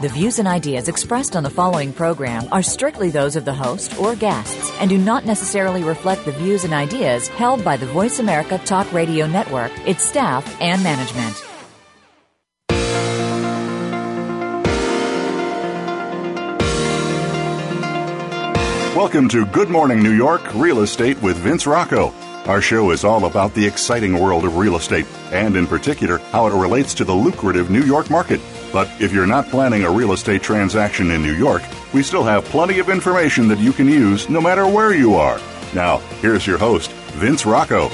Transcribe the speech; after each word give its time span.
The 0.00 0.08
views 0.08 0.38
and 0.38 0.46
ideas 0.46 0.86
expressed 0.86 1.34
on 1.34 1.42
the 1.42 1.50
following 1.50 1.92
program 1.92 2.46
are 2.52 2.62
strictly 2.62 3.10
those 3.10 3.34
of 3.34 3.44
the 3.44 3.52
host 3.52 3.98
or 3.98 4.14
guests 4.14 4.70
and 4.78 4.88
do 4.88 4.96
not 4.96 5.26
necessarily 5.26 5.82
reflect 5.82 6.24
the 6.24 6.30
views 6.30 6.62
and 6.62 6.72
ideas 6.72 7.26
held 7.26 7.64
by 7.64 7.76
the 7.76 7.86
Voice 7.86 8.20
America 8.20 8.58
Talk 8.58 8.92
Radio 8.92 9.26
Network, 9.26 9.72
its 9.88 10.04
staff, 10.04 10.46
and 10.60 10.84
management. 10.84 11.34
Welcome 18.94 19.28
to 19.30 19.46
Good 19.46 19.68
Morning 19.68 20.00
New 20.00 20.14
York 20.14 20.42
Real 20.54 20.82
Estate 20.82 21.20
with 21.20 21.36
Vince 21.38 21.66
Rocco. 21.66 22.14
Our 22.46 22.62
show 22.62 22.92
is 22.92 23.02
all 23.02 23.24
about 23.24 23.52
the 23.54 23.66
exciting 23.66 24.20
world 24.20 24.44
of 24.44 24.58
real 24.58 24.76
estate, 24.76 25.06
and 25.32 25.56
in 25.56 25.66
particular, 25.66 26.18
how 26.30 26.46
it 26.46 26.54
relates 26.54 26.94
to 26.94 27.04
the 27.04 27.12
lucrative 27.12 27.68
New 27.68 27.82
York 27.82 28.10
market. 28.10 28.40
But 28.72 28.88
if 29.00 29.12
you're 29.12 29.26
not 29.26 29.48
planning 29.48 29.84
a 29.84 29.90
real 29.90 30.12
estate 30.12 30.42
transaction 30.42 31.10
in 31.10 31.22
New 31.22 31.34
York, 31.34 31.62
we 31.94 32.02
still 32.02 32.24
have 32.24 32.44
plenty 32.44 32.78
of 32.78 32.90
information 32.90 33.48
that 33.48 33.58
you 33.58 33.72
can 33.72 33.88
use 33.88 34.28
no 34.28 34.40
matter 34.40 34.66
where 34.66 34.94
you 34.94 35.14
are. 35.14 35.40
Now, 35.74 35.98
here's 36.20 36.46
your 36.46 36.58
host, 36.58 36.90
Vince 37.12 37.46
Rocco. 37.46 37.88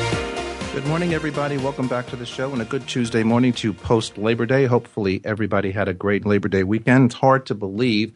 Good 0.72 0.86
morning, 0.86 1.14
everybody. 1.14 1.56
Welcome 1.56 1.86
back 1.86 2.08
to 2.08 2.16
the 2.16 2.26
show 2.26 2.52
and 2.52 2.60
a 2.60 2.64
good 2.64 2.88
Tuesday 2.88 3.22
morning 3.22 3.52
to 3.54 3.72
post 3.72 4.18
Labor 4.18 4.46
Day. 4.46 4.66
Hopefully, 4.66 5.20
everybody 5.24 5.70
had 5.70 5.86
a 5.86 5.94
great 5.94 6.26
Labor 6.26 6.48
Day 6.48 6.64
weekend. 6.64 7.06
It's 7.06 7.14
hard 7.14 7.46
to 7.46 7.54
believe 7.54 8.12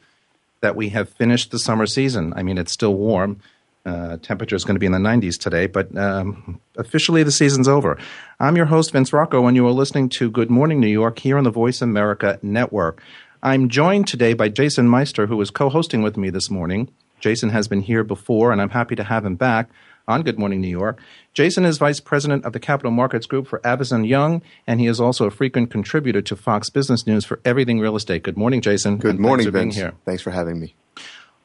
that 0.60 0.74
we 0.74 0.88
have 0.88 1.08
finished 1.08 1.52
the 1.52 1.60
summer 1.60 1.86
season. 1.86 2.32
I 2.34 2.42
mean, 2.42 2.58
it's 2.58 2.72
still 2.72 2.94
warm. 2.94 3.40
Uh, 3.88 4.18
temperature 4.18 4.54
is 4.54 4.64
going 4.64 4.74
to 4.74 4.80
be 4.80 4.86
in 4.86 4.92
the 4.92 4.98
90s 4.98 5.38
today, 5.38 5.66
but 5.66 5.96
um, 5.96 6.60
officially 6.76 7.22
the 7.22 7.32
season's 7.32 7.66
over. 7.66 7.96
I'm 8.38 8.54
your 8.54 8.66
host, 8.66 8.92
Vince 8.92 9.14
Rocco, 9.14 9.46
and 9.46 9.56
you 9.56 9.66
are 9.66 9.72
listening 9.72 10.10
to 10.10 10.30
Good 10.30 10.50
Morning 10.50 10.78
New 10.78 10.88
York 10.88 11.18
here 11.18 11.38
on 11.38 11.44
the 11.44 11.50
Voice 11.50 11.80
America 11.80 12.38
Network. 12.42 13.02
I'm 13.42 13.70
joined 13.70 14.06
today 14.06 14.34
by 14.34 14.50
Jason 14.50 14.88
Meister, 14.88 15.26
who 15.26 15.40
is 15.40 15.50
co 15.50 15.70
hosting 15.70 16.02
with 16.02 16.18
me 16.18 16.28
this 16.28 16.50
morning. 16.50 16.90
Jason 17.18 17.48
has 17.48 17.66
been 17.66 17.80
here 17.80 18.04
before, 18.04 18.52
and 18.52 18.60
I'm 18.60 18.70
happy 18.70 18.94
to 18.94 19.04
have 19.04 19.24
him 19.24 19.36
back 19.36 19.70
on 20.06 20.22
Good 20.22 20.38
Morning 20.38 20.60
New 20.60 20.68
York. 20.68 21.00
Jason 21.32 21.64
is 21.64 21.78
vice 21.78 22.00
president 22.00 22.44
of 22.44 22.52
the 22.52 22.60
Capital 22.60 22.90
Markets 22.90 23.26
Group 23.26 23.46
for 23.46 23.66
Avison 23.66 24.04
Young, 24.04 24.42
and 24.66 24.80
he 24.80 24.86
is 24.86 25.00
also 25.00 25.26
a 25.26 25.30
frequent 25.30 25.70
contributor 25.70 26.20
to 26.20 26.36
Fox 26.36 26.68
Business 26.68 27.06
News 27.06 27.24
for 27.24 27.40
everything 27.44 27.80
real 27.80 27.96
estate. 27.96 28.22
Good 28.22 28.36
morning, 28.36 28.60
Jason. 28.60 28.98
Good 28.98 29.18
morning, 29.18 29.50
Vince. 29.50 29.80
Thanks 30.04 30.22
for 30.22 30.30
having 30.30 30.60
me. 30.60 30.74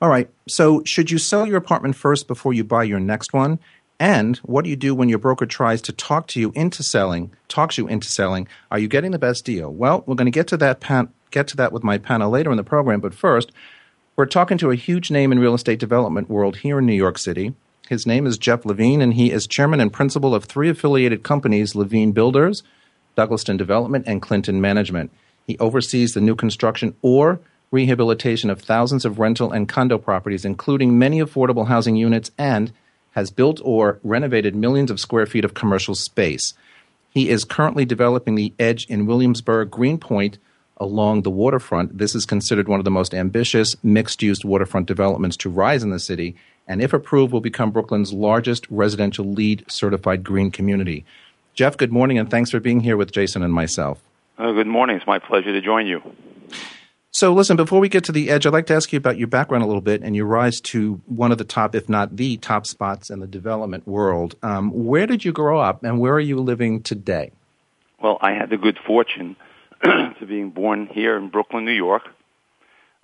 All 0.04 0.10
right. 0.10 0.30
So, 0.50 0.84
should 0.84 1.12
you 1.12 1.18
sell 1.18 1.48
your 1.48 1.56
apartment 1.56 1.96
first 1.96 2.28
before 2.28 2.54
you 2.54 2.66
buy 2.66 2.84
your 2.84 3.00
next 3.00 3.32
one? 3.32 3.58
And 4.02 4.36
what 4.40 4.66
do 4.66 4.70
you 4.70 4.76
do 4.76 4.94
when 4.94 5.08
your 5.08 5.18
broker 5.18 5.46
tries 5.46 5.82
to 5.84 5.94
talk 5.94 6.28
to 6.28 6.42
you 6.42 6.52
into 6.56 6.84
selling, 6.84 7.32
talks 7.48 7.78
you 7.78 7.88
into 7.88 8.10
selling? 8.10 8.50
Are 8.70 8.80
you 8.80 8.90
getting 8.90 9.12
the 9.12 9.18
best 9.18 9.46
deal? 9.46 9.72
Well, 9.72 10.04
we're 10.06 10.16
going 10.16 10.26
to 10.26 10.32
get 10.32 10.48
to 10.48 10.58
that 10.58 10.82
pan- 10.82 11.08
get 11.32 11.48
to 11.48 11.56
that 11.56 11.72
with 11.72 11.86
my 11.86 11.98
panel 11.98 12.30
later 12.30 12.52
in 12.52 12.58
the 12.58 12.66
program, 12.66 13.00
but 13.00 13.14
first, 13.14 13.54
we're 14.18 14.26
talking 14.26 14.58
to 14.58 14.72
a 14.72 14.76
huge 14.76 15.10
name 15.10 15.32
in 15.32 15.40
real 15.40 15.54
estate 15.54 15.80
development 15.80 16.30
world 16.30 16.58
here 16.58 16.80
in 16.80 16.86
New 16.86 16.92
York 16.92 17.18
City. 17.18 17.54
His 17.88 18.06
name 18.06 18.28
is 18.28 18.38
Jeff 18.38 18.66
Levine, 18.66 19.02
and 19.02 19.14
he 19.14 19.32
is 19.32 19.48
chairman 19.48 19.80
and 19.80 19.94
principal 19.94 20.36
of 20.36 20.44
three 20.44 20.68
affiliated 20.68 21.24
companies 21.24 21.76
Levine 21.76 22.12
Builders, 22.12 22.62
Douglaston 23.18 23.58
Development, 23.58 24.04
and 24.06 24.22
Clinton 24.22 24.60
Management. 24.60 25.12
He 25.48 25.58
oversees 25.60 26.14
the 26.14 26.20
new 26.20 26.36
construction 26.36 26.94
or 27.02 27.40
rehabilitation 27.74 28.52
of 28.52 28.62
thousands 28.62 29.04
of 29.04 29.18
rental 29.18 29.52
and 29.52 29.68
condo 29.68 29.98
properties, 29.98 30.46
including 30.46 31.00
many 31.00 31.20
affordable 31.20 31.68
housing 31.68 31.96
units, 31.96 32.30
and 32.38 32.72
has 33.12 33.32
built 33.32 33.60
or 33.64 34.00
renovated 34.04 34.56
millions 34.56 34.92
of 34.92 35.00
square 35.00 35.26
feet 35.26 35.44
of 35.44 35.56
commercial 35.56 35.96
space. 35.96 36.54
He 37.10 37.30
is 37.30 37.44
currently 37.44 37.84
developing 37.84 38.36
the 38.36 38.54
Edge 38.60 38.86
in 38.86 39.08
Williamsburg 39.08 39.72
Greenpoint 39.72 40.38
along 40.78 41.24
the 41.24 41.32
waterfront. 41.32 41.98
This 41.98 42.14
is 42.14 42.26
considered 42.26 42.68
one 42.68 42.80
of 42.80 42.86
the 42.86 42.92
most 42.92 43.14
ambitious 43.14 43.76
mixed 43.84 44.22
use 44.22 44.46
waterfront 44.46 44.86
developments 44.86 45.38
to 45.38 45.50
rise 45.50 45.82
in 45.82 45.90
the 45.90 46.00
city, 46.00 46.36
and 46.68 46.80
if 46.80 46.94
approved, 46.94 47.34
will 47.34 47.42
become 47.42 47.72
Brooklyn's 47.72 48.14
largest 48.14 48.68
residential 48.70 49.26
LEED 49.26 49.66
certified 49.68 50.24
green 50.24 50.52
community. 50.52 51.06
Jeff, 51.56 51.76
good 51.76 51.92
morning, 51.92 52.20
and 52.20 52.30
thanks 52.30 52.52
for 52.52 52.60
being 52.60 52.82
here 52.82 52.98
with 52.98 53.12
Jason 53.12 53.42
and 53.42 53.54
myself. 53.54 54.00
Uh, 54.38 54.52
good 54.52 54.68
morning. 54.68 54.96
It's 54.96 55.08
my 55.08 55.20
pleasure 55.20 55.52
to 55.54 55.62
join 55.62 55.88
you. 55.88 56.02
So, 57.24 57.32
listen, 57.32 57.56
before 57.56 57.80
we 57.80 57.88
get 57.88 58.04
to 58.04 58.12
the 58.12 58.30
edge, 58.30 58.46
I'd 58.46 58.52
like 58.52 58.66
to 58.66 58.74
ask 58.74 58.92
you 58.92 58.98
about 58.98 59.18
your 59.18 59.30
background 59.30 59.64
a 59.64 59.66
little 59.66 59.80
bit 59.80 60.02
and 60.02 60.14
your 60.14 60.26
rise 60.26 60.60
to 60.60 61.02
one 61.06 61.32
of 61.32 61.38
the 61.38 61.46
top, 61.46 61.74
if 61.74 61.88
not 61.88 62.18
the 62.18 62.36
top 62.36 62.68
spots 62.68 63.10
in 63.10 63.22
the 63.22 63.28
development 63.28 63.88
world. 63.88 64.36
Um, 64.44 64.72
where 64.72 65.08
did 65.08 65.24
you 65.24 65.32
grow 65.32 65.58
up 65.58 65.86
and 65.86 66.02
where 66.02 66.12
are 66.12 66.20
you 66.20 66.42
living 66.42 66.84
today? 66.84 67.32
Well, 68.02 68.18
I 68.20 68.32
had 68.32 68.50
the 68.50 68.58
good 68.58 68.78
fortune 68.86 69.38
to 69.86 70.26
being 70.28 70.50
born 70.50 70.88
here 70.88 71.16
in 71.16 71.30
Brooklyn, 71.30 71.64
New 71.64 71.72
York, 71.72 72.04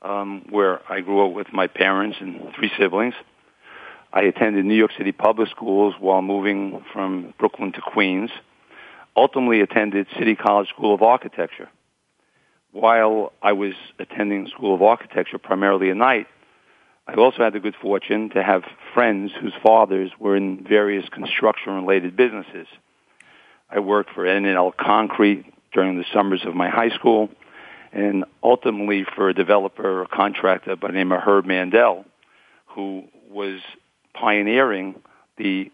um, 0.02 0.46
where 0.50 0.82
I 0.92 1.00
grew 1.00 1.26
up 1.26 1.34
with 1.34 1.54
my 1.54 1.68
parents 1.68 2.18
and 2.20 2.54
three 2.58 2.72
siblings. 2.78 3.14
I 4.12 4.24
attended 4.24 4.66
New 4.66 4.76
York 4.76 4.92
City 4.98 5.14
public 5.14 5.48
schools 5.48 5.96
while 5.98 6.22
moving 6.22 6.84
from 6.92 7.34
Brooklyn 7.40 7.72
to 7.72 7.80
Queens. 7.80 8.32
Ultimately 9.16 9.62
attended 9.62 10.08
City 10.18 10.36
College 10.36 10.68
School 10.68 10.94
of 10.94 11.02
Architecture 11.02 11.70
while 12.72 13.34
I 13.42 13.54
was 13.54 13.74
attending 13.98 14.46
the 14.46 14.50
School 14.52 14.76
of 14.76 14.82
Architecture 14.82 15.38
primarily 15.38 15.90
at 15.90 15.98
night, 15.98 16.28
I 17.08 17.16
also 17.16 17.44
had 17.44 17.54
the 17.54 17.60
good 17.60 17.76
fortune 17.82 18.30
to 18.32 18.44
have 18.44 18.64
friends 18.94 19.32
whose 19.40 19.54
fathers 19.64 20.12
were 20.20 20.36
in 20.36 20.64
various 20.64 21.10
construction-related 21.10 22.16
businesses. 22.16 22.68
I 23.70 23.80
worked 23.80 24.12
for 24.14 24.26
N&L 24.26 24.74
Concrete 24.80 25.46
during 25.74 25.98
the 25.98 26.06
summers 26.14 26.46
of 26.46 26.54
my 26.56 26.70
high 26.70 26.90
school, 26.90 27.30
and 27.92 28.26
ultimately 28.44 29.06
for 29.16 29.30
a 29.30 29.34
developer 29.34 30.02
or 30.02 30.06
contractor 30.06 30.76
by 30.76 30.88
the 30.88 30.94
name 30.94 31.12
of 31.12 31.22
Herb 31.22 31.46
Mandel, 31.46 32.06
who 32.68 33.06
was 33.30 33.60
pioneering 34.14 34.96
the 35.38 35.72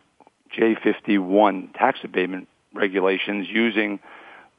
J51 0.57 1.73
tax 1.73 1.99
abatement 2.03 2.47
regulations 2.73 3.47
using 3.49 3.99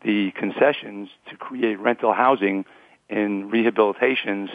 the 0.04 0.30
concessions 0.32 1.08
to 1.30 1.36
create 1.36 1.78
rental 1.80 2.12
housing 2.12 2.64
in 3.08 3.50
rehabilitations 3.50 4.48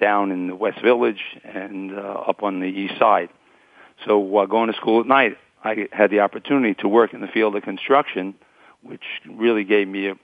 down 0.00 0.30
in 0.30 0.46
the 0.46 0.54
West 0.54 0.80
Village 0.82 1.22
and 1.44 1.92
uh, 1.92 2.02
up 2.26 2.42
on 2.42 2.60
the 2.60 2.66
East 2.66 2.98
Side. 2.98 3.30
So 4.06 4.18
while 4.18 4.46
going 4.46 4.70
to 4.70 4.76
school 4.76 5.00
at 5.00 5.06
night, 5.06 5.36
I 5.64 5.88
had 5.92 6.10
the 6.10 6.20
opportunity 6.20 6.74
to 6.80 6.88
work 6.88 7.12
in 7.14 7.20
the 7.20 7.26
field 7.26 7.56
of 7.56 7.62
construction, 7.62 8.34
which 8.82 9.02
really 9.28 9.64
gave 9.64 9.88
me 9.88 10.08
a 10.08 10.14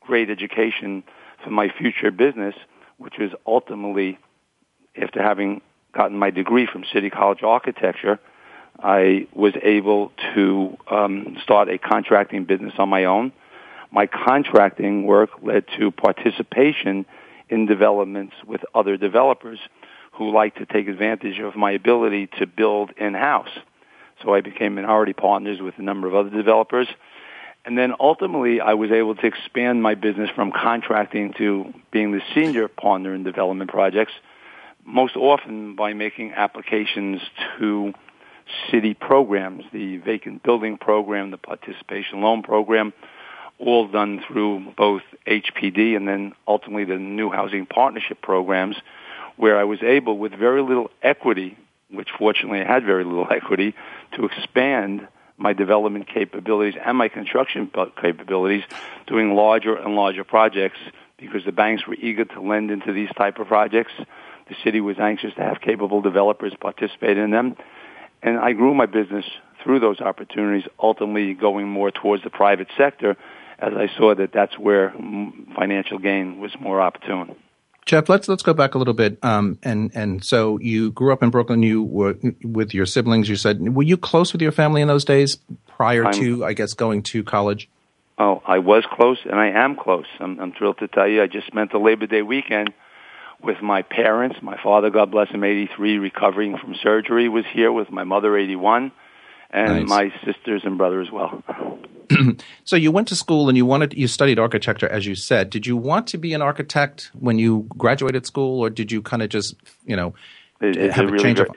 great 0.00 0.30
education 0.30 1.02
for 1.42 1.50
my 1.50 1.68
future 1.70 2.10
business, 2.10 2.54
which 2.98 3.14
was 3.18 3.30
ultimately, 3.46 4.18
after 5.00 5.22
having 5.22 5.62
gotten 5.92 6.18
my 6.18 6.30
degree 6.30 6.66
from 6.70 6.84
City 6.92 7.10
College 7.10 7.42
Architecture, 7.42 8.20
I 8.78 9.26
was 9.34 9.54
able 9.62 10.12
to 10.34 10.76
um, 10.90 11.36
start 11.42 11.68
a 11.68 11.78
contracting 11.78 12.44
business 12.44 12.74
on 12.78 12.88
my 12.88 13.04
own 13.04 13.32
my 13.92 14.06
contracting 14.06 15.04
work 15.06 15.30
led 15.42 15.64
to 15.78 15.90
participation 15.90 17.04
in 17.48 17.66
developments 17.66 18.34
with 18.46 18.62
other 18.74 18.96
developers 18.96 19.58
who 20.12 20.32
like 20.32 20.56
to 20.56 20.66
take 20.66 20.88
advantage 20.88 21.38
of 21.38 21.54
my 21.54 21.72
ability 21.72 22.28
to 22.38 22.46
build 22.46 22.90
in-house. 22.96 23.50
So 24.22 24.34
I 24.34 24.40
became 24.40 24.74
minority 24.74 25.12
partners 25.12 25.60
with 25.60 25.74
a 25.78 25.82
number 25.82 26.08
of 26.08 26.14
other 26.14 26.30
developers. 26.30 26.88
And 27.64 27.76
then 27.78 27.92
ultimately, 28.00 28.60
I 28.60 28.74
was 28.74 28.90
able 28.90 29.14
to 29.14 29.26
expand 29.26 29.82
my 29.82 29.94
business 29.94 30.30
from 30.34 30.52
contracting 30.52 31.34
to 31.38 31.72
being 31.90 32.12
the 32.12 32.22
senior 32.34 32.68
partner 32.68 33.14
in 33.14 33.22
development 33.22 33.70
projects, 33.70 34.12
most 34.84 35.16
often 35.16 35.76
by 35.76 35.92
making 35.92 36.32
applications 36.32 37.20
to 37.58 37.92
city 38.70 38.94
programs, 38.94 39.64
the 39.72 39.98
vacant 39.98 40.42
building 40.42 40.76
program, 40.76 41.30
the 41.30 41.36
participation 41.36 42.20
loan 42.20 42.42
program, 42.42 42.92
all 43.62 43.86
done 43.86 44.22
through 44.26 44.72
both 44.76 45.02
HPD 45.26 45.96
and 45.96 46.06
then 46.06 46.32
ultimately 46.46 46.84
the 46.84 46.98
new 46.98 47.30
housing 47.30 47.66
partnership 47.66 48.20
programs, 48.20 48.76
where 49.36 49.58
I 49.58 49.64
was 49.64 49.82
able, 49.82 50.18
with 50.18 50.32
very 50.32 50.62
little 50.62 50.90
equity, 51.02 51.56
which 51.90 52.08
fortunately 52.18 52.60
I 52.60 52.66
had 52.66 52.84
very 52.84 53.04
little 53.04 53.28
equity, 53.30 53.74
to 54.16 54.26
expand 54.26 55.06
my 55.38 55.52
development 55.52 56.08
capabilities 56.08 56.74
and 56.84 56.96
my 56.96 57.08
construction 57.08 57.70
capabilities, 58.00 58.64
doing 59.06 59.34
larger 59.34 59.76
and 59.76 59.94
larger 59.94 60.24
projects 60.24 60.78
because 61.16 61.44
the 61.44 61.52
banks 61.52 61.86
were 61.86 61.94
eager 61.94 62.24
to 62.24 62.40
lend 62.40 62.70
into 62.70 62.92
these 62.92 63.08
type 63.16 63.38
of 63.38 63.46
projects. 63.46 63.92
The 64.48 64.56
city 64.64 64.80
was 64.80 64.98
anxious 64.98 65.34
to 65.34 65.42
have 65.42 65.60
capable 65.60 66.00
developers 66.00 66.52
participate 66.60 67.16
in 67.16 67.30
them. 67.30 67.56
And 68.22 68.38
I 68.38 68.52
grew 68.52 68.74
my 68.74 68.86
business 68.86 69.24
through 69.62 69.80
those 69.80 70.00
opportunities, 70.00 70.68
ultimately 70.80 71.34
going 71.34 71.68
more 71.68 71.90
towards 71.90 72.24
the 72.24 72.30
private 72.30 72.68
sector 72.76 73.16
as 73.62 73.72
I 73.74 73.88
saw 73.96 74.14
that 74.14 74.32
that's 74.32 74.58
where 74.58 74.92
financial 75.56 75.98
gain 75.98 76.40
was 76.40 76.52
more 76.60 76.80
opportune. 76.80 77.36
Jeff, 77.84 78.08
let's 78.08 78.28
let's 78.28 78.42
go 78.42 78.54
back 78.54 78.74
a 78.74 78.78
little 78.78 78.94
bit. 78.94 79.18
Um, 79.22 79.58
and 79.62 79.90
and 79.94 80.24
so 80.24 80.58
you 80.60 80.92
grew 80.92 81.12
up 81.12 81.22
in 81.22 81.30
Brooklyn. 81.30 81.62
You 81.62 81.82
were 81.82 82.16
with 82.42 82.74
your 82.74 82.86
siblings. 82.86 83.28
You 83.28 83.36
said, 83.36 83.74
were 83.74 83.82
you 83.82 83.96
close 83.96 84.32
with 84.32 84.42
your 84.42 84.52
family 84.52 84.82
in 84.82 84.88
those 84.88 85.04
days 85.04 85.38
prior 85.66 86.06
I'm, 86.06 86.12
to, 86.14 86.44
I 86.44 86.52
guess, 86.52 86.74
going 86.74 87.02
to 87.04 87.24
college? 87.24 87.68
Oh, 88.18 88.42
I 88.46 88.58
was 88.58 88.84
close, 88.92 89.18
and 89.24 89.34
I 89.34 89.48
am 89.48 89.74
close. 89.74 90.06
I'm, 90.20 90.38
I'm 90.38 90.52
thrilled 90.52 90.78
to 90.78 90.88
tell 90.88 91.08
you. 91.08 91.22
I 91.22 91.26
just 91.26 91.46
spent 91.48 91.72
the 91.72 91.78
Labor 91.78 92.06
Day 92.06 92.22
weekend 92.22 92.72
with 93.42 93.60
my 93.62 93.82
parents. 93.82 94.36
My 94.42 94.62
father, 94.62 94.90
God 94.90 95.10
bless 95.10 95.30
him, 95.30 95.42
83, 95.42 95.98
recovering 95.98 96.56
from 96.58 96.76
surgery, 96.80 97.28
was 97.28 97.44
here 97.52 97.72
with 97.72 97.90
my 97.90 98.04
mother, 98.04 98.36
81, 98.36 98.92
and 99.50 99.74
nice. 99.74 99.88
my 99.88 100.12
sisters 100.24 100.62
and 100.64 100.78
brother 100.78 101.00
as 101.00 101.10
well. 101.10 101.42
so 102.64 102.76
you 102.76 102.90
went 102.90 103.08
to 103.08 103.16
school 103.16 103.48
and 103.48 103.56
you 103.56 103.66
wanted 103.66 103.94
you 103.94 104.08
studied 104.08 104.38
architecture, 104.38 104.88
as 104.88 105.06
you 105.06 105.14
said. 105.14 105.50
Did 105.50 105.66
you 105.66 105.76
want 105.76 106.06
to 106.08 106.18
be 106.18 106.34
an 106.34 106.42
architect 106.42 107.10
when 107.18 107.38
you 107.38 107.66
graduated 107.76 108.26
school, 108.26 108.60
or 108.60 108.70
did 108.70 108.90
you 108.92 109.02
kind 109.02 109.22
of 109.22 109.28
just 109.28 109.54
you 109.84 109.96
know 109.96 110.14
it, 110.60 110.92
have 110.92 111.06
a, 111.06 111.08
really 111.08 111.22
change 111.22 111.40
of? 111.40 111.48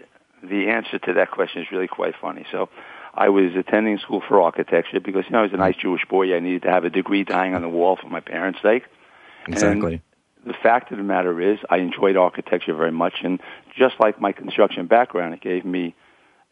The 0.43 0.67
answer 0.69 0.99
to 0.99 1.13
that 1.13 1.31
question 1.31 1.61
is 1.61 1.71
really 1.71 1.87
quite 1.87 2.15
funny. 2.19 2.45
So. 2.51 2.69
I 3.17 3.29
was 3.29 3.55
attending 3.55 3.97
school 3.99 4.21
for 4.27 4.41
architecture 4.41 4.99
because 4.99 5.23
you 5.23 5.31
know 5.31 5.39
I 5.39 5.43
was 5.43 5.53
a 5.53 5.55
nice 5.55 5.77
Jewish 5.77 6.03
boy. 6.03 6.35
I 6.35 6.41
needed 6.41 6.63
to 6.63 6.69
have 6.69 6.83
a 6.83 6.89
degree 6.89 7.23
hang 7.25 7.55
on 7.55 7.61
the 7.61 7.69
wall 7.69 7.95
for 7.95 8.09
my 8.09 8.19
parents' 8.19 8.61
sake. 8.61 8.83
Exactly. 9.47 10.01
And 10.43 10.53
the 10.53 10.53
fact 10.53 10.91
of 10.91 10.97
the 10.97 11.03
matter 11.03 11.39
is, 11.41 11.59
I 11.69 11.77
enjoyed 11.77 12.17
architecture 12.17 12.75
very 12.75 12.91
much, 12.91 13.15
and 13.23 13.41
just 13.75 14.01
like 14.01 14.19
my 14.19 14.31
construction 14.31 14.85
background, 14.85 15.33
it 15.33 15.41
gave 15.41 15.63
me 15.63 15.95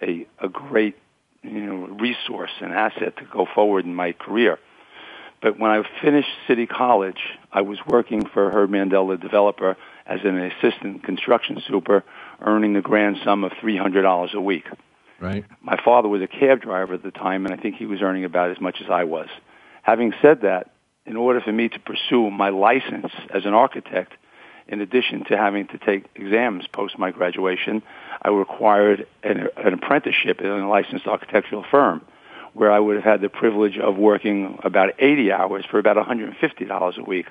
a 0.01 0.25
a 0.39 0.47
great 0.49 0.95
you 1.43 1.61
know 1.61 1.87
resource 1.99 2.51
and 2.61 2.73
asset 2.73 3.17
to 3.17 3.25
go 3.25 3.45
forward 3.53 3.85
in 3.85 3.95
my 3.95 4.13
career. 4.13 4.59
But 5.41 5.59
when 5.59 5.71
I 5.71 5.83
finished 6.01 6.29
City 6.47 6.65
College, 6.65 7.19
I 7.51 7.61
was 7.61 7.77
working 7.85 8.25
for 8.25 8.49
Herb 8.49 8.69
Mandel, 8.69 9.07
the 9.07 9.17
developer, 9.17 9.75
as 10.05 10.21
an 10.23 10.39
assistant 10.39 11.03
construction 11.03 11.61
super, 11.67 12.03
earning 12.41 12.73
the 12.73 12.81
grand 12.81 13.17
sum 13.23 13.43
of 13.43 13.51
three 13.59 13.77
hundred 13.77 14.03
dollars 14.03 14.31
a 14.33 14.41
week. 14.41 14.65
Right. 15.19 15.45
My 15.61 15.79
father 15.83 16.09
was 16.09 16.21
a 16.21 16.27
cab 16.27 16.61
driver 16.61 16.95
at 16.95 17.03
the 17.03 17.11
time, 17.11 17.45
and 17.45 17.53
I 17.53 17.57
think 17.61 17.75
he 17.75 17.85
was 17.85 18.01
earning 18.01 18.25
about 18.25 18.51
as 18.51 18.59
much 18.59 18.81
as 18.81 18.89
I 18.89 19.03
was. 19.03 19.27
Having 19.81 20.13
said 20.21 20.41
that, 20.41 20.71
in 21.05 21.17
order 21.17 21.41
for 21.41 21.51
me 21.51 21.69
to 21.69 21.79
pursue 21.79 22.29
my 22.29 22.49
license 22.49 23.11
as 23.33 23.45
an 23.45 23.53
architect, 23.53 24.13
in 24.67 24.81
addition 24.81 25.25
to 25.25 25.37
having 25.37 25.67
to 25.67 25.77
take 25.77 26.05
exams 26.15 26.67
post 26.67 26.97
my 26.97 27.11
graduation, 27.11 27.83
I 28.21 28.29
required 28.29 29.07
an, 29.23 29.49
an 29.57 29.73
apprenticeship 29.73 30.41
in 30.41 30.47
a 30.47 30.69
licensed 30.69 31.07
architectural 31.07 31.63
firm 31.69 32.01
where 32.53 32.71
I 32.71 32.79
would 32.79 32.95
have 32.95 33.03
had 33.03 33.21
the 33.21 33.29
privilege 33.29 33.77
of 33.77 33.97
working 33.97 34.59
about 34.63 34.93
80 34.99 35.31
hours 35.31 35.65
for 35.65 35.79
about 35.79 35.97
$150 35.97 36.97
a 36.97 37.03
week. 37.03 37.25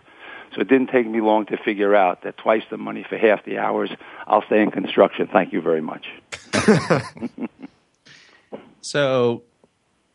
So 0.55 0.61
it 0.61 0.69
didn't 0.69 0.89
take 0.89 1.07
me 1.07 1.21
long 1.21 1.47
to 1.47 1.57
figure 1.57 1.95
out 1.95 2.23
that 2.23 2.37
twice 2.37 2.63
the 2.71 2.77
money 2.77 3.07
for 3.09 3.17
half 3.17 3.45
the 3.45 3.59
hours, 3.59 3.91
I'll 4.27 4.43
stay 4.43 4.61
in 4.61 4.71
construction. 4.71 5.29
Thank 5.33 5.53
you 5.53 5.63
very 5.63 5.81
much. 5.81 6.07
so 8.83 9.43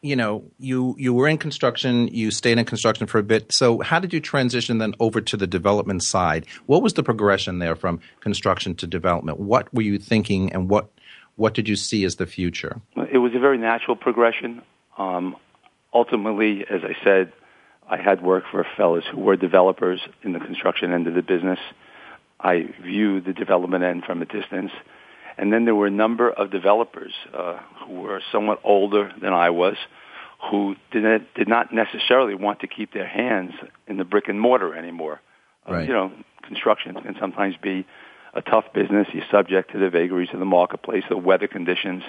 you 0.01 0.15
know, 0.15 0.43
you 0.59 0.95
you 0.97 1.13
were 1.13 1.27
in 1.27 1.37
construction, 1.37 2.07
you 2.09 2.31
stayed 2.31 2.57
in 2.57 2.65
construction 2.65 3.07
for 3.07 3.17
a 3.17 3.23
bit. 3.23 3.51
So 3.51 3.79
how 3.81 3.99
did 3.99 4.13
you 4.13 4.19
transition 4.19 4.77
then 4.77 4.93
over 4.99 5.21
to 5.21 5.37
the 5.37 5.47
development 5.47 6.03
side? 6.03 6.45
What 6.65 6.83
was 6.83 6.93
the 6.93 7.03
progression 7.03 7.59
there 7.59 7.75
from 7.75 7.99
construction 8.19 8.75
to 8.75 8.87
development? 8.87 9.39
What 9.39 9.73
were 9.73 9.81
you 9.81 9.97
thinking, 9.97 10.53
and 10.53 10.69
what 10.69 10.89
what 11.35 11.53
did 11.53 11.67
you 11.67 11.75
see 11.75 12.03
as 12.05 12.17
the 12.17 12.25
future? 12.25 12.81
It 13.11 13.17
was 13.17 13.33
a 13.35 13.39
very 13.39 13.57
natural 13.57 13.95
progression. 13.95 14.61
Um, 14.97 15.35
ultimately, 15.93 16.65
as 16.69 16.81
I 16.83 16.95
said, 17.03 17.31
I 17.89 17.97
had 17.97 18.21
worked 18.21 18.47
for 18.51 18.65
fellows 18.75 19.03
who 19.09 19.21
were 19.21 19.35
developers 19.35 20.01
in 20.23 20.33
the 20.33 20.39
construction 20.39 20.91
end 20.91 21.07
of 21.07 21.13
the 21.13 21.21
business. 21.21 21.59
I 22.39 22.69
viewed 22.81 23.25
the 23.25 23.33
development 23.33 23.83
end 23.83 24.03
from 24.03 24.21
a 24.21 24.25
distance. 24.25 24.71
And 25.37 25.53
then 25.53 25.65
there 25.65 25.75
were 25.75 25.87
a 25.87 25.91
number 25.91 26.29
of 26.29 26.51
developers 26.51 27.13
uh, 27.33 27.59
who 27.85 28.01
were 28.01 28.21
somewhat 28.31 28.59
older 28.63 29.11
than 29.21 29.33
I 29.33 29.51
was, 29.51 29.75
who 30.49 30.75
did 30.91 31.03
not, 31.03 31.21
did 31.35 31.47
not 31.47 31.73
necessarily 31.73 32.35
want 32.35 32.61
to 32.61 32.67
keep 32.67 32.93
their 32.93 33.07
hands 33.07 33.51
in 33.87 33.97
the 33.97 34.03
brick 34.03 34.27
and 34.27 34.39
mortar 34.39 34.75
anymore. 34.75 35.21
Uh, 35.69 35.79
you 35.79 35.93
know, 35.93 36.11
construction 36.43 36.95
can 36.95 37.15
sometimes 37.19 37.55
be 37.61 37.85
a 38.33 38.41
tough 38.41 38.65
business. 38.73 39.07
You're 39.13 39.25
subject 39.31 39.71
to 39.71 39.79
the 39.79 39.89
vagaries 39.89 40.29
of 40.33 40.39
the 40.39 40.45
marketplace, 40.45 41.03
the 41.09 41.17
weather 41.17 41.47
conditions. 41.47 42.03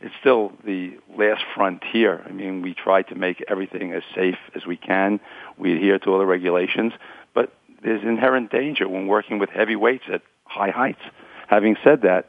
It's 0.00 0.14
still 0.20 0.52
the 0.64 0.96
last 1.16 1.42
frontier. 1.54 2.22
I 2.26 2.30
mean, 2.32 2.62
we 2.62 2.74
try 2.74 3.02
to 3.02 3.14
make 3.14 3.44
everything 3.48 3.92
as 3.92 4.02
safe 4.14 4.38
as 4.54 4.66
we 4.66 4.76
can. 4.76 5.20
We 5.58 5.74
adhere 5.74 5.98
to 6.00 6.10
all 6.10 6.18
the 6.18 6.26
regulations, 6.26 6.92
but 7.34 7.52
there's 7.82 8.02
inherent 8.02 8.50
danger 8.50 8.88
when 8.88 9.06
working 9.06 9.38
with 9.38 9.50
heavy 9.50 9.76
weights 9.76 10.04
at 10.12 10.22
high 10.44 10.70
heights. 10.70 11.02
Having 11.48 11.76
said 11.84 12.02
that, 12.02 12.28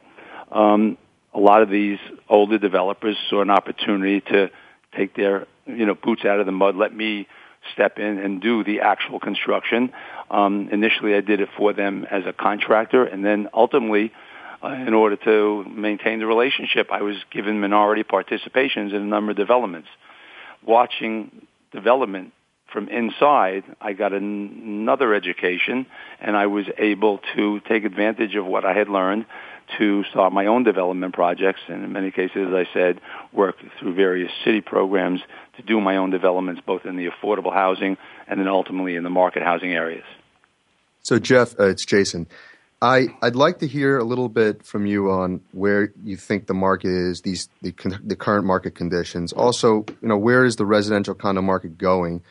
um, 0.50 0.98
a 1.32 1.40
lot 1.40 1.62
of 1.62 1.70
these 1.70 1.98
older 2.28 2.58
developers 2.58 3.16
saw 3.28 3.42
an 3.42 3.50
opportunity 3.50 4.20
to 4.20 4.50
take 4.96 5.14
their 5.14 5.46
you 5.66 5.86
know 5.86 5.94
boots 5.94 6.24
out 6.24 6.40
of 6.40 6.46
the 6.46 6.52
mud. 6.52 6.76
Let 6.76 6.94
me 6.94 7.26
step 7.72 7.98
in 7.98 8.18
and 8.18 8.40
do 8.40 8.62
the 8.62 8.80
actual 8.80 9.18
construction. 9.18 9.92
Um, 10.30 10.68
initially, 10.70 11.14
I 11.14 11.20
did 11.20 11.40
it 11.40 11.48
for 11.56 11.72
them 11.72 12.06
as 12.10 12.24
a 12.26 12.32
contractor, 12.32 13.04
and 13.04 13.24
then 13.24 13.48
ultimately, 13.54 14.12
uh, 14.62 14.68
in 14.68 14.94
order 14.94 15.16
to 15.16 15.64
maintain 15.64 16.18
the 16.18 16.26
relationship, 16.26 16.88
I 16.92 17.02
was 17.02 17.16
given 17.30 17.60
minority 17.60 18.04
participations 18.04 18.90
in 18.90 18.96
a 18.96 19.00
number 19.00 19.32
of 19.32 19.36
developments. 19.36 19.88
Watching 20.64 21.46
development 21.72 22.32
from 22.72 22.88
inside, 22.88 23.64
I 23.80 23.92
got 23.92 24.12
an- 24.12 24.62
another 24.64 25.14
education, 25.14 25.86
and 26.20 26.36
I 26.36 26.46
was 26.46 26.66
able 26.78 27.20
to 27.36 27.60
take 27.60 27.84
advantage 27.84 28.34
of 28.34 28.46
what 28.46 28.64
I 28.64 28.72
had 28.72 28.88
learned 28.88 29.26
to 29.78 30.04
start 30.04 30.32
my 30.32 30.46
own 30.46 30.64
development 30.64 31.14
projects, 31.14 31.60
and 31.68 31.84
in 31.84 31.92
many 31.92 32.10
cases, 32.10 32.48
as 32.48 32.54
I 32.54 32.66
said, 32.72 33.00
work 33.32 33.56
through 33.78 33.94
various 33.94 34.30
city 34.44 34.60
programs 34.60 35.20
to 35.56 35.62
do 35.62 35.80
my 35.80 35.96
own 35.96 36.10
developments, 36.10 36.60
both 36.64 36.84
in 36.84 36.96
the 36.96 37.08
affordable 37.08 37.52
housing 37.52 37.96
and 38.26 38.40
then 38.40 38.48
ultimately 38.48 38.96
in 38.96 39.02
the 39.02 39.10
market 39.10 39.42
housing 39.42 39.72
areas. 39.72 40.04
So, 41.02 41.18
Jeff, 41.18 41.58
uh, 41.58 41.64
it's 41.64 41.84
Jason. 41.84 42.26
I, 42.84 43.06
I'd 43.22 43.36
like 43.36 43.60
to 43.60 43.66
hear 43.66 43.98
a 43.98 44.04
little 44.04 44.28
bit 44.28 44.64
from 44.64 44.84
you 44.84 45.10
on 45.10 45.40
where 45.52 45.92
you 46.02 46.16
think 46.16 46.46
the 46.46 46.54
market 46.54 46.90
is, 46.90 47.22
these 47.22 47.48
the, 47.62 47.72
the 48.02 48.16
current 48.16 48.44
market 48.44 48.74
conditions. 48.74 49.32
Also, 49.32 49.86
you 50.02 50.08
know, 50.08 50.18
where 50.18 50.44
is 50.44 50.56
the 50.56 50.66
residential 50.66 51.14
condo 51.14 51.40
market 51.40 51.78
going 51.78 52.22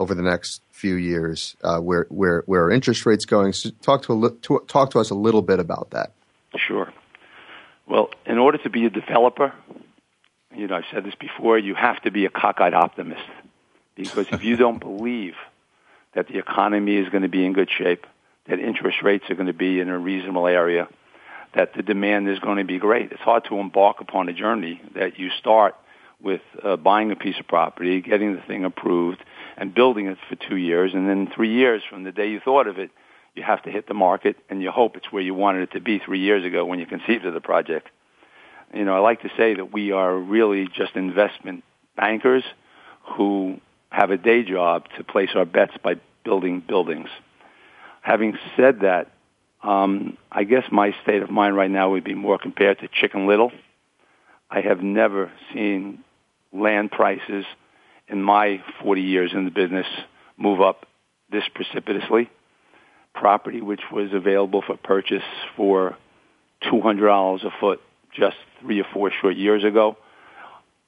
over 0.00 0.14
the 0.14 0.22
next 0.22 0.60
few 0.72 0.96
years? 0.96 1.56
Uh, 1.62 1.78
where 1.78 2.06
where 2.08 2.42
where 2.46 2.64
are 2.64 2.70
interest 2.70 3.06
rates 3.06 3.24
going? 3.24 3.52
So 3.52 3.70
talk 3.80 4.02
to, 4.04 4.24
a, 4.24 4.30
to 4.30 4.64
talk 4.66 4.90
to 4.90 4.98
us 4.98 5.10
a 5.10 5.14
little 5.14 5.42
bit 5.42 5.60
about 5.60 5.90
that. 5.90 6.12
Sure. 6.56 6.92
Well, 7.86 8.10
in 8.26 8.38
order 8.38 8.58
to 8.58 8.70
be 8.70 8.86
a 8.86 8.90
developer, 8.90 9.52
you 10.54 10.66
know, 10.66 10.76
I've 10.76 10.84
said 10.92 11.04
this 11.04 11.14
before, 11.14 11.58
you 11.58 11.74
have 11.74 12.00
to 12.02 12.10
be 12.10 12.26
a 12.26 12.30
cockeyed 12.30 12.74
optimist. 12.74 13.22
Because 13.96 14.26
if 14.30 14.44
you 14.44 14.56
don't 14.64 14.78
believe 14.78 15.34
that 16.14 16.28
the 16.28 16.38
economy 16.38 16.96
is 16.96 17.08
going 17.08 17.22
to 17.22 17.28
be 17.28 17.44
in 17.44 17.52
good 17.52 17.70
shape, 17.70 18.06
that 18.46 18.58
interest 18.58 19.02
rates 19.02 19.24
are 19.30 19.34
going 19.34 19.46
to 19.46 19.52
be 19.52 19.80
in 19.80 19.88
a 19.88 19.98
reasonable 19.98 20.46
area, 20.46 20.88
that 21.54 21.74
the 21.74 21.82
demand 21.82 22.28
is 22.28 22.38
going 22.38 22.58
to 22.58 22.64
be 22.64 22.78
great, 22.78 23.12
it's 23.12 23.20
hard 23.20 23.44
to 23.44 23.58
embark 23.58 24.00
upon 24.00 24.28
a 24.28 24.32
journey 24.32 24.80
that 24.94 25.18
you 25.18 25.30
start 25.30 25.74
with 26.20 26.40
uh, 26.62 26.76
buying 26.76 27.10
a 27.10 27.16
piece 27.16 27.38
of 27.38 27.46
property, 27.46 28.00
getting 28.00 28.34
the 28.34 28.42
thing 28.42 28.64
approved, 28.64 29.22
and 29.56 29.74
building 29.74 30.06
it 30.06 30.18
for 30.28 30.36
two 30.36 30.56
years, 30.56 30.94
and 30.94 31.08
then 31.08 31.26
three 31.34 31.52
years 31.52 31.82
from 31.88 32.04
the 32.04 32.12
day 32.12 32.30
you 32.30 32.40
thought 32.40 32.66
of 32.66 32.78
it, 32.78 32.90
you 33.34 33.42
have 33.42 33.62
to 33.62 33.70
hit 33.70 33.88
the 33.88 33.94
market, 33.94 34.36
and 34.50 34.62
you 34.62 34.70
hope 34.70 34.96
it's 34.96 35.10
where 35.10 35.22
you 35.22 35.34
wanted 35.34 35.62
it 35.62 35.72
to 35.72 35.80
be 35.80 35.98
three 35.98 36.20
years 36.20 36.44
ago 36.44 36.64
when 36.64 36.78
you 36.78 36.86
conceived 36.86 37.24
of 37.24 37.34
the 37.34 37.40
project. 37.40 37.88
You 38.74 38.84
know, 38.84 38.94
I 38.94 38.98
like 39.00 39.22
to 39.22 39.30
say 39.36 39.54
that 39.54 39.72
we 39.72 39.92
are 39.92 40.14
really 40.14 40.68
just 40.74 40.96
investment 40.96 41.64
bankers 41.96 42.44
who 43.16 43.60
have 43.90 44.10
a 44.10 44.16
day 44.16 44.42
job 44.42 44.84
to 44.96 45.04
place 45.04 45.30
our 45.34 45.44
bets 45.44 45.72
by 45.82 45.94
building 46.24 46.62
buildings. 46.66 47.08
Having 48.00 48.38
said 48.56 48.80
that, 48.80 49.10
um, 49.62 50.16
I 50.30 50.44
guess 50.44 50.64
my 50.70 50.94
state 51.02 51.22
of 51.22 51.30
mind 51.30 51.56
right 51.56 51.70
now 51.70 51.90
would 51.90 52.04
be 52.04 52.14
more 52.14 52.38
compared 52.38 52.80
to 52.80 52.88
Chicken 52.88 53.26
Little. 53.26 53.52
I 54.50 54.60
have 54.60 54.82
never 54.82 55.30
seen 55.54 56.02
land 56.52 56.90
prices 56.90 57.44
in 58.08 58.22
my 58.22 58.62
40 58.82 59.00
years 59.00 59.32
in 59.32 59.44
the 59.44 59.50
business 59.50 59.86
move 60.36 60.60
up 60.60 60.86
this 61.30 61.44
precipitously 61.54 62.28
property 63.14 63.60
which 63.60 63.82
was 63.90 64.12
available 64.12 64.62
for 64.66 64.76
purchase 64.76 65.22
for 65.56 65.96
$200 66.64 67.44
a 67.44 67.50
foot 67.60 67.80
just 68.14 68.36
three 68.60 68.80
or 68.80 68.86
four 68.92 69.10
short 69.20 69.36
years 69.36 69.64
ago 69.64 69.96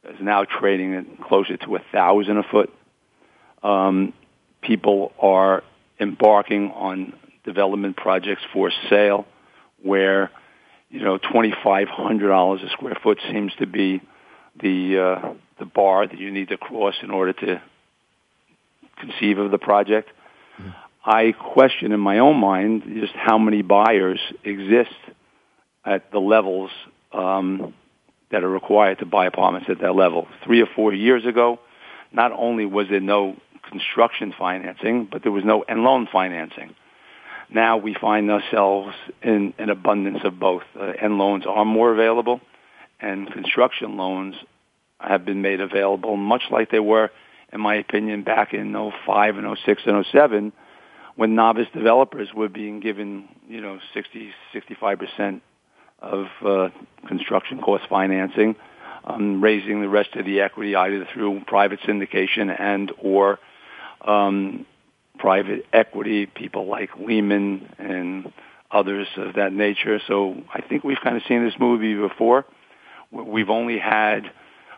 is 0.05 0.17
now 0.21 0.45
trading 0.45 0.95
at 0.95 1.21
closer 1.23 1.57
to 1.57 1.77
a 1.77 1.83
thousand 1.93 2.39
a 2.39 2.43
foot. 2.43 2.73
Um, 3.63 4.13
people 4.63 5.13
are 5.21 5.63
embarking 5.99 6.71
on 6.71 7.15
development 7.45 7.97
projects 7.97 8.43
for 8.53 8.71
sale 8.91 9.27
where 9.83 10.31
you 10.91 11.01
know 11.01 11.19
twenty 11.19 11.55
five 11.65 11.89
hundred 11.89 12.29
dollars 12.29 12.61
a 12.63 12.71
square 12.71 12.97
foot 13.03 13.19
seems 13.31 13.53
to 13.59 13.67
be 13.67 14.03
the 14.61 14.99
uh, 14.99 15.35
the 15.59 15.65
bar 15.65 16.07
that 16.07 16.19
you 16.19 16.31
need 16.31 16.49
to 16.49 16.57
cross 16.57 16.95
in 17.03 17.11
order 17.11 17.33
to 17.33 17.63
conceive 18.99 19.39
of 19.39 19.51
the 19.51 19.59
project. 19.59 20.11
Mm-hmm. 20.61 20.71
I 21.05 21.33
question 21.33 21.93
in 21.93 22.01
my 22.01 22.19
own 22.19 22.37
mind 22.37 22.83
just 22.99 23.13
how 23.15 23.37
many 23.37 23.63
buyers 23.63 24.21
exist 24.43 24.95
at 25.85 26.11
the 26.11 26.19
levels 26.19 26.71
um, 27.13 27.75
that 28.31 28.43
are 28.43 28.49
required 28.49 29.01
to 29.01 29.07
buy 29.07 29.27
apartments 29.27 29.69
at 29.71 29.81
that 29.81 29.95
level. 29.95 30.27
Three 30.45 30.63
or 30.63 30.67
four 30.75 30.95
years 30.95 31.27
ago, 31.27 31.61
not 32.11 32.33
only 32.33 32.65
was 32.65 32.89
there 32.89 33.01
no 33.01 33.37
construction 33.69 34.33
financing, 34.37 35.07
but 35.11 35.23
there 35.23 35.33
was 35.33 35.45
no 35.45 35.65
and 35.69 35.83
loan 35.83 36.09
financing. 36.11 36.75
Now 37.51 37.77
we 37.77 37.95
find 37.95 38.31
ourselves 38.31 38.95
in 39.23 39.53
an 39.59 39.69
abundance 39.69 40.21
of 40.25 40.39
both. 40.39 40.63
Uh, 40.79 40.93
loans 41.09 41.45
are 41.47 41.65
more 41.67 41.93
available, 41.93 42.41
and 43.01 43.31
construction 43.31 43.97
loans 43.97 44.37
have 44.99 45.25
been 45.27 45.43
made 45.43 45.61
available, 45.61 46.17
much 46.17 46.45
like 46.51 46.71
they 46.71 46.81
were, 46.81 47.11
in 47.53 47.61
my 47.61 47.75
opinion, 47.75 48.23
back 48.23 48.55
in 48.55 48.73
05 48.73 49.37
and 49.37 49.59
06 49.65 49.83
and 49.85 50.07
07, 50.11 50.53
when 51.17 51.35
novice 51.35 51.69
developers 51.73 52.29
were 52.35 52.49
being 52.49 52.81
given, 52.81 53.29
you 53.49 53.61
know, 53.61 53.79
60, 53.93 54.31
65 54.53 54.99
percent 54.99 55.43
of 56.01 56.27
uh, 56.45 56.69
construction 57.07 57.61
cost 57.61 57.85
financing, 57.89 58.57
um, 59.05 59.43
raising 59.43 59.81
the 59.81 59.89
rest 59.89 60.15
of 60.17 60.25
the 60.25 60.41
equity 60.41 60.75
either 60.75 61.07
through 61.13 61.41
private 61.47 61.81
syndication 61.81 62.55
and 62.59 62.93
or 63.01 63.39
um, 64.07 64.67
private 65.19 65.65
equity, 65.73 66.27
people 66.27 66.67
like 66.67 66.91
Lehman 66.99 67.73
and 67.79 68.33
others 68.71 69.07
of 69.17 69.35
that 69.35 69.53
nature. 69.53 70.01
So 70.07 70.43
I 70.53 70.61
think 70.61 70.85
we've 70.85 71.01
kind 71.03 71.17
of 71.17 71.23
seen 71.29 71.45
this 71.45 71.55
movie 71.59 71.95
before. 71.95 72.45
We've 73.11 73.51
only 73.51 73.79
had 73.79 74.31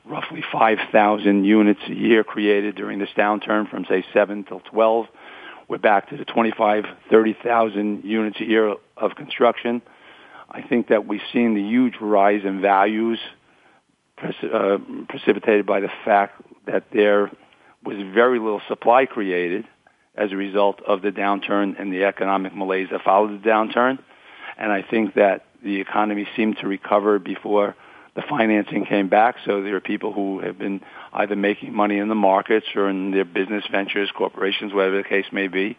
roughly 0.05 0.45
5,000 0.53 1.45
units 1.45 1.81
a 1.89 1.95
year 1.95 2.23
created 2.23 2.77
during 2.77 2.99
this 2.99 3.09
downturn 3.17 3.69
from 3.69 3.87
say 3.89 4.05
7 4.13 4.45
till 4.45 4.61
12. 4.61 5.07
We're 5.69 5.79
back 5.79 6.11
to 6.11 6.17
the 6.17 6.25
25, 6.25 6.85
30,000 7.11 8.05
units 8.05 8.41
a 8.41 8.45
year 8.45 8.77
of 8.97 9.17
construction. 9.17 9.83
I 10.49 10.63
think 10.63 10.89
that 10.89 11.09
we've 11.09 11.21
seen 11.33 11.55
the 11.55 11.61
huge 11.63 11.95
rise 12.01 12.43
in 12.45 12.61
values 12.61 13.19
uh, 14.23 14.79
precipitated 15.09 15.67
by 15.67 15.81
the 15.81 15.91
fact 16.05 16.41
that 16.67 16.85
there 16.93 17.33
was 17.85 17.97
very 18.15 18.39
little 18.39 18.63
supply 18.69 19.07
created 19.07 19.67
as 20.15 20.31
a 20.31 20.37
result 20.37 20.81
of 20.87 21.03
the 21.03 21.11
downturn 21.11 21.81
and 21.81 21.93
the 21.93 22.05
economic 22.05 22.55
malaise 22.55 22.87
that 22.93 23.03
followed 23.03 23.43
the 23.43 23.49
downturn. 23.49 23.99
And 24.57 24.71
I 24.71 24.83
think 24.83 25.15
that 25.15 25.47
the 25.65 25.81
economy 25.81 26.29
seemed 26.37 26.59
to 26.59 26.69
recover 26.69 27.19
before 27.19 27.75
the 28.15 28.23
financing 28.23 28.87
came 28.87 29.09
back. 29.09 29.35
So 29.45 29.63
there 29.63 29.75
are 29.75 29.81
people 29.81 30.13
who 30.13 30.39
have 30.39 30.59
been 30.59 30.81
either 31.17 31.35
making 31.35 31.75
money 31.75 31.99
in 31.99 32.09
the 32.09 32.15
markets 32.15 32.67
or 32.75 32.89
in 32.89 33.11
their 33.11 33.25
business 33.25 33.65
ventures, 33.71 34.11
corporations, 34.15 34.73
whatever 34.73 34.99
the 34.99 35.09
case 35.09 35.27
may 35.33 35.49
be. 35.49 35.77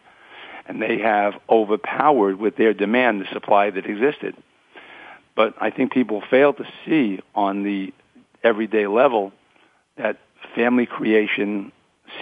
And 0.66 0.82
they 0.82 0.98
have 0.98 1.34
overpowered 1.48 2.38
with 2.38 2.56
their 2.56 2.74
demand 2.74 3.22
the 3.22 3.26
supply 3.32 3.70
that 3.70 3.86
existed. 3.86 4.36
But 5.34 5.54
I 5.60 5.70
think 5.70 5.92
people 5.92 6.22
fail 6.28 6.52
to 6.54 6.64
see 6.84 7.20
on 7.34 7.62
the 7.62 7.94
everyday 8.42 8.86
level 8.86 9.32
that 9.96 10.18
family 10.54 10.84
creation 10.84 11.72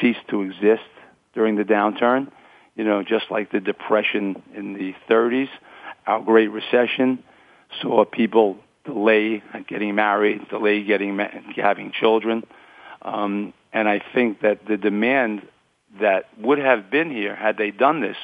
ceased 0.00 0.28
to 0.28 0.42
exist 0.42 0.88
during 1.34 1.56
the 1.56 1.64
downturn. 1.64 2.30
You 2.76 2.84
know, 2.84 3.02
just 3.02 3.30
like 3.30 3.50
the 3.50 3.60
depression 3.60 4.42
in 4.54 4.74
the 4.74 4.94
30s, 5.08 5.48
our 6.06 6.20
Great 6.20 6.48
Recession 6.48 7.24
saw 7.80 8.04
people 8.04 8.58
delay 8.84 9.42
getting 9.66 9.94
married, 9.94 10.48
delay 10.48 10.84
getting 10.84 11.18
having 11.56 11.92
children, 11.92 12.44
um, 13.06 13.54
and 13.72 13.88
I 13.88 14.02
think 14.14 14.40
that 14.40 14.66
the 14.66 14.76
demand 14.76 15.42
that 16.00 16.24
would 16.38 16.58
have 16.58 16.90
been 16.90 17.10
here 17.10 17.34
had 17.34 17.56
they 17.56 17.70
done 17.70 18.00
this 18.00 18.16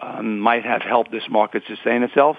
um, 0.00 0.40
might 0.40 0.64
have 0.64 0.82
helped 0.82 1.12
this 1.12 1.24
market 1.30 1.62
sustain 1.68 2.02
itself. 2.02 2.36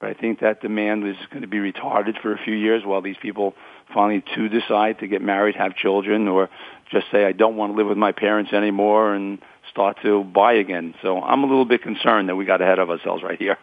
But 0.00 0.10
I 0.10 0.14
think 0.14 0.40
that 0.40 0.60
demand 0.60 1.06
is 1.06 1.16
going 1.30 1.42
to 1.42 1.48
be 1.48 1.58
retarded 1.58 2.20
for 2.20 2.34
a 2.34 2.38
few 2.38 2.54
years 2.54 2.82
while 2.84 3.00
these 3.00 3.16
people 3.22 3.54
finally 3.94 4.24
to 4.34 4.48
decide 4.48 4.98
to 4.98 5.06
get 5.06 5.22
married, 5.22 5.54
have 5.54 5.76
children, 5.76 6.26
or 6.26 6.50
just 6.90 7.06
say, 7.12 7.24
I 7.24 7.32
don't 7.32 7.56
want 7.56 7.72
to 7.72 7.76
live 7.76 7.86
with 7.86 7.96
my 7.96 8.12
parents 8.12 8.52
anymore 8.52 9.14
and 9.14 9.38
start 9.70 9.98
to 10.02 10.24
buy 10.24 10.54
again. 10.54 10.94
So 11.00 11.22
I'm 11.22 11.44
a 11.44 11.46
little 11.46 11.64
bit 11.64 11.82
concerned 11.82 12.28
that 12.28 12.36
we 12.36 12.44
got 12.44 12.60
ahead 12.60 12.80
of 12.80 12.90
ourselves 12.90 13.22
right 13.22 13.38
here. 13.38 13.56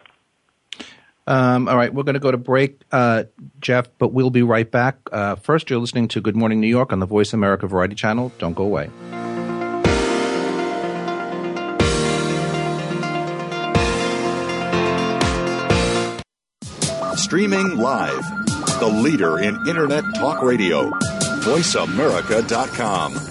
Um, 1.32 1.70
all 1.70 1.78
right, 1.78 1.94
we're 1.94 2.04
going 2.04 2.16
to 2.16 2.20
go 2.20 2.30
to 2.30 2.38
break, 2.38 2.82
uh, 2.92 3.24
Jeff, 3.62 3.88
but 3.98 4.12
we'll 4.12 4.32
be 4.32 4.44
right 4.44 4.70
back. 4.70 4.98
Uh, 5.14 5.36
first, 5.36 5.70
you're 5.70 5.80
listening 5.80 6.10
to 6.10 6.20
Good 6.20 6.36
Morning 6.36 6.60
New 6.60 6.68
York 6.68 6.92
on 6.92 7.00
the 7.00 7.06
Voice 7.06 7.32
America 7.32 7.68
Variety 7.68 7.96
Channel. 7.96 8.34
Don't 8.38 8.54
go 8.54 8.64
away. 8.64 8.90
Streaming 17.16 17.78
live, 17.78 18.26
the 18.82 18.92
leader 18.94 19.40
in 19.40 19.56
Internet 19.70 20.04
talk 20.16 20.42
radio, 20.42 20.90
voiceamerica.com. 21.44 23.31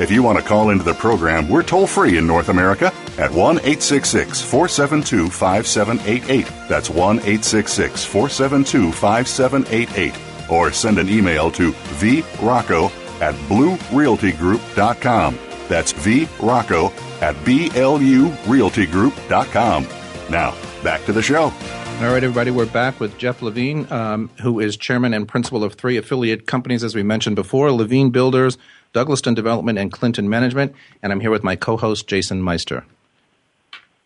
If 0.00 0.10
you 0.10 0.22
want 0.22 0.38
to 0.38 0.44
call 0.44 0.70
into 0.70 0.82
the 0.82 0.94
program, 0.94 1.46
we're 1.46 1.62
toll 1.62 1.86
free 1.86 2.16
in 2.16 2.26
North 2.26 2.48
America 2.48 2.86
at 3.18 3.30
1 3.30 3.58
866 3.58 4.40
472 4.40 5.28
5788. 5.28 6.46
That's 6.70 6.88
1 6.88 7.18
866 7.18 8.06
472 8.06 8.92
5788. 8.92 10.14
Or 10.50 10.72
send 10.72 10.98
an 10.98 11.10
email 11.10 11.50
to 11.50 11.72
vrocco 11.72 12.90
at 13.20 13.34
bluerealtygroup.com. 13.50 15.38
That's 15.68 15.92
vrocco 15.92 16.90
at 17.20 17.36
blurealtygroup.com. 17.36 19.86
Now, 20.30 20.54
back 20.82 21.04
to 21.04 21.12
the 21.12 21.20
show. 21.20 21.52
All 22.00 22.06
right, 22.06 22.24
everybody, 22.24 22.50
we're 22.50 22.64
back 22.64 22.98
with 22.98 23.18
Jeff 23.18 23.42
Levine, 23.42 23.86
um, 23.92 24.30
who 24.40 24.58
is 24.58 24.78
chairman 24.78 25.12
and 25.12 25.28
principal 25.28 25.62
of 25.62 25.74
three 25.74 25.98
affiliate 25.98 26.46
companies, 26.46 26.82
as 26.82 26.94
we 26.94 27.02
mentioned 27.02 27.36
before 27.36 27.70
Levine 27.72 28.08
Builders, 28.08 28.56
Douglaston 28.94 29.34
Development, 29.34 29.78
and 29.78 29.92
Clinton 29.92 30.28
Management. 30.28 30.74
And 31.02 31.12
I'm 31.12 31.20
here 31.20 31.30
with 31.30 31.44
my 31.44 31.56
co 31.56 31.76
host, 31.76 32.06
Jason 32.06 32.42
Meister. 32.42 32.84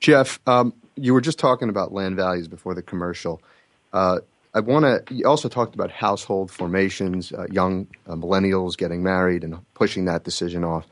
Jeff, 0.00 0.38
um, 0.46 0.74
you 0.96 1.14
were 1.14 1.20
just 1.20 1.38
talking 1.38 1.68
about 1.68 1.92
land 1.92 2.16
values 2.16 2.48
before 2.48 2.74
the 2.74 2.82
commercial. 2.82 3.40
Uh, 3.92 4.18
I 4.54 4.60
want 4.60 4.84
to. 4.84 5.14
You 5.14 5.26
also 5.26 5.48
talked 5.48 5.74
about 5.74 5.90
household 5.90 6.50
formations, 6.50 7.32
uh, 7.32 7.46
young 7.50 7.86
uh, 8.06 8.14
millennials 8.14 8.76
getting 8.76 9.02
married 9.02 9.42
and 9.42 9.58
pushing 9.74 10.04
that 10.04 10.22
decision 10.22 10.62
off. 10.62 10.86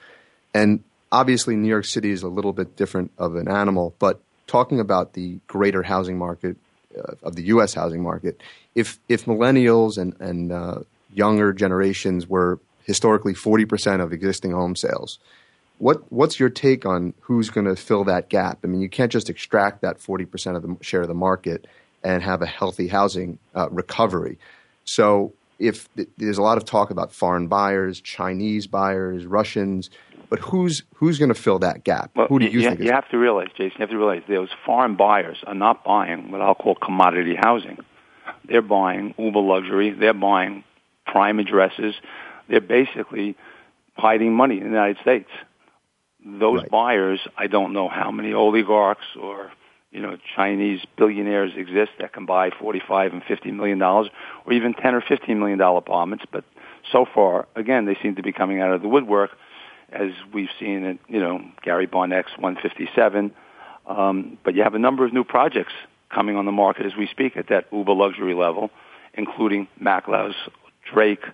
And 0.52 0.82
obviously, 1.12 1.54
New 1.54 1.68
York 1.68 1.84
City 1.84 2.10
is 2.10 2.22
a 2.22 2.28
little 2.28 2.52
bit 2.52 2.76
different 2.76 3.12
of 3.18 3.36
an 3.36 3.48
animal. 3.48 3.94
But 3.98 4.20
talking 4.46 4.80
about 4.80 5.12
the 5.12 5.38
greater 5.46 5.82
housing 5.82 6.18
market 6.18 6.56
uh, 6.98 7.14
of 7.22 7.36
the 7.36 7.44
U.S. 7.44 7.74
housing 7.74 8.02
market, 8.02 8.40
if 8.74 8.98
if 9.08 9.26
millennials 9.26 9.96
and 9.96 10.16
and 10.20 10.50
uh, 10.50 10.78
younger 11.14 11.52
generations 11.52 12.26
were 12.26 12.58
historically 12.84 13.34
40% 13.34 14.02
of 14.02 14.12
existing 14.12 14.52
home 14.52 14.76
sales. 14.76 15.18
What 15.78 16.10
what's 16.12 16.38
your 16.38 16.48
take 16.48 16.86
on 16.86 17.12
who's 17.22 17.50
going 17.50 17.66
to 17.66 17.74
fill 17.74 18.04
that 18.04 18.28
gap? 18.28 18.58
I 18.62 18.66
mean, 18.68 18.80
you 18.80 18.88
can't 18.88 19.10
just 19.10 19.28
extract 19.28 19.80
that 19.82 19.98
40% 19.98 20.56
of 20.56 20.62
the 20.62 20.76
share 20.80 21.02
of 21.02 21.08
the 21.08 21.14
market 21.14 21.66
and 22.04 22.22
have 22.22 22.42
a 22.42 22.46
healthy 22.46 22.88
housing 22.88 23.38
uh, 23.54 23.68
recovery. 23.70 24.38
So, 24.84 25.32
if 25.58 25.88
there's 26.16 26.38
a 26.38 26.42
lot 26.42 26.56
of 26.58 26.64
talk 26.64 26.90
about 26.90 27.12
foreign 27.12 27.46
buyers, 27.46 28.00
Chinese 28.00 28.66
buyers, 28.66 29.26
Russians, 29.26 29.90
But 30.28 30.40
who's 30.40 30.82
who's 30.94 31.18
going 31.18 31.28
to 31.28 31.40
fill 31.40 31.58
that 31.60 31.84
gap? 31.84 32.10
Well, 32.16 32.26
Who 32.28 32.38
do 32.38 32.46
you, 32.46 32.60
you, 32.60 32.68
think? 32.68 32.80
you 32.80 32.90
have 32.90 33.08
to 33.10 33.18
realize, 33.18 33.48
Jason, 33.50 33.72
you 33.78 33.80
have 33.80 33.90
to 33.90 33.98
realize 33.98 34.22
those 34.28 34.48
foreign 34.64 34.96
buyers 34.96 35.38
are 35.46 35.54
not 35.54 35.84
buying 35.84 36.30
what 36.30 36.40
I'll 36.40 36.54
call 36.54 36.74
commodity 36.74 37.36
housing. 37.38 37.78
They're 38.48 38.62
buying 38.62 39.14
uber 39.18 39.40
luxury. 39.40 39.90
They're 39.90 40.14
buying 40.14 40.64
prime 41.06 41.38
addresses. 41.38 41.94
They're 42.48 42.60
basically 42.60 43.36
hiding 43.96 44.34
money 44.34 44.56
in 44.58 44.64
the 44.64 44.70
United 44.70 44.98
States. 45.00 45.28
Those 46.24 46.60
Right. 46.62 46.70
buyers, 46.70 47.20
I 47.36 47.46
don't 47.46 47.72
know 47.72 47.88
how 47.88 48.10
many 48.10 48.32
oligarchs 48.32 49.16
or 49.20 49.50
you 49.90 50.00
know 50.00 50.16
Chinese 50.36 50.80
billionaires 50.96 51.52
exist 51.56 51.92
that 51.98 52.12
can 52.12 52.24
buy 52.26 52.50
forty-five 52.50 53.12
and 53.12 53.22
fifty 53.24 53.50
million 53.50 53.78
dollars, 53.78 54.08
or 54.46 54.52
even 54.52 54.72
ten 54.74 54.94
or 54.94 55.00
fifteen 55.00 55.38
million 55.38 55.58
dollar 55.58 55.78
apartments. 55.78 56.24
But 56.30 56.44
so 56.90 57.04
far, 57.04 57.46
again, 57.56 57.84
they 57.86 57.96
seem 58.02 58.14
to 58.16 58.22
be 58.22 58.32
coming 58.32 58.60
out 58.60 58.72
of 58.72 58.82
the 58.82 58.88
woodwork, 58.88 59.30
as 59.92 60.12
we've 60.32 60.48
seen 60.58 60.84
at 60.84 60.98
you 61.08 61.20
know 61.20 61.42
Gary 61.62 61.86
Barnett's 61.86 62.30
157. 62.38 63.32
Um, 63.86 64.38
but 64.44 64.54
you 64.54 64.62
have 64.62 64.74
a 64.74 64.78
number 64.78 65.04
of 65.04 65.12
new 65.12 65.24
projects 65.24 65.72
coming 66.08 66.36
on 66.36 66.44
the 66.46 66.52
market 66.52 66.86
as 66.86 66.92
we 66.96 67.06
speak 67.08 67.36
at 67.36 67.48
that 67.48 67.66
uber 67.72 67.92
luxury 67.92 68.34
level, 68.34 68.70
including 69.14 69.66
Macklowe's 69.80 70.36
Drake. 70.92 71.24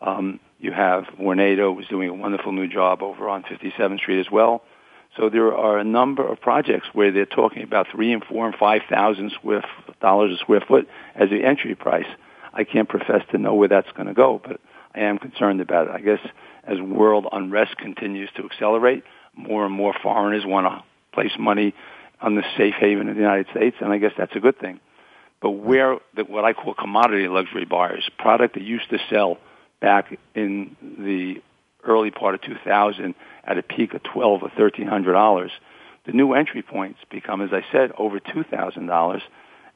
Um, 0.00 0.38
you 0.58 0.72
have 0.72 1.04
Vornado 1.18 1.74
was 1.74 1.86
doing 1.86 2.08
a 2.08 2.14
wonderful 2.14 2.52
new 2.52 2.68
job 2.68 3.02
over 3.02 3.28
on 3.28 3.42
57th 3.44 3.98
Street 3.98 4.20
as 4.20 4.30
well. 4.30 4.62
So 5.16 5.30
there 5.30 5.54
are 5.56 5.78
a 5.78 5.84
number 5.84 6.26
of 6.26 6.40
projects 6.40 6.88
where 6.92 7.10
they're 7.10 7.24
talking 7.26 7.62
about 7.62 7.86
three 7.90 8.12
and 8.12 8.22
four 8.24 8.46
and 8.46 8.54
five 8.54 8.82
thousand 8.90 9.32
dollars 10.00 10.32
a 10.32 10.38
square 10.38 10.60
foot 10.66 10.88
as 11.14 11.30
the 11.30 11.42
entry 11.44 11.74
price. 11.74 12.06
I 12.52 12.64
can't 12.64 12.88
profess 12.88 13.22
to 13.30 13.38
know 13.38 13.54
where 13.54 13.68
that's 13.68 13.90
going 13.92 14.08
to 14.08 14.14
go, 14.14 14.40
but 14.44 14.60
I 14.94 15.00
am 15.00 15.18
concerned 15.18 15.60
about 15.60 15.88
it. 15.88 15.92
I 15.94 16.00
guess 16.00 16.20
as 16.64 16.80
world 16.80 17.26
unrest 17.32 17.76
continues 17.78 18.30
to 18.36 18.44
accelerate, 18.44 19.04
more 19.34 19.64
and 19.64 19.74
more 19.74 19.94
foreigners 20.02 20.44
want 20.44 20.66
to 20.66 20.82
place 21.12 21.32
money 21.38 21.74
on 22.20 22.34
the 22.34 22.42
safe 22.56 22.74
haven 22.74 23.08
of 23.08 23.14
the 23.14 23.20
United 23.20 23.46
States, 23.50 23.76
and 23.80 23.92
I 23.92 23.98
guess 23.98 24.12
that's 24.16 24.34
a 24.34 24.40
good 24.40 24.58
thing. 24.58 24.80
But 25.40 25.50
where 25.50 25.98
the, 26.14 26.24
what 26.24 26.44
I 26.44 26.54
call 26.54 26.74
commodity 26.74 27.28
luxury 27.28 27.66
buyers, 27.66 28.08
product 28.18 28.54
that 28.54 28.62
used 28.62 28.88
to 28.90 28.98
sell 29.10 29.38
back 29.80 30.18
in 30.34 30.76
the 30.80 31.42
early 31.84 32.10
part 32.10 32.34
of 32.34 32.42
2000 32.42 33.14
at 33.44 33.58
a 33.58 33.62
peak 33.62 33.94
of 33.94 34.02
12 34.02 34.42
or 34.42 34.48
1300 34.48 35.12
dollars, 35.12 35.52
the 36.04 36.12
new 36.12 36.32
entry 36.34 36.62
points 36.62 37.00
become, 37.10 37.40
as 37.42 37.52
I 37.52 37.64
said, 37.72 37.92
over 37.98 38.20
two 38.20 38.44
thousand 38.44 38.86
dollars, 38.86 39.22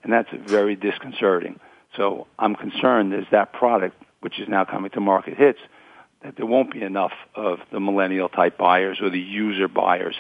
and 0.03 0.13
that's 0.13 0.31
very 0.33 0.77
disconcerting. 0.77 1.59
So 1.97 2.27
I'm 2.39 2.55
concerned 2.55 3.13
as 3.15 3.25
that 3.33 3.53
product, 3.53 4.01
which 4.21 4.39
is 4.39 4.49
now 4.49 4.65
coming 4.65 4.91
to 4.93 5.01
market, 5.01 5.37
hits, 5.37 5.59
that 6.23 6.37
there 6.37 6.47
won't 6.47 6.73
be 6.73 6.83
enough 6.83 7.13
of 7.35 7.59
the 7.73 7.81
millennial 7.81 8.29
type 8.29 8.57
buyers 8.57 9.01
or 9.01 9.11
the 9.11 9.19
user 9.19 9.67
buyers. 9.67 10.15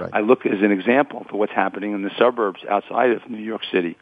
Right. 0.00 0.10
I 0.12 0.20
look 0.20 0.46
as 0.46 0.62
an 0.62 0.72
example 0.72 1.26
for 1.30 1.36
what's 1.36 1.52
happening 1.52 1.92
in 1.92 2.02
the 2.02 2.10
suburbs 2.18 2.60
outside 2.68 3.10
of 3.10 3.28
New 3.28 3.42
York 3.42 3.62
City. 3.70 3.96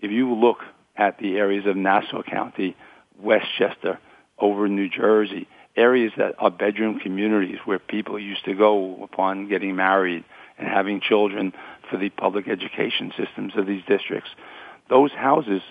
If 0.00 0.10
you 0.10 0.32
look 0.34 0.58
at 0.96 1.18
the 1.18 1.36
areas 1.38 1.66
of 1.66 1.76
Nassau 1.76 2.22
County, 2.22 2.76
Westchester, 3.18 3.98
over 4.42 4.68
New 4.68 4.90
Jersey, 4.90 5.48
areas 5.76 6.12
that 6.18 6.34
are 6.38 6.50
bedroom 6.50 6.98
communities 6.98 7.58
where 7.64 7.78
people 7.78 8.18
used 8.18 8.44
to 8.44 8.54
go 8.54 9.02
upon 9.02 9.48
getting 9.48 9.76
married 9.76 10.24
and 10.58 10.68
having 10.68 11.00
children 11.00 11.52
for 11.88 11.96
the 11.96 12.10
public 12.10 12.48
education 12.48 13.12
systems 13.16 13.52
of 13.56 13.66
these 13.66 13.82
districts. 13.86 14.30
Those 14.90 15.12
houses, 15.12 15.62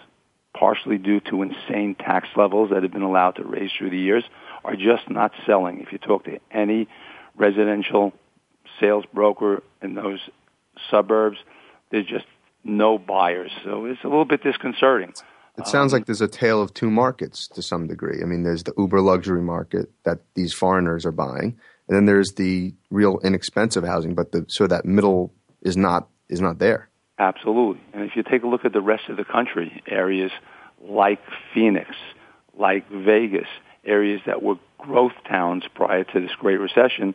partially 0.58 0.98
due 0.98 1.20
to 1.20 1.44
insane 1.44 1.96
tax 1.96 2.30
levels 2.36 2.72
that 2.72 2.82
have 2.82 2.92
been 2.92 3.02
allowed 3.04 3.36
to 3.36 3.44
raise 3.44 3.72
through 3.78 3.92
the 3.92 3.98
years, 3.98 4.24
are 4.64 4.76
just 4.76 5.10
not 5.10 5.34
selling. 5.46 5.82
If 5.82 5.92
you 5.92 5.98
talk 5.98 6.24
to 6.26 6.40
any 6.50 6.88
residential 7.36 8.14
sales 8.80 9.06
broker 9.14 9.64
in 9.82 9.96
those 9.96 10.20
suburbs, 10.90 11.38
there's 11.92 12.08
just 12.08 12.26
no 12.64 12.98
buyers. 12.98 13.52
So 13.64 13.86
it's 13.86 14.04
a 14.04 14.08
little 14.08 14.26
bit 14.26 14.44
disconcerting. 14.44 15.14
It 15.62 15.68
sounds 15.68 15.94
like 15.94 16.02
um, 16.02 16.06
there's 16.08 16.22
a 16.22 16.28
tale 16.28 16.62
of 16.62 16.74
two 16.74 16.90
markets 16.90 17.48
to 17.50 17.62
some 17.62 17.88
degree. 17.88 18.22
I 18.22 18.26
mean, 18.26 18.44
there's 18.44 18.64
the 18.64 18.74
uber 18.78 19.02
luxury 19.02 19.42
market 19.42 19.92
that 20.04 20.20
these 20.36 20.54
foreigners 20.54 21.06
are 21.06 21.12
buying, 21.12 21.58
and 21.88 21.96
then 21.96 22.06
there's 22.06 22.34
the 22.34 22.74
real 22.90 23.20
inexpensive 23.24 23.84
housing. 23.84 24.16
But 24.16 24.32
the 24.32 24.46
so 24.48 24.68
that 24.68 24.86
middle 24.86 25.34
is 25.62 25.78
not 25.78 26.08
is 26.30 26.42
not 26.42 26.60
there. 26.60 26.90
Absolutely. 27.20 27.82
And 27.94 28.04
if 28.04 28.16
you 28.16 28.24
take 28.24 28.44
a 28.44 28.48
look 28.48 28.66
at 28.66 28.74
the 28.74 28.82
rest 28.82 29.04
of 29.10 29.18
the 29.18 29.26
country, 29.26 29.84
areas 29.88 30.32
like 30.82 31.20
Phoenix, 31.54 31.92
like 32.58 32.90
Vegas, 32.90 33.48
areas 33.86 34.22
that 34.26 34.42
were 34.42 34.56
growth 34.80 35.14
towns 35.30 35.64
prior 35.76 36.04
to 36.04 36.20
this 36.20 36.32
Great 36.40 36.60
Recession, 36.60 37.14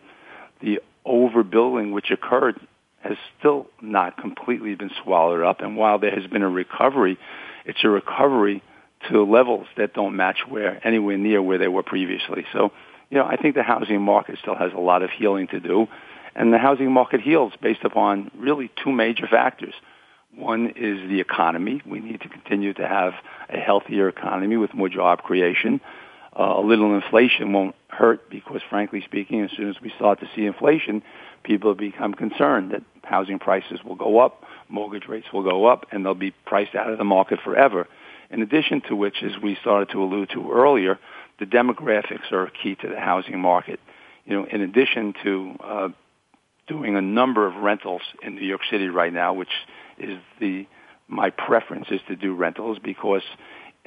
the 0.61 0.81
overbuilding 1.05 1.93
which 1.93 2.11
occurred 2.11 2.61
has 3.09 3.17
still 3.39 3.67
not 3.81 4.17
completely 4.17 4.75
been 4.75 4.91
swallowed 5.03 5.45
up. 5.45 5.61
And 5.61 5.77
while 5.77 5.99
there 5.99 6.15
has 6.15 6.27
been 6.27 6.43
a 6.43 6.49
recovery, 6.49 7.19
it's 7.65 7.83
a 7.85 7.89
recovery 7.89 8.63
to 9.11 9.25
levels 9.25 9.67
that 9.77 9.95
don't 9.95 10.17
match 10.17 10.39
where 10.49 10.85
anywhere 10.87 11.19
near 11.19 11.43
where 11.43 11.59
they 11.59 11.69
were 11.69 11.83
previously. 11.83 12.45
So, 12.53 12.73
you 13.11 13.19
know, 13.19 13.25
I 13.25 13.37
think 13.37 13.55
the 13.55 13.63
housing 13.63 14.03
market 14.03 14.39
still 14.41 14.57
has 14.57 14.73
a 14.73 14.81
lot 14.81 15.03
of 15.03 15.11
healing 15.11 15.47
to 15.49 15.61
do. 15.61 15.87
And 16.35 16.53
the 16.53 16.59
housing 16.59 16.93
market 16.93 17.21
heals 17.21 17.53
based 17.61 17.85
upon 17.85 18.31
really 18.37 18.71
two 18.83 18.93
major 18.93 19.27
factors. 19.27 19.75
One 20.35 20.69
is 20.77 21.09
the 21.09 21.21
economy. 21.21 21.81
We 21.87 22.01
need 22.01 22.21
to 22.21 22.29
continue 22.29 22.75
to 22.75 22.87
have 22.87 23.15
a 23.49 23.59
healthier 23.59 24.09
economy 24.09 24.57
with 24.57 24.75
more 24.75 24.91
job 24.91 25.23
creation. 25.23 25.81
Uh, 26.39 26.59
a 26.59 26.61
little 26.61 26.95
inflation 26.95 27.53
won't 27.53 27.75
hurt 27.89 28.29
because, 28.29 28.61
frankly 28.69 29.03
speaking, 29.03 29.43
as 29.43 29.51
soon 29.57 29.71
as 29.71 29.77
we 29.81 29.91
start 29.97 30.21
to 30.21 30.29
see 30.35 30.45
inflation, 30.45 31.03
people 31.45 31.75
become 31.75 32.13
concerned 32.13 32.73
that 32.73 32.83
housing 33.05 33.39
prices 33.39 33.81
will 33.85 33.95
go 33.95 34.19
up, 34.19 34.43
mortgage 34.69 35.09
rates 35.09 35.27
will 35.33 35.43
go 35.43 35.65
up, 35.67 35.87
and 35.91 36.05
they'll 36.05 36.15
be 36.15 36.33
priced 36.45 36.75
out 36.75 36.91
of 36.91 36.99
the 36.99 37.05
market 37.05 37.39
forever. 37.43 37.89
In 38.31 38.43
addition 38.43 38.83
to 38.89 38.97
which, 38.97 39.23
as 39.23 39.41
we 39.43 39.57
started 39.61 39.89
to 39.93 40.03
allude 40.03 40.31
to 40.35 40.51
earlier, 40.53 40.99
the 41.39 41.47
demographics 41.47 42.31
are 42.33 42.51
key 42.63 42.75
to 42.75 42.89
the 42.89 43.01
housing 43.01 43.41
market. 43.41 43.81
You 44.27 44.35
know, 44.35 44.47
in 44.47 44.61
addition 44.61 45.15
to 45.23 45.57
uh, 45.63 45.89
doing 46.67 46.97
a 46.97 47.01
number 47.01 47.47
of 47.47 47.55
rentals 47.57 48.03
in 48.23 48.35
New 48.35 48.47
York 48.47 48.63
City 48.71 48.89
right 48.89 49.13
now, 49.13 49.33
which 49.33 49.53
is 49.99 50.19
the 50.41 50.67
my 51.09 51.31
preference 51.31 51.87
is 51.93 52.01
to 52.09 52.17
do 52.17 52.35
rentals 52.35 52.79
because 52.83 53.23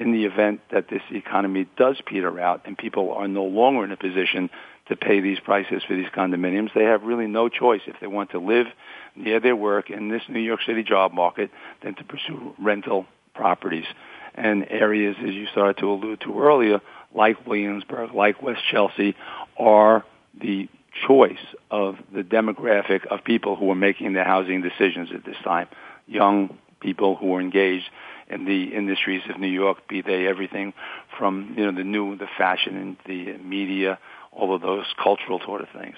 in 0.00 0.10
the 0.10 0.24
event 0.24 0.60
that 0.72 0.88
this 0.88 1.02
economy 1.12 1.68
does 1.76 2.00
peter 2.04 2.40
out 2.40 2.62
and 2.64 2.76
people 2.76 3.12
are 3.12 3.28
no 3.28 3.44
longer 3.44 3.84
in 3.84 3.92
a 3.92 3.96
position 3.96 4.50
to 4.90 4.96
pay 4.96 5.20
these 5.20 5.38
prices 5.40 5.82
for 5.86 5.94
these 5.94 6.08
condominiums, 6.08 6.74
they 6.74 6.84
have 6.84 7.04
really 7.04 7.28
no 7.28 7.48
choice 7.48 7.80
if 7.86 7.96
they 8.00 8.08
want 8.08 8.30
to 8.30 8.38
live 8.38 8.66
near 9.14 9.40
their 9.40 9.56
work 9.56 9.88
in 9.88 10.08
this 10.08 10.22
New 10.28 10.40
York 10.40 10.60
City 10.66 10.82
job 10.82 11.12
market 11.12 11.50
than 11.82 11.94
to 11.94 12.04
pursue 12.04 12.54
rental 12.58 13.06
properties. 13.32 13.86
And 14.34 14.66
areas, 14.68 15.16
as 15.20 15.32
you 15.32 15.46
started 15.46 15.78
to 15.78 15.90
allude 15.90 16.20
to 16.22 16.40
earlier, 16.40 16.80
like 17.14 17.46
Williamsburg, 17.46 18.12
like 18.14 18.42
West 18.42 18.62
Chelsea, 18.70 19.14
are 19.56 20.04
the 20.40 20.68
choice 21.06 21.38
of 21.70 21.96
the 22.12 22.22
demographic 22.22 23.06
of 23.06 23.22
people 23.22 23.54
who 23.54 23.70
are 23.70 23.76
making 23.76 24.12
their 24.12 24.24
housing 24.24 24.60
decisions 24.60 25.10
at 25.14 25.24
this 25.24 25.36
time. 25.44 25.68
Young 26.08 26.58
people 26.80 27.14
who 27.14 27.34
are 27.36 27.40
engaged 27.40 27.88
in 28.30 28.44
the 28.44 28.74
industries 28.74 29.22
of 29.28 29.40
New 29.40 29.48
York, 29.48 29.88
be 29.88 30.00
they 30.00 30.26
everything 30.26 30.72
from 31.18 31.54
you 31.56 31.64
know 31.64 31.72
the 31.72 31.84
new, 31.84 32.16
the 32.16 32.28
fashion, 32.38 32.76
and 32.76 32.96
the 33.06 33.36
media, 33.38 33.98
all 34.32 34.54
of 34.54 34.62
those 34.62 34.86
cultural 35.02 35.40
sort 35.44 35.60
of 35.60 35.68
things. 35.70 35.96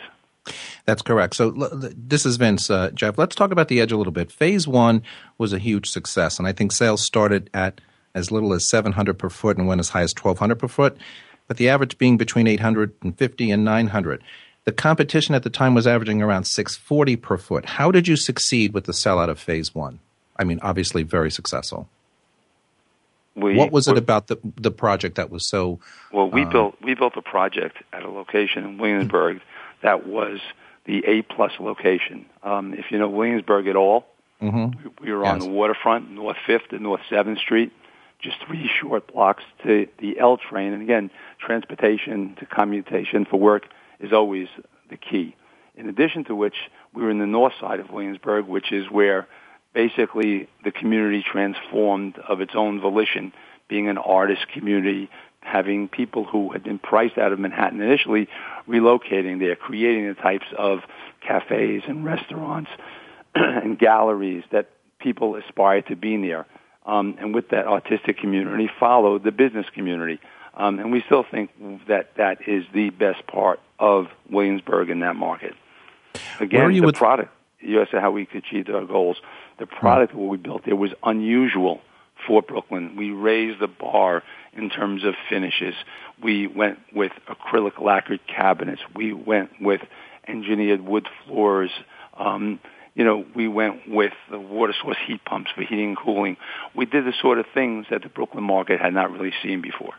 That's 0.87 1.03
correct. 1.03 1.37
So 1.37 1.51
this 1.51 2.27
is 2.27 2.37
Vince, 2.37 2.69
uh, 2.69 2.91
Jeff. 2.95 3.17
Let's 3.17 3.37
talk 3.37 3.53
about 3.53 3.69
the 3.69 3.81
edge 3.81 3.93
a 3.93 3.97
little 3.97 4.13
bit. 4.13 4.33
Phase 4.33 4.67
one 4.67 5.03
was 5.39 5.53
a 5.53 5.59
huge 5.59 5.89
success, 5.89 6.39
and 6.39 6.49
I 6.49 6.53
think 6.53 6.73
sales 6.73 7.05
started 7.05 7.49
at 7.55 7.81
as 8.15 8.31
little 8.31 8.53
as 8.53 8.69
700 8.69 9.19
per 9.19 9.31
foot 9.31 9.57
and 9.57 9.67
went 9.67 9.81
as 9.81 9.91
high 9.91 10.03
as 10.03 10.13
1200 10.13 10.59
per 10.59 10.69
foot, 10.69 10.97
but 11.47 11.57
the 11.57 11.69
average 11.69 11.99
being 11.99 12.17
between 12.17 12.47
850 12.47 13.51
and 13.51 13.65
900. 13.65 14.23
The 14.65 14.73
competition 14.73 15.35
at 15.35 15.43
the 15.43 15.51
time 15.51 15.75
was 15.75 15.87
averaging 15.87 16.23
around 16.23 16.45
640 16.45 17.17
per 17.17 17.37
foot. 17.37 17.65
How 17.65 17.91
did 17.91 18.07
you 18.07 18.17
succeed 18.17 18.73
with 18.73 18.85
the 18.85 18.93
sellout 18.93 19.29
of 19.29 19.41
phase 19.41 19.75
one? 19.75 19.99
I 20.37 20.45
mean, 20.45 20.61
obviously 20.63 21.03
very 21.03 21.31
successful. 21.31 21.89
We, 23.35 23.57
what 23.57 23.73
was 23.73 23.89
it 23.89 23.97
about 23.97 24.27
the 24.27 24.37
the 24.57 24.71
project 24.71 25.17
that 25.17 25.31
was 25.31 25.47
so? 25.47 25.81
Well, 26.13 26.29
we 26.31 26.43
um, 26.43 26.51
built 26.51 26.75
we 26.83 26.95
built 26.95 27.17
a 27.17 27.23
project 27.23 27.79
at 27.93 28.03
a 28.03 28.11
location 28.11 28.65
in 28.65 28.79
Williamsburg 28.79 29.41
that 29.83 30.07
was 30.07 30.41
the 30.85 31.05
A 31.07 31.23
plus 31.23 31.53
location. 31.61 32.27
Um, 32.43 32.75
if 32.75 32.87
you 32.91 32.99
know 32.99 33.09
Williamsburg 33.09 33.67
at 33.69 33.77
all, 33.77 34.07
mhm. 34.41 34.75
we 35.01 35.13
were 35.13 35.25
on 35.25 35.37
Yes. 35.37 35.45
the 35.45 35.51
waterfront, 35.51 36.11
North 36.11 36.37
Fifth 36.47 36.73
and 36.73 36.81
North 36.83 37.01
Seventh 37.09 37.39
Street, 37.39 37.73
just 38.21 38.37
three 38.47 38.69
short 38.81 39.13
blocks 39.13 39.45
to 39.65 39.87
the 39.99 40.19
L 40.19 40.37
train. 40.37 40.73
And 40.73 40.83
again, 40.83 41.11
transportation 41.39 42.37
to 42.39 42.47
commutation 42.47 43.25
for 43.25 43.39
work 43.39 43.65
is 44.01 44.13
always 44.13 44.49
the 44.91 44.97
key. 44.97 45.37
In 45.75 45.89
addition 45.89 46.25
to 46.25 46.35
which, 46.35 46.57
we 46.93 47.03
were 47.03 47.11
in 47.11 47.19
the 47.19 47.27
north 47.27 47.55
side 47.59 47.81
of 47.81 47.91
Williamsburg, 47.91 48.47
which 48.47 48.73
is 48.73 48.91
where 48.91 49.27
basically 49.75 50.49
the 50.65 50.71
community 50.71 51.23
transformed 51.23 52.19
of 52.29 52.41
its 52.41 52.53
own 52.55 52.81
volition, 52.81 53.33
being 53.69 53.89
an 53.89 53.99
artist 53.99 54.47
community, 54.53 55.11
having 55.41 55.89
people 55.89 56.25
who 56.25 56.53
had 56.53 56.63
been 56.63 56.79
priced 56.79 57.19
out 57.19 57.33
of 57.33 57.39
Manhattan 57.39 57.81
initially 57.81 58.29
relocating 58.69 59.39
there, 59.39 59.57
creating 59.57 60.09
the 60.09 60.15
types 60.15 60.47
of 60.57 60.81
cafes 61.21 61.83
and 61.87 62.05
restaurants 62.05 62.71
and 63.35 63.79
galleries 63.79 64.45
that 64.53 64.69
people 64.99 65.37
aspire 65.37 65.83
to 65.83 65.97
be 65.97 66.17
near. 66.17 66.47
Um, 66.85 67.17
and 67.19 67.35
with 67.35 67.51
that 67.51 67.67
artistic 67.67 68.19
community 68.19 68.69
followed 68.81 69.23
the 69.23 69.31
business 69.31 69.67
community. 69.73 70.21
Um, 70.55 70.79
and 70.79 70.93
we 70.93 71.03
still 71.07 71.25
think 71.29 71.51
that 71.89 72.17
that 72.17 72.47
is 72.47 72.65
the 72.75 72.91
best 72.91 73.27
part 73.27 73.61
of 73.79 74.09
Williamsburg 74.31 74.91
in 74.91 75.01
that 75.01 75.17
market. 75.17 75.55
Again, 76.41 76.73
the 76.73 76.81
with- 76.81 76.97
product, 76.97 77.33
you 77.61 77.81
asked 77.81 77.93
how 77.93 78.11
we 78.11 78.27
could 78.27 78.45
achieve 78.45 78.69
our 78.69 78.85
goals. 78.85 79.17
The 79.63 79.67
product 79.69 80.13
that 80.13 80.19
we 80.19 80.39
built 80.39 80.65
there 80.65 80.75
was 80.75 80.91
unusual 81.05 81.81
for 82.27 82.43
Brooklyn. 82.43 82.97
We 82.97 83.13
raised 83.13 83.61
the 83.61 83.69
bar 83.69 84.25
in 84.53 84.71
terms 84.71 85.05
of 85.05 85.15
finishes. 85.31 85.77
We 86.21 86.49
went 86.49 86.81
with 86.93 87.13
acrylic 87.29 87.81
lacquered 87.81 88.27
cabinets. 88.27 88.83
We 88.97 89.13
went 89.13 89.51
with 89.61 89.81
engineered 90.27 90.81
wood 90.81 91.07
floors. 91.25 91.71
Um, 92.19 92.59
you 92.97 93.05
know, 93.05 93.25
we 93.37 93.47
went 93.47 93.89
with 93.89 94.15
the 94.33 94.41
water 94.41 94.75
source 94.83 94.97
heat 95.07 95.25
pumps 95.25 95.53
for 95.55 95.63
heating 95.63 95.91
and 95.91 95.97
cooling. 95.97 96.39
We 96.75 96.85
did 96.85 97.05
the 97.05 97.13
sort 97.23 97.39
of 97.39 97.47
things 97.55 97.87
that 97.89 98.03
the 98.03 98.09
Brooklyn 98.09 98.43
market 98.43 98.81
had 98.81 98.93
not 98.93 99.13
really 99.13 99.33
seen 99.45 99.63
before. 99.63 99.95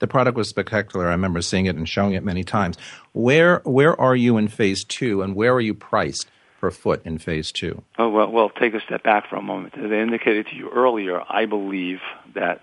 The 0.00 0.06
product 0.06 0.36
was 0.36 0.50
spectacular. 0.50 1.08
I 1.08 1.12
remember 1.12 1.40
seeing 1.40 1.64
it 1.64 1.74
and 1.74 1.88
showing 1.88 2.12
it 2.12 2.22
many 2.22 2.44
times. 2.44 2.76
Where 3.14 3.62
where 3.64 3.98
are 3.98 4.14
you 4.14 4.36
in 4.36 4.48
phase 4.48 4.84
two, 4.84 5.22
and 5.22 5.34
where 5.34 5.54
are 5.54 5.60
you 5.60 5.72
priced 5.72 6.28
per 6.64 6.70
foot 6.70 7.04
in 7.04 7.18
phase 7.18 7.52
two? 7.52 7.82
Oh 7.98 8.08
well, 8.08 8.32
well, 8.32 8.48
take 8.48 8.72
a 8.72 8.80
step 8.80 9.02
back 9.02 9.28
for 9.28 9.36
a 9.36 9.42
moment. 9.42 9.76
As 9.76 9.90
I 9.90 9.96
indicated 9.96 10.46
to 10.46 10.56
you 10.56 10.70
earlier, 10.70 11.20
I 11.28 11.44
believe 11.44 12.00
that 12.34 12.62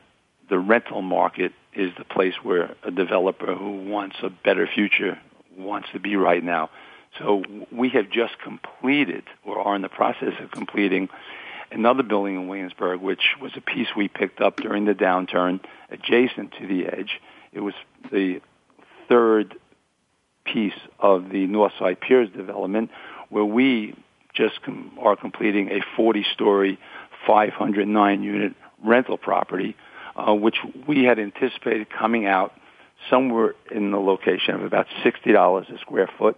the 0.49 0.57
rental 0.57 1.03
market 1.03 1.51
is 1.75 1.91
the 1.99 2.03
place 2.03 2.33
where 2.41 2.73
a 2.83 2.89
developer 2.89 3.53
who 3.53 3.83
wants 3.87 4.15
a 4.23 4.31
better 4.31 4.65
future 4.65 5.19
wants 5.55 5.89
to 5.93 5.99
be 5.99 6.15
right 6.15 6.43
now. 6.43 6.71
So 7.19 7.43
we 7.71 7.89
have 7.89 8.09
just 8.09 8.39
completed 8.39 9.23
or 9.45 9.59
are 9.59 9.75
in 9.75 9.83
the 9.83 9.89
process 9.89 10.33
of 10.41 10.49
completing 10.49 11.07
another 11.71 12.01
building 12.01 12.33
in 12.33 12.47
Williamsburg, 12.47 13.01
which 13.01 13.35
was 13.39 13.51
a 13.55 13.61
piece 13.61 13.89
we 13.95 14.07
picked 14.07 14.41
up 14.41 14.57
during 14.57 14.85
the 14.85 14.95
downturn 14.95 15.59
adjacent 15.91 16.53
to 16.59 16.65
the 16.65 16.87
edge. 16.87 17.21
It 17.53 17.59
was 17.59 17.75
the 18.11 18.41
third 19.07 19.57
piece 20.43 20.79
of 20.97 21.29
the 21.29 21.45
Northside 21.45 21.99
Piers 21.99 22.29
development 22.35 22.89
where 23.31 23.43
we 23.43 23.95
just 24.33 24.61
com- 24.61 24.91
are 25.01 25.15
completing 25.15 25.69
a 25.69 25.79
40-story, 25.99 26.77
509-unit 27.27 28.53
rental 28.83 29.17
property, 29.17 29.75
uh, 30.15 30.33
which 30.33 30.57
we 30.87 31.03
had 31.03 31.17
anticipated 31.17 31.87
coming 31.89 32.27
out 32.27 32.53
somewhere 33.09 33.55
in 33.71 33.89
the 33.89 33.97
location 33.97 34.53
of 34.53 34.61
about 34.61 34.85
$60 35.03 35.73
a 35.73 35.79
square 35.79 36.09
foot 36.19 36.37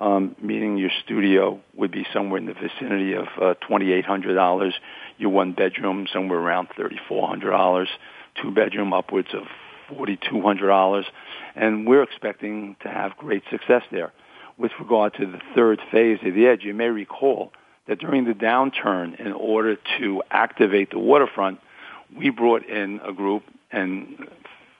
um, 0.00 0.34
meaning 0.40 0.78
your 0.78 0.90
studio 1.04 1.60
would 1.74 1.92
be 1.92 2.06
somewhere 2.12 2.38
in 2.38 2.46
the 2.46 2.54
vicinity 2.54 3.12
of 3.12 3.26
uh, 3.36 3.54
$2,800, 3.68 4.72
your 5.18 5.30
one 5.30 5.52
bedroom 5.52 6.06
somewhere 6.10 6.38
around 6.38 6.68
$3,400, 6.70 7.86
two 8.42 8.50
bedroom 8.50 8.94
upwards 8.94 9.28
of 9.34 9.42
$4,200, 9.94 11.04
and 11.54 11.86
we're 11.86 12.02
expecting 12.02 12.76
to 12.82 12.88
have 12.88 13.14
great 13.18 13.42
success 13.50 13.82
there. 13.92 14.10
With 14.60 14.72
regard 14.78 15.14
to 15.14 15.24
the 15.24 15.40
third 15.54 15.80
phase 15.90 16.18
of 16.22 16.34
the 16.34 16.46
edge, 16.46 16.64
you 16.64 16.74
may 16.74 16.88
recall 16.88 17.50
that 17.88 17.98
during 17.98 18.26
the 18.26 18.34
downturn, 18.34 19.18
in 19.18 19.32
order 19.32 19.76
to 19.98 20.22
activate 20.30 20.90
the 20.90 20.98
waterfront, 20.98 21.60
we 22.14 22.28
brought 22.28 22.68
in 22.68 23.00
a 23.02 23.10
group 23.10 23.42
and 23.72 24.28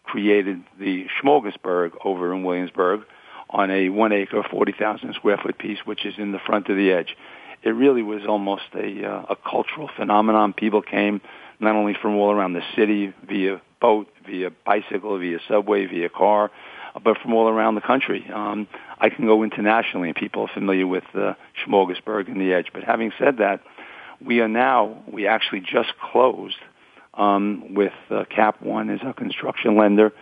created 0.04 0.62
the 0.78 1.06
Smorgasburg 1.22 1.92
over 2.04 2.34
in 2.34 2.44
Williamsburg, 2.44 3.06
on 3.48 3.70
a 3.70 3.88
one 3.88 4.12
acre, 4.12 4.42
40,000 4.50 5.14
square 5.14 5.38
foot 5.38 5.56
piece, 5.56 5.78
which 5.86 6.04
is 6.04 6.12
in 6.18 6.32
the 6.32 6.38
front 6.38 6.68
of 6.68 6.76
the 6.76 6.92
edge. 6.92 7.16
It 7.62 7.70
really 7.70 8.02
was 8.02 8.26
almost 8.28 8.64
a, 8.74 9.06
uh, 9.06 9.24
a 9.30 9.36
cultural 9.36 9.88
phenomenon. 9.96 10.52
People 10.52 10.82
came 10.82 11.22
not 11.58 11.74
only 11.74 11.94
from 11.94 12.16
all 12.16 12.30
around 12.30 12.52
the 12.52 12.62
city 12.76 13.14
via 13.26 13.62
boat, 13.80 14.08
via 14.26 14.50
bicycle, 14.50 15.18
via 15.18 15.38
subway, 15.48 15.86
via 15.86 16.10
car, 16.10 16.50
but 17.02 17.18
from 17.18 17.34
all 17.34 17.48
around 17.48 17.74
the 17.74 17.80
country. 17.80 18.28
Um, 18.32 18.68
I 18.98 19.08
can 19.10 19.26
go 19.26 19.42
internationally, 19.42 20.08
and 20.08 20.16
people 20.16 20.42
are 20.42 20.52
familiar 20.52 20.86
with 20.86 21.04
uh, 21.14 21.34
Smorgasburg 21.66 22.28
and 22.28 22.40
the 22.40 22.52
Edge. 22.52 22.68
But 22.72 22.84
having 22.84 23.12
said 23.18 23.38
that, 23.38 23.62
we 24.24 24.40
are 24.40 24.48
now, 24.48 25.02
we 25.06 25.26
actually 25.26 25.60
just 25.60 25.92
closed 25.98 26.58
um, 27.14 27.74
with 27.74 27.92
uh, 28.10 28.24
Cap 28.24 28.62
One 28.62 28.90
as 28.90 29.00
our 29.02 29.12
construction 29.12 29.76
lender. 29.76 30.12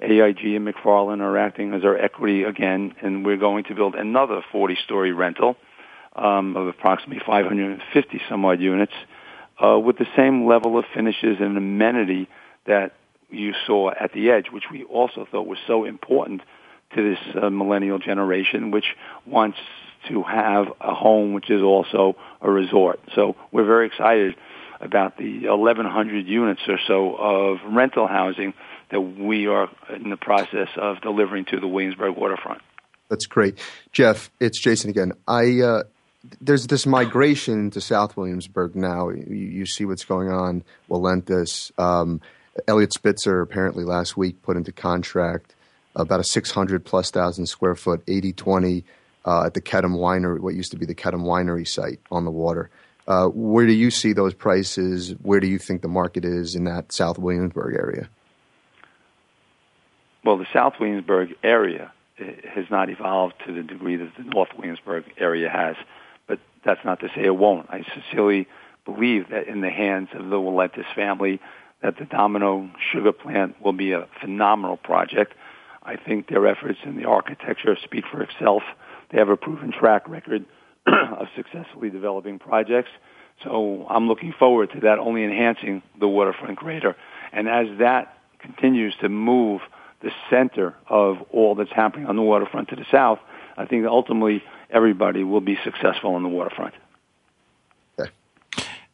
AIG 0.00 0.44
and 0.54 0.68
McFarland 0.68 1.20
are 1.20 1.36
acting 1.36 1.74
as 1.74 1.84
our 1.84 1.96
equity 1.96 2.44
again, 2.44 2.94
and 3.02 3.26
we're 3.26 3.36
going 3.36 3.64
to 3.64 3.74
build 3.74 3.96
another 3.96 4.44
40-story 4.52 5.12
rental 5.12 5.56
um, 6.14 6.56
of 6.56 6.68
approximately 6.68 7.20
550 7.24 8.20
some 8.28 8.44
odd 8.44 8.60
units 8.60 8.92
uh, 9.62 9.78
with 9.78 9.98
the 9.98 10.06
same 10.16 10.46
level 10.46 10.78
of 10.78 10.84
finishes 10.94 11.38
and 11.40 11.56
amenity 11.56 12.28
that 12.66 12.92
you 13.30 13.52
saw 13.66 13.90
at 13.90 14.12
the 14.12 14.30
edge, 14.30 14.46
which 14.50 14.64
we 14.70 14.84
also 14.84 15.26
thought 15.30 15.46
was 15.46 15.58
so 15.66 15.84
important 15.84 16.42
to 16.94 17.10
this 17.10 17.42
uh, 17.42 17.50
millennial 17.50 17.98
generation, 17.98 18.70
which 18.70 18.96
wants 19.26 19.58
to 20.08 20.22
have 20.22 20.68
a 20.80 20.94
home 20.94 21.32
which 21.32 21.50
is 21.50 21.62
also 21.62 22.16
a 22.40 22.50
resort. 22.50 23.00
So 23.14 23.36
we're 23.52 23.66
very 23.66 23.86
excited 23.86 24.36
about 24.80 25.18
the 25.18 25.48
1,100 25.48 26.26
units 26.26 26.62
or 26.68 26.78
so 26.86 27.14
of 27.16 27.58
rental 27.74 28.06
housing 28.06 28.54
that 28.90 29.00
we 29.00 29.46
are 29.46 29.68
in 29.94 30.08
the 30.10 30.16
process 30.16 30.68
of 30.76 31.00
delivering 31.02 31.44
to 31.46 31.60
the 31.60 31.66
Williamsburg 31.66 32.16
waterfront. 32.16 32.62
That's 33.08 33.26
great, 33.26 33.58
Jeff. 33.92 34.30
It's 34.40 34.60
Jason 34.60 34.90
again. 34.90 35.12
I 35.26 35.60
uh, 35.60 35.82
there's 36.40 36.66
this 36.66 36.86
migration 36.86 37.70
to 37.70 37.80
South 37.80 38.16
Williamsburg 38.16 38.76
now. 38.76 39.08
You, 39.08 39.34
you 39.34 39.66
see 39.66 39.84
what's 39.84 40.04
going 40.04 40.30
on. 40.30 40.62
Walentas, 40.90 41.72
um, 41.78 42.20
Eliot 42.66 42.92
Spitzer 42.92 43.40
apparently 43.40 43.84
last 43.84 44.16
week 44.16 44.42
put 44.42 44.56
into 44.56 44.72
contract 44.72 45.54
about 45.94 46.20
a 46.20 46.24
600 46.24 46.84
plus 46.84 47.10
thousand 47.10 47.46
square 47.46 47.74
foot 47.74 48.04
80-20 48.06 48.84
uh, 49.24 49.44
at 49.44 49.54
the 49.54 49.60
Kedem 49.60 49.96
Winery, 49.96 50.40
what 50.40 50.54
used 50.54 50.70
to 50.70 50.78
be 50.78 50.86
the 50.86 50.94
Kedem 50.94 51.22
Winery 51.22 51.66
site 51.66 52.00
on 52.10 52.24
the 52.24 52.30
water. 52.30 52.70
Uh, 53.06 53.26
where 53.26 53.66
do 53.66 53.72
you 53.72 53.90
see 53.90 54.12
those 54.12 54.34
prices? 54.34 55.14
Where 55.22 55.40
do 55.40 55.46
you 55.46 55.58
think 55.58 55.82
the 55.82 55.88
market 55.88 56.24
is 56.24 56.54
in 56.54 56.64
that 56.64 56.92
South 56.92 57.18
Williamsburg 57.18 57.74
area? 57.74 58.08
Well, 60.24 60.36
the 60.36 60.46
South 60.52 60.74
Williamsburg 60.78 61.34
area 61.42 61.92
has 62.18 62.66
not 62.70 62.90
evolved 62.90 63.34
to 63.46 63.54
the 63.54 63.62
degree 63.62 63.96
that 63.96 64.14
the 64.16 64.24
North 64.24 64.50
Williamsburg 64.56 65.04
area 65.16 65.48
has, 65.48 65.76
but 66.26 66.38
that's 66.64 66.84
not 66.84 67.00
to 67.00 67.08
say 67.14 67.24
it 67.24 67.36
won't. 67.36 67.70
I 67.70 67.84
sincerely 67.94 68.46
believe 68.84 69.30
that 69.30 69.46
in 69.46 69.60
the 69.60 69.70
hands 69.70 70.08
of 70.12 70.28
the 70.28 70.36
Walentas 70.36 70.86
family, 70.94 71.40
that 71.82 71.98
the 71.98 72.04
Domino 72.04 72.70
sugar 72.92 73.12
plant 73.12 73.56
will 73.62 73.72
be 73.72 73.92
a 73.92 74.06
phenomenal 74.20 74.76
project. 74.76 75.34
I 75.82 75.96
think 75.96 76.28
their 76.28 76.46
efforts 76.46 76.78
in 76.84 76.96
the 76.96 77.04
architecture 77.04 77.76
speak 77.82 78.04
for 78.10 78.22
itself. 78.22 78.62
They 79.10 79.18
have 79.18 79.28
a 79.28 79.36
proven 79.36 79.72
track 79.72 80.08
record 80.08 80.44
of 80.86 81.28
successfully 81.36 81.90
developing 81.90 82.38
projects. 82.38 82.90
So 83.44 83.86
I'm 83.88 84.08
looking 84.08 84.34
forward 84.36 84.72
to 84.72 84.80
that 84.80 84.98
only 84.98 85.24
enhancing 85.24 85.82
the 85.98 86.08
waterfront 86.08 86.56
greater. 86.56 86.96
And 87.32 87.48
as 87.48 87.66
that 87.78 88.18
continues 88.40 88.94
to 89.00 89.08
move 89.08 89.60
the 90.02 90.10
center 90.30 90.74
of 90.88 91.18
all 91.30 91.54
that's 91.54 91.72
happening 91.72 92.06
on 92.06 92.16
the 92.16 92.22
waterfront 92.22 92.68
to 92.68 92.76
the 92.76 92.86
south, 92.90 93.18
I 93.56 93.66
think 93.66 93.86
ultimately 93.86 94.42
everybody 94.70 95.24
will 95.24 95.40
be 95.40 95.58
successful 95.64 96.14
on 96.14 96.22
the 96.22 96.28
waterfront. 96.28 96.74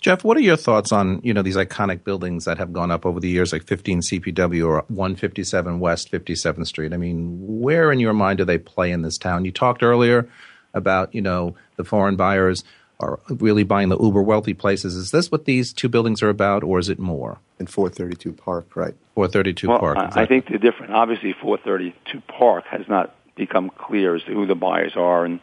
Okay. 0.04 0.10
Jeff, 0.10 0.22
what 0.22 0.36
are 0.36 0.40
your 0.40 0.56
thoughts 0.56 0.92
on 0.92 1.20
you 1.22 1.32
know 1.32 1.42
these 1.42 1.56
iconic 1.56 2.04
buildings 2.04 2.44
that 2.44 2.58
have 2.58 2.72
gone 2.72 2.90
up 2.90 3.06
over 3.06 3.20
the 3.20 3.28
years, 3.28 3.52
like 3.52 3.64
15 3.64 4.00
CPW 4.02 4.66
or 4.66 4.84
157 4.88 5.80
West 5.80 6.12
57th 6.12 6.66
Street? 6.66 6.92
I 6.92 6.98
mean, 6.98 7.38
where 7.38 7.90
in 7.90 7.98
your 7.98 8.12
mind 8.12 8.38
do 8.38 8.44
they 8.44 8.58
play 8.58 8.90
in 8.90 9.02
this 9.02 9.16
town? 9.16 9.44
You 9.44 9.52
talked 9.52 9.82
earlier 9.82 10.28
about 10.74 11.14
you 11.14 11.22
know 11.22 11.56
the 11.76 11.84
foreign 11.84 12.16
buyers 12.16 12.64
are 13.00 13.18
really 13.28 13.64
buying 13.64 13.88
the 13.88 13.98
uber 13.98 14.22
wealthy 14.22 14.54
places. 14.54 14.94
Is 14.94 15.10
this 15.10 15.32
what 15.32 15.46
these 15.46 15.72
two 15.72 15.88
buildings 15.88 16.22
are 16.22 16.28
about, 16.28 16.62
or 16.62 16.78
is 16.78 16.88
it 16.88 16.98
more? 16.98 17.38
In 17.58 17.66
432 17.66 18.32
Park, 18.32 18.76
right? 18.76 18.94
432 19.14 19.68
well, 19.68 19.78
Park. 19.78 19.96
Exactly. 19.96 20.22
I 20.22 20.26
think 20.26 20.48
the 20.48 20.58
different. 20.58 20.92
Obviously, 20.92 21.32
432 21.32 22.20
Park 22.28 22.64
has 22.66 22.86
not 22.88 23.14
become 23.36 23.70
clear 23.70 24.14
as 24.14 24.22
to 24.24 24.32
who 24.32 24.46
the 24.46 24.54
buyers 24.54 24.92
are 24.96 25.24
and 25.24 25.40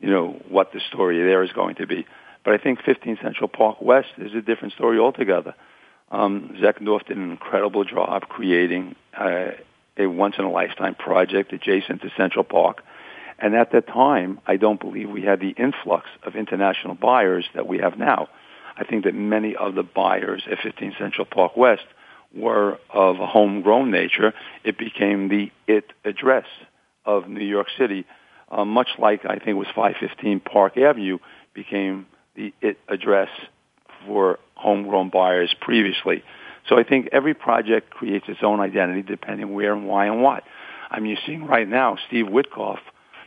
you 0.00 0.10
know 0.10 0.40
what 0.48 0.72
the 0.72 0.80
story 0.80 1.18
there 1.22 1.42
is 1.42 1.50
going 1.52 1.74
to 1.76 1.86
be. 1.86 2.06
But 2.46 2.54
I 2.54 2.58
think 2.58 2.80
15 2.82 3.18
Central 3.20 3.48
Park 3.48 3.82
West 3.82 4.08
is 4.16 4.32
a 4.34 4.40
different 4.40 4.72
story 4.72 4.98
altogether. 4.98 5.54
Um, 6.10 6.56
Zeckendorf 6.62 7.06
did 7.06 7.18
an 7.18 7.30
incredible 7.30 7.84
job 7.84 8.22
creating 8.28 8.96
uh, 9.18 9.50
a 9.98 10.06
once 10.06 10.36
in 10.38 10.44
a 10.44 10.50
lifetime 10.50 10.94
project 10.94 11.52
adjacent 11.52 12.00
to 12.00 12.10
Central 12.16 12.44
Park 12.44 12.82
and 13.38 13.54
at 13.54 13.72
that 13.72 13.86
time, 13.86 14.40
I 14.46 14.56
don't 14.56 14.80
believe 14.80 15.10
we 15.10 15.22
had 15.22 15.40
the 15.40 15.50
influx 15.50 16.06
of 16.22 16.36
international 16.36 16.94
buyers 16.94 17.44
that 17.54 17.66
we 17.66 17.78
have 17.78 17.98
now. 17.98 18.28
I 18.76 18.84
think 18.84 19.04
that 19.04 19.14
many 19.14 19.54
of 19.54 19.74
the 19.74 19.82
buyers 19.82 20.44
at 20.50 20.58
15 20.62 20.94
Central 20.98 21.26
Park 21.26 21.56
West 21.56 21.84
were 22.34 22.78
of 22.90 23.20
a 23.20 23.26
homegrown 23.26 23.90
nature, 23.90 24.32
it 24.64 24.78
became 24.78 25.28
the 25.28 25.50
it 25.66 25.92
address 26.04 26.46
of 27.04 27.28
New 27.28 27.44
York 27.44 27.68
City, 27.78 28.04
uh, 28.50 28.64
much 28.64 28.88
like 28.98 29.24
I 29.24 29.36
think 29.36 29.48
it 29.48 29.52
was 29.54 29.68
515 29.68 30.40
Park 30.40 30.76
Avenue 30.76 31.18
became 31.54 32.06
the 32.36 32.52
it 32.60 32.78
address 32.88 33.28
for 34.06 34.38
homegrown 34.54 35.10
buyers 35.10 35.54
previously. 35.60 36.22
So 36.68 36.78
I 36.78 36.84
think 36.84 37.08
every 37.12 37.34
project 37.34 37.90
creates 37.90 38.26
its 38.28 38.40
own 38.42 38.60
identity 38.60 39.02
depending 39.02 39.54
where 39.54 39.72
and 39.72 39.86
why 39.86 40.06
and 40.06 40.22
what. 40.22 40.44
I 40.90 41.00
mean, 41.00 41.10
you're 41.10 41.20
seeing 41.26 41.46
right 41.46 41.68
now 41.68 41.96
Steve 42.06 42.26
Witkoff 42.26 42.78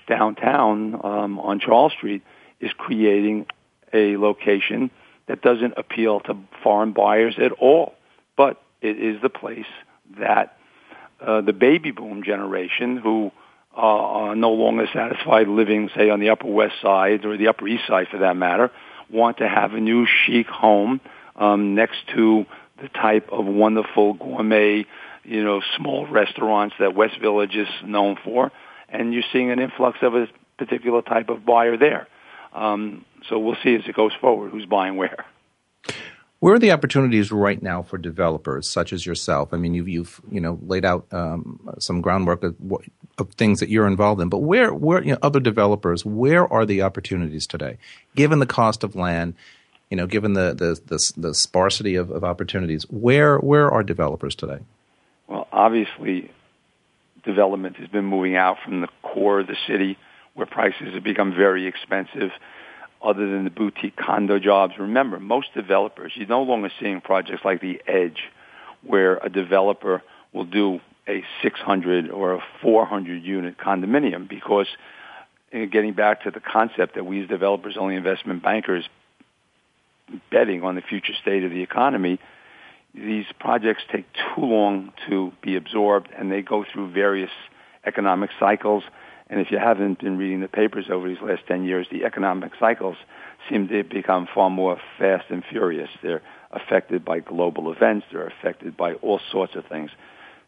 downtown 0.07 0.99
um, 1.03 1.39
on 1.39 1.59
Charles 1.59 1.93
Street 1.93 2.23
is 2.59 2.71
creating 2.77 3.45
a 3.93 4.17
location 4.17 4.91
that 5.27 5.41
doesn't 5.41 5.73
appeal 5.77 6.19
to 6.21 6.37
foreign 6.63 6.91
buyers 6.91 7.35
at 7.37 7.51
all. 7.53 7.93
But 8.35 8.61
it 8.81 8.97
is 8.97 9.21
the 9.21 9.29
place 9.29 9.67
that 10.17 10.57
uh, 11.21 11.41
the 11.41 11.53
baby 11.53 11.91
boom 11.91 12.23
generation 12.23 12.97
who 12.97 13.31
uh, 13.75 13.81
are 13.81 14.35
no 14.35 14.51
longer 14.51 14.87
satisfied 14.93 15.47
living, 15.47 15.89
say, 15.95 16.09
on 16.09 16.19
the 16.19 16.29
Upper 16.29 16.47
West 16.47 16.75
Side 16.81 17.25
or 17.25 17.37
the 17.37 17.47
Upper 17.47 17.67
East 17.67 17.83
Side 17.87 18.07
for 18.09 18.17
that 18.19 18.35
matter, 18.35 18.71
want 19.11 19.37
to 19.37 19.47
have 19.47 19.73
a 19.73 19.79
new 19.79 20.05
chic 20.05 20.47
home 20.47 21.01
um, 21.35 21.75
next 21.75 21.97
to 22.15 22.45
the 22.81 22.89
type 22.89 23.29
of 23.31 23.45
wonderful 23.45 24.13
gourmet, 24.13 24.85
you 25.23 25.43
know, 25.43 25.61
small 25.77 26.07
restaurants 26.07 26.75
that 26.79 26.95
West 26.95 27.19
Village 27.19 27.55
is 27.55 27.67
known 27.83 28.17
for, 28.23 28.51
and 28.87 29.13
you're 29.13 29.23
seeing 29.31 29.51
an 29.51 29.59
influx 29.59 29.99
of 30.01 30.15
a 30.15 30.27
particular 30.57 31.01
type 31.01 31.29
of 31.29 31.45
buyer 31.45 31.77
there. 31.77 32.07
Um, 32.53 33.05
so 33.27 33.37
we'll 33.37 33.57
see 33.63 33.75
as 33.75 33.81
it 33.87 33.95
goes 33.95 34.11
forward 34.19 34.51
who's 34.51 34.65
buying 34.65 34.95
where. 34.95 35.25
Where 36.39 36.53
are 36.53 36.59
the 36.59 36.71
opportunities 36.71 37.31
right 37.33 37.61
now 37.61 37.81
for 37.81 37.97
developers 37.97 38.69
such 38.69 38.93
as 38.93 39.05
yourself? 39.05 39.53
I 39.53 39.57
mean, 39.57 39.73
you've, 39.73 39.89
you've 39.89 40.21
you 40.31 40.39
know 40.39 40.57
laid 40.61 40.85
out 40.85 41.05
um, 41.11 41.59
some 41.79 41.99
groundwork 41.99 42.43
of, 42.43 42.55
of, 43.17 43.33
things 43.33 43.59
that 43.59 43.69
you're 43.69 43.87
involved 43.87 44.21
in, 44.21 44.29
but 44.29 44.39
where 44.39 44.73
where 44.73 45.03
you 45.03 45.11
know, 45.11 45.19
other 45.21 45.41
developers? 45.41 46.05
Where 46.05 46.51
are 46.51 46.65
the 46.65 46.81
opportunities 46.81 47.45
today, 47.45 47.77
given 48.15 48.39
the 48.39 48.45
cost 48.45 48.85
of 48.85 48.95
land? 48.95 49.33
You 49.89 49.97
know, 49.97 50.07
given 50.07 50.33
the 50.33 50.53
the 50.53 50.79
the, 50.85 51.13
the 51.17 51.33
sparsity 51.35 51.95
of, 51.95 52.09
of 52.09 52.23
opportunities, 52.23 52.83
where 52.89 53.37
where 53.39 53.69
are 53.69 53.83
developers 53.83 54.33
today? 54.33 54.59
Well, 55.27 55.47
obviously, 55.51 56.31
development 57.25 57.75
has 57.77 57.89
been 57.89 58.05
moving 58.05 58.37
out 58.37 58.57
from 58.63 58.79
the 58.79 58.87
core 59.03 59.41
of 59.41 59.47
the 59.47 59.57
city, 59.67 59.97
where 60.35 60.45
prices 60.45 60.93
have 60.93 61.03
become 61.03 61.35
very 61.35 61.67
expensive 61.67 62.31
other 63.01 63.29
than 63.29 63.43
the 63.45 63.49
boutique 63.49 63.95
condo 63.95 64.39
jobs. 64.39 64.73
Remember, 64.77 65.19
most 65.19 65.53
developers, 65.53 66.11
you're 66.15 66.27
no 66.27 66.41
longer 66.41 66.69
seeing 66.79 67.01
projects 67.01 67.41
like 67.45 67.61
the 67.61 67.81
Edge, 67.87 68.23
where 68.83 69.17
a 69.17 69.29
developer 69.29 70.01
will 70.33 70.45
do 70.45 70.79
a 71.07 71.23
600 71.41 72.11
or 72.11 72.33
a 72.35 72.43
400 72.61 73.23
unit 73.23 73.57
condominium 73.57 74.29
because 74.29 74.67
eh, 75.51 75.65
getting 75.65 75.93
back 75.93 76.23
to 76.23 76.31
the 76.31 76.39
concept 76.39 76.95
that 76.95 77.05
we 77.05 77.21
as 77.21 77.27
developers, 77.27 77.77
only 77.79 77.95
investment 77.95 78.43
bankers, 78.43 78.87
betting 80.31 80.63
on 80.63 80.75
the 80.75 80.81
future 80.81 81.13
state 81.21 81.43
of 81.43 81.51
the 81.51 81.61
economy, 81.61 82.19
these 82.93 83.25
projects 83.39 83.83
take 83.91 84.05
too 84.13 84.41
long 84.41 84.91
to 85.07 85.31
be 85.41 85.55
absorbed 85.55 86.09
and 86.17 86.31
they 86.31 86.41
go 86.41 86.65
through 86.71 86.91
various 86.91 87.29
economic 87.85 88.29
cycles 88.39 88.83
and 89.29 89.39
if 89.39 89.51
you 89.51 89.59
haven't 89.59 89.99
been 89.99 90.17
reading 90.17 90.41
the 90.41 90.47
papers 90.47 90.85
over 90.91 91.07
these 91.07 91.21
last 91.21 91.43
10 91.47 91.63
years, 91.63 91.87
the 91.91 92.03
economic 92.03 92.51
cycles 92.59 92.97
seem 93.47 93.67
to 93.67 93.83
become 93.83 94.27
far 94.33 94.49
more 94.49 94.79
fast 94.97 95.25
and 95.29 95.43
furious. 95.49 95.89
They're 96.01 96.23
affected 96.51 97.05
by 97.05 97.19
global 97.19 97.71
events. 97.71 98.07
They're 98.11 98.27
affected 98.27 98.75
by 98.75 98.93
all 98.93 99.19
sorts 99.31 99.55
of 99.55 99.65
things. 99.67 99.91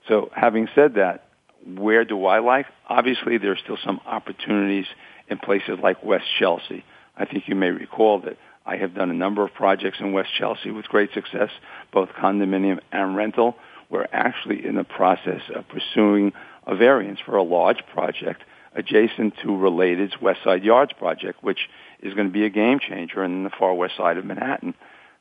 So 0.08 0.32
having 0.36 0.68
said 0.74 0.96
that, 0.96 1.26
where 1.66 2.06
do 2.06 2.26
I 2.26 2.40
like? 2.40 2.66
Obviously, 2.88 3.38
there 3.38 3.52
are 3.52 3.58
still 3.58 3.78
some 3.86 4.02
opportunities 4.06 4.88
in 5.28 5.38
places 5.38 5.78
like 5.82 6.04
West 6.04 6.26
Chelsea. 6.40 6.84
I 7.16 7.26
think 7.26 7.48
you 7.48 7.56
may 7.56 7.70
recall 7.70 8.20
that 8.22 8.38
I 8.66 8.78
have 8.78 8.96
done 8.96 9.12
a 9.12 9.14
number 9.14 9.44
of 9.44 9.54
projects 9.54 10.00
in 10.00 10.12
West 10.12 10.30
Chelsea 10.38 10.72
with 10.72 10.86
great 10.86 11.14
success, 11.14 11.50
both 11.94 12.10
condominium 12.10 12.80
and 12.92 13.16
rental. 13.16 13.56
We're 13.92 14.08
actually 14.12 14.66
in 14.66 14.76
the 14.76 14.84
process 14.84 15.42
of 15.54 15.68
pursuing 15.68 16.34
a 16.66 16.76
variance 16.76 17.20
for 17.24 17.36
a 17.36 17.44
large 17.44 17.84
project 17.94 18.44
adjacent 18.76 19.36
to 19.42 19.48
Related's 19.48 20.22
West 20.22 20.44
Side 20.44 20.64
Yards 20.64 20.94
project, 20.94 21.44
which 21.44 21.70
is 22.02 22.14
going 22.14 22.28
to 22.28 22.34
be 22.34 22.46
a 22.46 22.50
game 22.50 22.80
changer 22.80 23.24
in 23.24 23.44
the 23.44 23.50
far 23.50 23.74
west 23.74 23.98
side 23.98 24.18
of 24.18 24.26
Manhattan. 24.26 24.74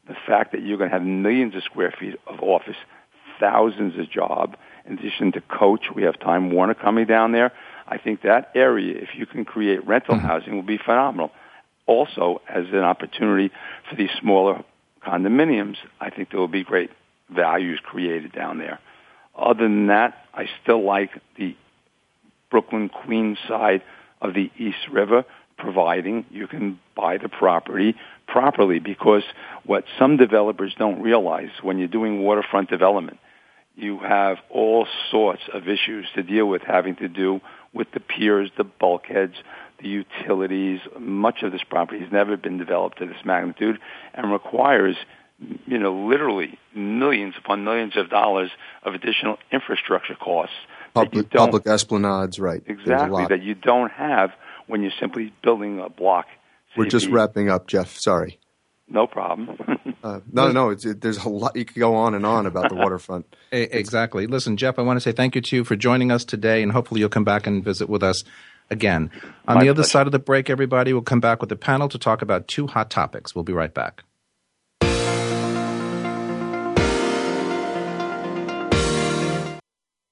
The 0.08 0.16
fact 0.26 0.52
that 0.52 0.62
you're 0.62 0.78
going 0.78 0.90
to 0.90 0.96
have 0.96 1.04
millions 1.04 1.54
of 1.54 1.62
square 1.64 1.92
feet 1.98 2.16
of 2.26 2.40
office, 2.40 2.76
thousands 3.38 3.98
of 3.98 4.10
job, 4.10 4.56
in 4.86 4.98
addition 4.98 5.32
to 5.32 5.40
Coach, 5.40 5.86
we 5.94 6.02
have 6.04 6.18
Time 6.18 6.50
Warner 6.50 6.74
coming 6.74 7.06
down 7.06 7.32
there. 7.32 7.52
I 7.86 7.98
think 7.98 8.22
that 8.22 8.50
area, 8.54 8.96
if 8.96 9.10
you 9.14 9.26
can 9.26 9.44
create 9.44 9.86
rental 9.86 10.14
mm-hmm. 10.14 10.26
housing, 10.26 10.54
will 10.54 10.62
be 10.62 10.78
phenomenal. 10.78 11.32
Also, 11.86 12.40
as 12.48 12.66
an 12.72 12.78
opportunity 12.78 13.50
for 13.88 13.96
these 13.96 14.10
smaller 14.20 14.64
condominiums, 15.04 15.76
I 16.00 16.10
think 16.10 16.30
there 16.30 16.40
will 16.40 16.48
be 16.48 16.64
great 16.64 16.90
values 17.28 17.80
created 17.82 18.32
down 18.32 18.58
there. 18.58 18.78
Other 19.36 19.64
than 19.64 19.88
that, 19.88 20.26
I 20.34 20.46
still 20.62 20.84
like 20.84 21.10
the 21.36 21.56
Brooklyn 22.50 22.88
Queens 22.88 23.38
side 23.48 23.82
of 24.20 24.34
the 24.34 24.50
East 24.58 24.88
River, 24.90 25.24
providing 25.56 26.24
you 26.30 26.46
can 26.46 26.78
buy 26.96 27.18
the 27.18 27.28
property 27.28 27.94
properly 28.26 28.78
because 28.78 29.22
what 29.64 29.84
some 29.98 30.16
developers 30.16 30.74
don't 30.78 31.02
realize 31.02 31.50
when 31.62 31.78
you're 31.78 31.88
doing 31.88 32.22
waterfront 32.22 32.70
development, 32.70 33.18
you 33.76 33.98
have 33.98 34.38
all 34.48 34.86
sorts 35.10 35.42
of 35.52 35.68
issues 35.68 36.06
to 36.14 36.22
deal 36.22 36.46
with 36.46 36.62
having 36.62 36.96
to 36.96 37.08
do 37.08 37.40
with 37.72 37.88
the 37.92 38.00
piers, 38.00 38.50
the 38.56 38.64
bulkheads, 38.64 39.34
the 39.80 39.88
utilities. 39.88 40.80
Much 40.98 41.42
of 41.42 41.52
this 41.52 41.62
property 41.68 42.00
has 42.00 42.12
never 42.12 42.36
been 42.36 42.58
developed 42.58 42.98
to 42.98 43.06
this 43.06 43.24
magnitude 43.24 43.78
and 44.14 44.32
requires 44.32 44.96
you 45.66 45.78
know, 45.78 46.06
literally 46.06 46.58
millions 46.74 47.34
upon 47.38 47.64
millions 47.64 47.96
of 47.96 48.10
dollars 48.10 48.50
of 48.82 48.94
additional 48.94 49.38
infrastructure 49.50 50.14
costs 50.14 50.54
public, 50.94 51.30
public 51.30 51.64
esplanades, 51.64 52.38
right? 52.38 52.62
Exactly 52.66 53.26
that 53.28 53.42
you 53.42 53.54
don't 53.54 53.90
have 53.92 54.30
when 54.66 54.82
you're 54.82 54.92
simply 54.98 55.32
building 55.42 55.80
a 55.80 55.88
block. 55.88 56.26
We're 56.76 56.86
just 56.86 57.08
wrapping 57.08 57.50
up, 57.50 57.66
Jeff. 57.66 57.96
Sorry. 57.98 58.38
No 58.88 59.06
problem. 59.06 59.56
uh, 60.04 60.20
no, 60.32 60.50
no, 60.50 60.70
it, 60.70 61.00
there's 61.00 61.18
a 61.18 61.28
lot 61.28 61.54
you 61.56 61.64
could 61.64 61.78
go 61.78 61.94
on 61.94 62.14
and 62.14 62.26
on 62.26 62.46
about 62.46 62.68
the 62.68 62.74
waterfront. 62.74 63.26
exactly. 63.52 64.26
Listen, 64.26 64.56
Jeff, 64.56 64.78
I 64.78 64.82
want 64.82 64.96
to 64.96 65.00
say 65.00 65.12
thank 65.12 65.34
you 65.36 65.40
to 65.40 65.56
you 65.56 65.64
for 65.64 65.76
joining 65.76 66.10
us 66.10 66.24
today, 66.24 66.62
and 66.62 66.72
hopefully 66.72 67.00
you'll 67.00 67.08
come 67.08 67.24
back 67.24 67.46
and 67.46 67.62
visit 67.62 67.88
with 67.88 68.02
us 68.02 68.24
again. 68.68 69.10
On 69.46 69.56
My 69.56 69.62
the 69.62 69.68
other 69.68 69.76
pleasure. 69.82 69.90
side 69.90 70.06
of 70.06 70.12
the 70.12 70.18
break, 70.18 70.50
everybody, 70.50 70.92
we'll 70.92 71.02
come 71.02 71.20
back 71.20 71.40
with 71.40 71.52
a 71.52 71.56
panel 71.56 71.88
to 71.88 71.98
talk 71.98 72.20
about 72.22 72.48
two 72.48 72.66
hot 72.66 72.90
topics. 72.90 73.34
We'll 73.34 73.44
be 73.44 73.52
right 73.52 73.72
back. 73.72 74.02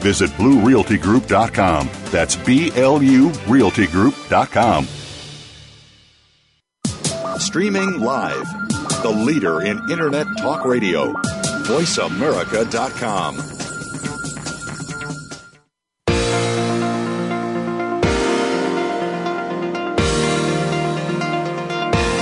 Visit 0.00 0.30
BlueRealtyGroup.com. 0.32 1.90
That's 2.06 2.36
B 2.36 2.72
L 2.74 3.02
U 3.02 3.30
RealtyGroup.com. 3.30 4.86
Streaming 7.38 8.00
live, 8.00 8.44
the 9.02 9.10
leader 9.10 9.62
in 9.62 9.78
Internet 9.90 10.26
Talk 10.38 10.64
Radio. 10.64 11.12
VoiceAmerica.com. 11.64 13.36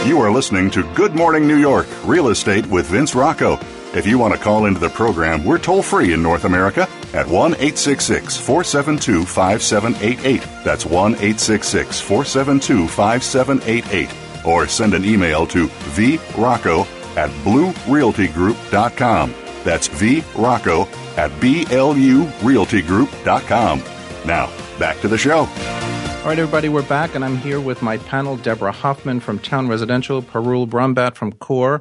You 0.06 0.20
are 0.20 0.30
listening 0.30 0.70
to 0.70 0.82
Good 0.94 1.14
Morning 1.14 1.46
New 1.46 1.58
York 1.58 1.86
Real 2.04 2.28
Estate 2.28 2.64
with 2.66 2.86
Vince 2.86 3.14
Rocco. 3.14 3.58
If 3.94 4.06
you 4.06 4.18
want 4.18 4.34
to 4.34 4.40
call 4.40 4.66
into 4.66 4.80
the 4.80 4.90
program, 4.90 5.42
we're 5.44 5.58
toll 5.58 5.82
free 5.82 6.12
in 6.12 6.22
North 6.22 6.44
America 6.44 6.82
at 7.14 7.26
1 7.26 7.54
866 7.54 8.36
472 8.36 9.24
5788. 9.24 10.46
That's 10.62 10.84
1 10.84 11.14
866 11.14 12.00
472 12.00 12.86
5788. 12.86 14.10
Or 14.44 14.68
send 14.68 14.92
an 14.94 15.04
email 15.04 15.46
to 15.48 15.66
vrocco 15.68 16.86
at 17.16 17.30
bluerealtygroup.com. 17.44 19.34
That's 19.64 19.88
vrocco 19.88 20.86
at 21.16 21.30
blurealtygroup.com. 21.40 23.82
Now, 24.26 24.50
back 24.78 25.00
to 25.00 25.08
the 25.08 25.18
show. 25.18 25.38
All 25.38 26.26
right, 26.26 26.38
everybody, 26.38 26.68
we're 26.68 26.82
back, 26.82 27.14
and 27.14 27.24
I'm 27.24 27.38
here 27.38 27.60
with 27.60 27.80
my 27.80 27.96
panel 27.96 28.36
Deborah 28.36 28.72
Hoffman 28.72 29.20
from 29.20 29.38
Town 29.38 29.66
Residential, 29.66 30.20
Parul 30.20 30.68
Brahmbhatt 30.68 31.14
from 31.14 31.32
CORE, 31.32 31.80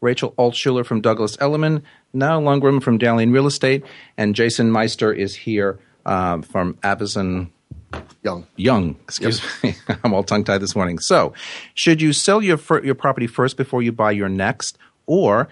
Rachel 0.00 0.32
Altshuler 0.38 0.84
from 0.84 1.00
Douglas 1.00 1.36
Elliman, 1.40 1.82
Niall 2.12 2.42
Lundgren 2.42 2.82
from 2.82 2.98
Dalian 2.98 3.32
Real 3.32 3.46
Estate, 3.46 3.84
and 4.16 4.34
Jason 4.34 4.70
Meister 4.70 5.12
is 5.12 5.34
here 5.34 5.78
uh, 6.06 6.40
from 6.42 6.78
Avison 6.82 7.50
Young. 8.22 8.46
Young, 8.56 8.96
excuse 9.04 9.42
me. 9.62 9.74
I'm 10.04 10.12
all 10.12 10.22
tongue 10.22 10.44
tied 10.44 10.60
this 10.60 10.76
morning. 10.76 10.98
So, 10.98 11.32
should 11.74 12.02
you 12.02 12.12
sell 12.12 12.42
your 12.42 12.58
your 12.84 12.94
property 12.94 13.26
first 13.26 13.56
before 13.56 13.82
you 13.82 13.92
buy 13.92 14.10
your 14.10 14.28
next, 14.28 14.76
or 15.06 15.48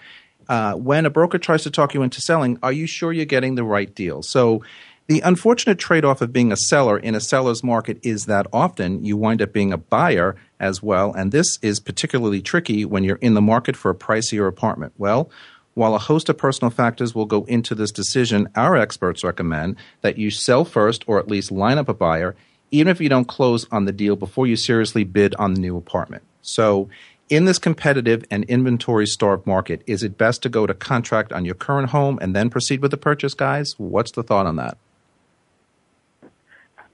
uh, 0.49 0.75
when 0.75 1.07
a 1.07 1.11
broker 1.11 1.39
tries 1.39 1.63
to 1.63 1.71
talk 1.71 1.95
you 1.95 2.03
into 2.03 2.21
selling, 2.21 2.59
are 2.63 2.73
you 2.73 2.87
sure 2.87 3.13
you're 3.13 3.25
getting 3.25 3.55
the 3.55 3.65
right 3.65 3.93
deal? 3.95 4.23
So, 4.23 4.63
the 5.09 5.21
unfortunate 5.21 5.79
trade 5.79 6.05
off 6.05 6.21
of 6.21 6.33
being 6.33 6.51
a 6.51 6.57
seller 6.57 6.99
in 6.99 7.15
a 7.15 7.21
seller's 7.21 7.63
market 7.63 7.99
is 8.03 8.27
that 8.27 8.49
often 8.53 9.05
you 9.05 9.17
wind 9.17 9.41
up 9.41 9.53
being 9.53 9.73
a 9.73 9.79
buyer 9.79 10.35
as 10.59 10.83
well, 10.83 11.13
and 11.13 11.31
this 11.31 11.59
is 11.63 11.79
particularly 11.79 12.43
tricky 12.43 12.85
when 12.85 13.05
you're 13.05 13.17
in 13.17 13.35
the 13.35 13.41
market 13.41 13.77
for 13.77 13.91
a 13.91 13.95
pricier 13.95 14.49
apartment. 14.49 14.93
Well, 14.99 15.31
while 15.75 15.95
a 15.95 16.01
host 16.01 16.29
of 16.29 16.39
personal 16.39 16.71
factors 16.71 17.15
will 17.15 17.27
go 17.27 17.45
into 17.45 17.75
this 17.75 17.93
decision, 17.93 18.49
our 18.57 18.77
experts 18.77 19.23
recommend 19.23 19.77
that 20.01 20.19
you 20.19 20.31
sell 20.31 20.65
first 20.65 21.05
or 21.07 21.21
at 21.21 21.29
least 21.29 21.53
line 21.53 21.79
up 21.79 21.89
a 21.89 21.95
buyer, 21.95 22.35
even 22.73 22.91
if 22.91 23.01
you 23.01 23.09
don't 23.09 23.29
close 23.29 23.67
on 23.71 23.85
the 23.85 23.93
deal 23.93 24.17
before 24.17 24.47
you 24.49 24.57
seriously 24.57 25.05
bid 25.05 25.37
on 25.37 25.55
the 25.55 25.61
new 25.61 25.77
apartment. 25.77 26.25
So, 26.43 26.89
in 27.29 27.45
this 27.45 27.59
competitive 27.59 28.25
and 28.31 28.45
inventory 28.45 29.07
starved 29.07 29.47
market, 29.47 29.83
is 29.87 30.03
it 30.03 30.17
best 30.17 30.43
to 30.43 30.49
go 30.49 30.67
to 30.67 30.75
contract 30.75 31.33
on 31.33 31.45
your 31.45 31.57
current 31.57 31.91
home 31.91 32.19
and 32.23 32.35
then 32.35 32.51
proceed 32.51 32.81
with 32.81 32.93
the 32.93 32.97
purchase, 32.97 33.35
guys? 33.35 33.75
What's 33.79 34.13
the 34.13 34.23
thought 34.23 34.47
on 34.47 34.57
that? 34.57 34.79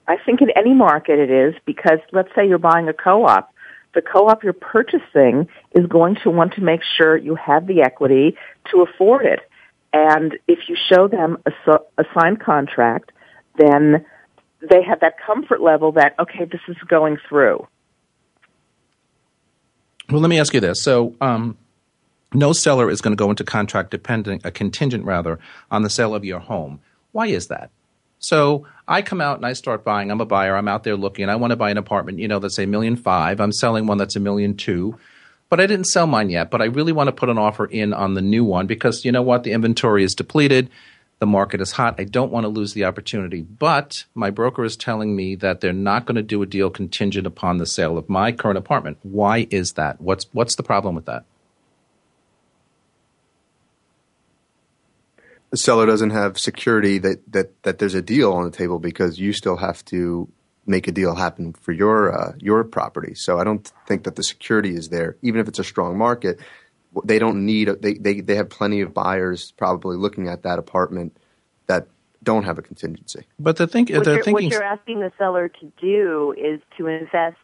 I 0.09 0.17
think 0.25 0.41
in 0.41 0.51
any 0.57 0.75
market 0.75 1.19
it 1.19 1.31
is 1.31 1.55
because 1.65 1.99
let's 2.13 2.29
say 2.35 2.47
you're 2.47 2.59
buying 2.59 2.89
a 2.89 2.93
co-op. 2.93 3.53
The 3.95 4.03
co-op 4.03 4.43
you're 4.43 4.53
purchasing 4.53 5.49
is 5.73 5.87
going 5.87 6.17
to 6.25 6.31
want 6.31 6.55
to 6.55 6.63
make 6.63 6.81
sure 6.97 7.17
you 7.17 7.35
have 7.35 7.67
the 7.67 7.83
equity 7.83 8.37
to 8.71 8.83
afford 8.83 9.27
it. 9.27 9.41
And 9.93 10.39
if 10.49 10.61
you 10.69 10.77
show 10.89 11.09
them 11.09 11.37
a, 11.47 11.53
a 11.99 12.05
signed 12.15 12.41
contract, 12.41 13.13
then 13.59 14.05
they 14.61 14.83
have 14.83 15.01
that 15.01 15.17
comfort 15.25 15.61
level 15.61 15.93
that, 15.93 16.15
okay, 16.19 16.45
this 16.45 16.61
is 16.69 16.77
going 16.89 17.19
through. 17.29 17.67
Well, 20.11 20.21
let 20.21 20.29
me 20.29 20.39
ask 20.39 20.55
you 20.55 20.61
this. 20.61 20.83
So, 20.83 21.15
um, 21.21 21.57
no 22.35 22.53
seller 22.53 22.91
is 22.91 23.03
going 23.03 23.13
to 23.13 23.23
go 23.23 23.29
into 23.29 23.45
contract 23.45 23.91
dependent, 23.91 24.43
a 24.45 24.51
contingent 24.51 25.05
rather, 25.05 25.39
on 25.71 25.83
the 25.83 25.91
sale 25.91 26.15
of 26.15 26.25
your 26.25 26.41
home. 26.41 26.81
Why 27.13 27.27
is 27.27 27.49
that? 27.49 27.71
So 28.23 28.67
I 28.87 29.03
come 29.03 29.21
out 29.21 29.37
and 29.37 29.45
I 29.45 29.53
start 29.53 29.85
buying. 29.85 30.11
I'm 30.11 30.21
a 30.21 30.27
buyer. 30.27 30.57
I'm 30.57 30.69
out 30.69 30.85
there 30.85 30.97
looking. 30.97 31.29
I 31.29 31.37
want 31.37 31.51
to 31.51 31.57
buy 31.57 31.71
an 31.71 31.77
apartment, 31.77 32.21
you 32.21 32.29
know, 32.29 32.39
that's 32.39 32.59
a 32.59 32.67
million 32.67 32.97
five. 32.97 33.41
I'm 33.41 33.53
selling 33.53 33.87
one 33.87 33.99
that's 33.99 34.17
a 34.17 34.21
million 34.21 34.57
two. 34.57 34.99
But 35.49 35.61
I 35.61 35.67
didn't 35.67 35.87
sell 35.87 36.07
mine 36.07 36.31
yet. 36.31 36.51
But 36.51 36.63
I 36.63 36.67
really 36.67 36.93
want 36.93 37.09
to 37.09 37.13
put 37.13 37.29
an 37.29 37.37
offer 37.37 37.67
in 37.67 37.93
on 37.93 38.15
the 38.15 38.23
new 38.23 38.45
one 38.45 38.67
because 38.67 39.05
you 39.05 39.13
know 39.13 39.23
what? 39.23 39.43
The 39.43 39.53
inventory 39.53 40.05
is 40.05 40.15
depleted. 40.15 40.71
The 41.19 41.27
market 41.27 41.61
is 41.61 41.73
hot. 41.73 41.97
I 41.99 42.05
don't 42.05 42.33
want 42.33 42.45
to 42.45 42.49
lose 42.49 42.75
the 42.75 42.85
opportunity. 42.85 43.43
But 43.43 44.05
my 44.15 44.31
broker 44.31 44.65
is 44.65 44.77
telling 44.77 45.15
me 45.15 45.35
that 45.37 45.61
they're 45.61 45.73
not 45.73 46.07
going 46.07 46.17
to 46.17 46.23
do 46.23 46.43
a 46.43 46.47
deal 46.47 46.71
contingent 46.71 47.27
upon 47.27 47.59
the 47.59 47.67
sale 47.67 47.99
of 47.99 48.09
my 48.09 48.33
current 48.33 48.59
apartment. 48.59 48.99
Why 49.03 49.47
is 49.51 49.73
that? 49.73 50.01
What's 50.01 50.27
what's 50.33 50.57
the 50.57 50.63
problem 50.63 50.95
with 50.95 51.07
that? 51.07 51.25
The 55.53 55.59
seller 55.59 55.87
doesn't 55.87 56.11
have 56.11 56.39
security 56.39 56.99
that, 56.99 57.31
that, 57.31 57.63
that 57.63 57.79
there's 57.79 57.95
a 57.95 58.03
deal 58.03 58.33
on 58.33 58.45
the 58.45 58.51
table 58.51 58.79
because 58.79 59.21
you 59.21 59.33
still 59.33 59.59
have 59.59 59.85
to 59.85 60.29
make 60.67 60.89
a 60.89 60.93
deal 60.93 61.15
happen 61.15 61.53
for 61.53 61.73
your 61.73 62.13
uh, 62.13 62.33
your 62.39 62.65
property. 62.65 63.15
So 63.15 63.39
I 63.39 63.45
don't 63.45 63.71
think 63.87 64.05
that 64.05 64.17
the 64.17 64.23
security 64.23 64.75
is 64.75 64.89
there, 64.89 65.17
even 65.23 65.41
if 65.41 65.49
it's 65.49 65.59
a 65.59 65.65
strong 65.65 65.99
market. 65.99 66.41
They 67.05 67.19
don't 67.19 67.45
need 67.45 67.69
they 67.81 67.95
they 67.95 68.21
they 68.21 68.37
have 68.37 68.49
plenty 68.49 68.81
of 68.81 68.95
buyers 68.95 69.53
probably 69.53 69.97
looking 69.97 70.29
at 70.29 70.43
that 70.43 70.59
apartment 70.59 71.17
that 71.67 71.89
don't 72.23 72.45
have 72.45 72.59
a 72.59 72.63
contingency. 72.63 73.27
But 73.39 73.57
the 73.57 73.67
thing, 73.67 73.87
what, 73.87 74.05
they're 74.05 74.15
you're, 74.15 74.23
thinking, 74.23 74.47
what 74.47 74.53
you're 74.53 74.63
asking 74.63 75.01
the 75.01 75.13
seller 75.19 75.49
to 75.49 75.73
do 75.81 76.35
is 76.39 76.61
to 76.79 76.87
invest 76.87 77.39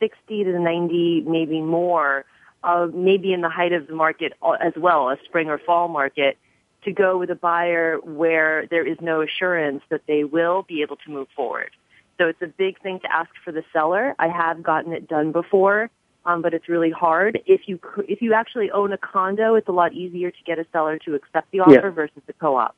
sixty 0.00 0.42
to 0.44 0.58
ninety, 0.58 1.22
maybe 1.26 1.60
more, 1.60 2.24
uh, 2.62 2.86
maybe 2.94 3.32
in 3.32 3.42
the 3.42 3.50
height 3.50 3.72
of 3.72 3.86
the 3.88 3.94
market 3.94 4.32
as 4.60 4.72
well, 4.76 5.10
a 5.10 5.16
spring 5.24 5.48
or 5.50 5.58
fall 5.58 5.88
market, 5.88 6.38
to 6.84 6.92
go 6.92 7.18
with 7.18 7.30
a 7.30 7.34
buyer 7.34 7.98
where 8.02 8.66
there 8.70 8.86
is 8.86 8.98
no 9.00 9.22
assurance 9.22 9.82
that 9.90 10.02
they 10.06 10.24
will 10.24 10.62
be 10.62 10.82
able 10.82 10.96
to 10.96 11.10
move 11.10 11.28
forward. 11.34 11.70
So 12.18 12.26
it's 12.26 12.40
a 12.42 12.46
big 12.46 12.80
thing 12.80 13.00
to 13.00 13.12
ask 13.12 13.30
for 13.44 13.52
the 13.52 13.64
seller. 13.72 14.14
I 14.18 14.28
have 14.28 14.62
gotten 14.62 14.92
it 14.92 15.08
done 15.08 15.32
before, 15.32 15.90
um, 16.24 16.42
but 16.42 16.54
it's 16.54 16.68
really 16.68 16.90
hard. 16.90 17.40
If 17.46 17.62
you 17.66 17.80
if 18.08 18.22
you 18.22 18.34
actually 18.34 18.70
own 18.70 18.92
a 18.92 18.98
condo, 18.98 19.56
it's 19.56 19.68
a 19.68 19.72
lot 19.72 19.92
easier 19.92 20.30
to 20.30 20.42
get 20.46 20.58
a 20.58 20.66
seller 20.72 20.98
to 21.06 21.14
accept 21.14 21.50
the 21.50 21.60
offer 21.60 21.72
Yeah. 21.72 21.90
versus 21.90 22.22
the 22.26 22.32
co-op. 22.34 22.76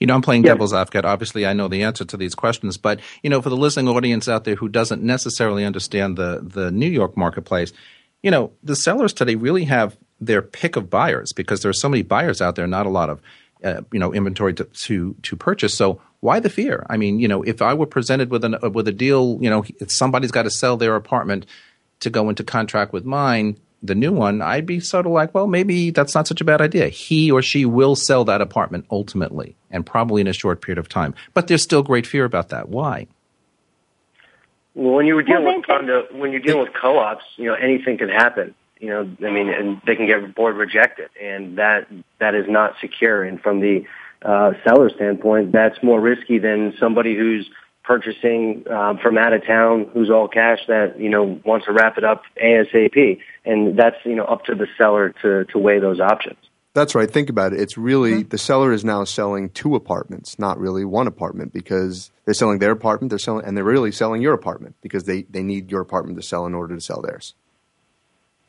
you 0.00 0.06
know, 0.08 0.14
I'm 0.14 0.22
playing 0.22 0.42
Yeah. 0.44 0.52
devil's 0.52 0.74
advocate. 0.74 1.04
Obviously, 1.04 1.46
I 1.46 1.52
know 1.52 1.68
the 1.68 1.84
answer 1.84 2.04
to 2.04 2.16
these 2.16 2.34
questions, 2.34 2.76
but 2.76 2.98
you 3.22 3.30
know, 3.30 3.40
for 3.40 3.48
the 3.50 3.56
listening 3.56 3.88
audience 3.88 4.28
out 4.28 4.42
there 4.44 4.56
who 4.56 4.68
doesn't 4.68 5.02
necessarily 5.02 5.64
understand 5.64 6.16
the 6.16 6.40
the 6.42 6.70
New 6.72 6.88
York 6.88 7.16
marketplace, 7.16 7.72
you 8.22 8.30
know, 8.30 8.50
the 8.62 8.74
sellers 8.76 9.12
today 9.12 9.36
really 9.36 9.64
have 9.64 9.96
their 10.26 10.42
pick 10.42 10.76
of 10.76 10.88
buyers 10.88 11.32
because 11.32 11.62
there 11.62 11.70
are 11.70 11.74
so 11.74 11.88
many 11.88 12.02
buyers 12.02 12.40
out 12.40 12.56
there, 12.56 12.66
not 12.66 12.86
a 12.86 12.90
lot 12.90 13.10
of 13.10 13.20
uh, 13.64 13.82
you 13.92 13.98
know 13.98 14.12
inventory 14.12 14.54
to, 14.54 14.64
to 14.64 15.14
to 15.22 15.36
purchase. 15.36 15.74
So 15.74 16.00
why 16.20 16.40
the 16.40 16.50
fear? 16.50 16.86
I 16.88 16.96
mean, 16.96 17.18
you 17.18 17.28
know, 17.28 17.42
if 17.42 17.60
I 17.60 17.74
were 17.74 17.86
presented 17.86 18.30
with 18.30 18.44
an 18.44 18.56
with 18.72 18.88
a 18.88 18.92
deal, 18.92 19.38
you 19.40 19.50
know, 19.50 19.64
if 19.80 19.90
somebody's 19.90 20.30
got 20.30 20.44
to 20.44 20.50
sell 20.50 20.76
their 20.76 20.96
apartment 20.96 21.46
to 22.00 22.10
go 22.10 22.28
into 22.28 22.44
contract 22.44 22.92
with 22.92 23.04
mine, 23.04 23.56
the 23.82 23.94
new 23.94 24.12
one, 24.12 24.40
I'd 24.40 24.66
be 24.66 24.80
sort 24.80 25.06
of 25.06 25.12
like, 25.12 25.34
well, 25.34 25.46
maybe 25.46 25.90
that's 25.90 26.14
not 26.14 26.28
such 26.28 26.40
a 26.40 26.44
bad 26.44 26.60
idea. 26.60 26.88
He 26.88 27.30
or 27.30 27.42
she 27.42 27.64
will 27.64 27.96
sell 27.96 28.24
that 28.24 28.40
apartment 28.40 28.86
ultimately, 28.90 29.56
and 29.70 29.84
probably 29.84 30.20
in 30.20 30.28
a 30.28 30.32
short 30.32 30.62
period 30.62 30.78
of 30.78 30.88
time. 30.88 31.14
But 31.34 31.48
there's 31.48 31.62
still 31.62 31.82
great 31.82 32.06
fear 32.06 32.24
about 32.24 32.50
that. 32.50 32.68
Why? 32.68 33.08
Well, 34.74 34.94
when 34.94 35.06
you 35.06 35.14
were 35.14 35.22
dealing 35.22 35.44
well, 35.44 35.56
with 35.56 35.66
condo, 35.66 36.06
when 36.12 36.30
you're 36.30 36.40
dealing 36.40 36.62
with 36.62 36.72
co-ops, 36.80 37.24
you 37.36 37.46
know 37.46 37.54
anything 37.54 37.98
can 37.98 38.08
happen. 38.08 38.54
You 38.82 38.88
know, 38.88 39.16
I 39.24 39.30
mean, 39.30 39.48
and 39.48 39.80
they 39.86 39.94
can 39.94 40.08
get 40.08 40.34
board 40.34 40.56
rejected, 40.56 41.10
and 41.22 41.56
that 41.58 41.86
that 42.18 42.34
is 42.34 42.46
not 42.48 42.74
secure. 42.80 43.22
And 43.22 43.40
from 43.40 43.60
the 43.60 43.84
uh, 44.22 44.54
seller 44.66 44.90
standpoint, 44.90 45.52
that's 45.52 45.80
more 45.84 46.00
risky 46.00 46.40
than 46.40 46.74
somebody 46.80 47.14
who's 47.16 47.48
purchasing 47.84 48.64
um, 48.68 48.98
from 48.98 49.18
out 49.18 49.34
of 49.34 49.46
town, 49.46 49.88
who's 49.92 50.10
all 50.10 50.26
cash 50.26 50.58
that 50.66 50.98
you 50.98 51.08
know 51.10 51.40
wants 51.44 51.66
to 51.66 51.72
wrap 51.72 51.96
it 51.96 52.02
up 52.02 52.22
ASAP. 52.42 53.20
And 53.44 53.78
that's 53.78 53.94
you 54.04 54.16
know 54.16 54.24
up 54.24 54.46
to 54.46 54.56
the 54.56 54.66
seller 54.76 55.14
to 55.22 55.44
to 55.44 55.58
weigh 55.58 55.78
those 55.78 56.00
options. 56.00 56.38
That's 56.74 56.96
right. 56.96 57.08
Think 57.08 57.30
about 57.30 57.52
it. 57.52 57.60
It's 57.60 57.78
really 57.78 58.24
the 58.24 58.36
seller 58.36 58.72
is 58.72 58.84
now 58.84 59.04
selling 59.04 59.50
two 59.50 59.76
apartments, 59.76 60.40
not 60.40 60.58
really 60.58 60.84
one 60.84 61.06
apartment, 61.06 61.52
because 61.52 62.10
they're 62.24 62.34
selling 62.34 62.58
their 62.58 62.72
apartment. 62.72 63.10
They're 63.10 63.20
selling, 63.20 63.44
and 63.44 63.56
they're 63.56 63.62
really 63.62 63.92
selling 63.92 64.22
your 64.22 64.34
apartment 64.34 64.74
because 64.80 65.04
they 65.04 65.22
they 65.22 65.44
need 65.44 65.70
your 65.70 65.82
apartment 65.82 66.18
to 66.18 66.26
sell 66.26 66.46
in 66.46 66.54
order 66.54 66.74
to 66.74 66.80
sell 66.80 67.00
theirs. 67.00 67.34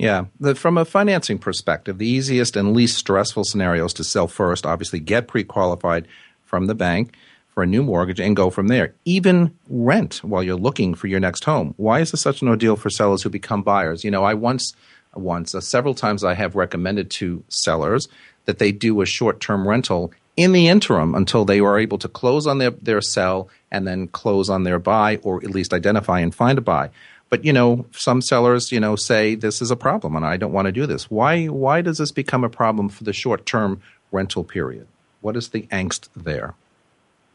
Yeah, 0.04 0.26
the, 0.40 0.56
from 0.56 0.78
a 0.78 0.86
financing 0.86 1.40
perspective, 1.40 1.98
the 1.98 2.08
easiest 2.08 2.56
and 2.56 2.74
least 2.74 2.98
stressful 2.98 3.46
scenario 3.46 3.86
is 3.86 3.94
to 3.94 4.04
sell 4.04 4.28
first. 4.28 4.66
Obviously, 4.66 5.00
get 5.00 5.28
pre-qualified 5.28 6.08
from 6.44 6.68
the 6.68 6.76
bank 6.76 7.16
for 7.48 7.64
a 7.64 7.68
new 7.68 7.84
mortgage 7.84 8.20
and 8.20 8.36
go 8.36 8.50
from 8.50 8.68
there. 8.68 8.96
Even 9.06 9.56
rent 9.70 10.24
while 10.24 10.44
you're 10.44 10.56
looking 10.56 10.94
for 10.96 11.08
your 11.08 11.20
next 11.20 11.46
home. 11.46 11.74
Why 11.78 12.00
is 12.00 12.12
this 12.12 12.22
such 12.22 12.42
an 12.42 12.48
ordeal 12.48 12.76
for 12.76 12.90
sellers 12.90 13.24
who 13.24 13.30
become 13.30 13.62
buyers? 13.62 14.04
You 14.04 14.12
know, 14.12 14.24
I 14.24 14.34
once, 14.34 14.74
once, 15.14 15.54
uh, 15.54 15.62
several 15.62 15.94
times, 15.94 16.24
I 16.24 16.34
have 16.34 16.56
recommended 16.56 17.10
to 17.12 17.44
sellers 17.48 18.08
that 18.46 18.60
they 18.60 18.72
do 18.72 19.02
a 19.02 19.06
short-term 19.06 19.68
rental 19.68 20.12
in 20.36 20.52
the 20.52 20.68
interim 20.68 21.14
until 21.14 21.46
they 21.46 21.60
are 21.60 21.78
able 21.78 22.00
to 22.00 22.08
close 22.10 22.48
on 22.48 22.58
their, 22.58 22.72
their 22.72 23.02
sell 23.02 23.50
and 23.72 23.88
then 23.88 24.08
close 24.08 24.50
on 24.50 24.64
their 24.64 24.80
buy, 24.80 25.18
or 25.18 25.38
at 25.38 25.52
least 25.52 25.74
identify 25.74 26.20
and 26.20 26.34
find 26.34 26.58
a 26.58 26.62
buy. 26.62 26.90
But 27.34 27.44
you 27.44 27.52
know, 27.52 27.88
some 27.94 28.22
sellers, 28.22 28.72
you 28.72 28.80
know, 28.80 28.96
say 28.96 29.34
this 29.34 29.60
is 29.60 29.72
a 29.72 29.76
problem 29.76 30.16
and 30.16 30.24
I 30.24 30.38
don't 30.38 30.52
want 30.52 30.68
to 30.68 30.72
do 30.72 30.86
this. 30.86 31.10
Why 31.10 31.48
why 31.48 31.82
does 31.82 31.98
this 31.98 32.12
become 32.12 32.44
a 32.44 32.50
problem 32.50 32.90
for 32.90 33.06
the 33.06 33.12
short-term 33.12 33.82
rental 34.12 34.44
period? 34.44 34.86
What 35.22 35.36
is 35.36 35.50
the 35.50 35.64
angst 35.72 36.10
there? 36.16 36.54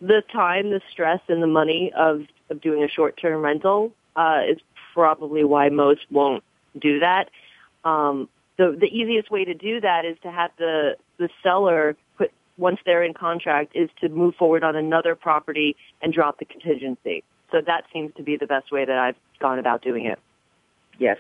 The 0.01 0.23
time, 0.33 0.71
the 0.71 0.81
stress, 0.89 1.19
and 1.27 1.43
the 1.43 1.49
money 1.49 1.93
of, 1.97 2.23
of 2.49 2.61
doing 2.61 2.85
a 2.85 2.89
short-term 2.89 3.43
rental 3.43 3.93
uh, 4.15 4.43
is 4.49 4.59
probably 4.95 5.43
why 5.43 5.69
most 5.69 6.07
won't 6.13 6.45
do 6.79 7.01
that. 7.01 7.29
Um, 7.85 8.29
the 8.57 8.77
the 8.79 8.87
easiest 8.87 9.33
way 9.33 9.45
to 9.47 9.55
do 9.55 9.81
that 9.81 10.05
is 10.05 10.17
to 10.23 10.31
have 10.31 10.53
the 10.59 10.95
the 11.17 11.29
seller 11.43 11.97
put 12.17 12.31
once 12.57 12.79
they're 12.87 13.03
in 13.03 13.15
contract 13.15 13.73
is 13.75 13.91
to 14.03 14.09
move 14.09 14.37
forward 14.37 14.63
on 14.63 14.77
another 14.77 15.17
property 15.17 15.75
and 16.01 16.13
drop 16.13 16.39
the 16.39 16.45
contingency. 16.45 17.25
So 17.51 17.61
that 17.67 17.85
seems 17.93 18.15
to 18.17 18.23
be 18.23 18.37
the 18.37 18.47
best 18.47 18.71
way 18.71 18.85
that 18.85 18.97
I've 18.97 19.17
gone 19.39 19.59
about 19.59 19.83
doing 19.83 20.07
it. 20.07 20.19
Yes. 20.99 21.19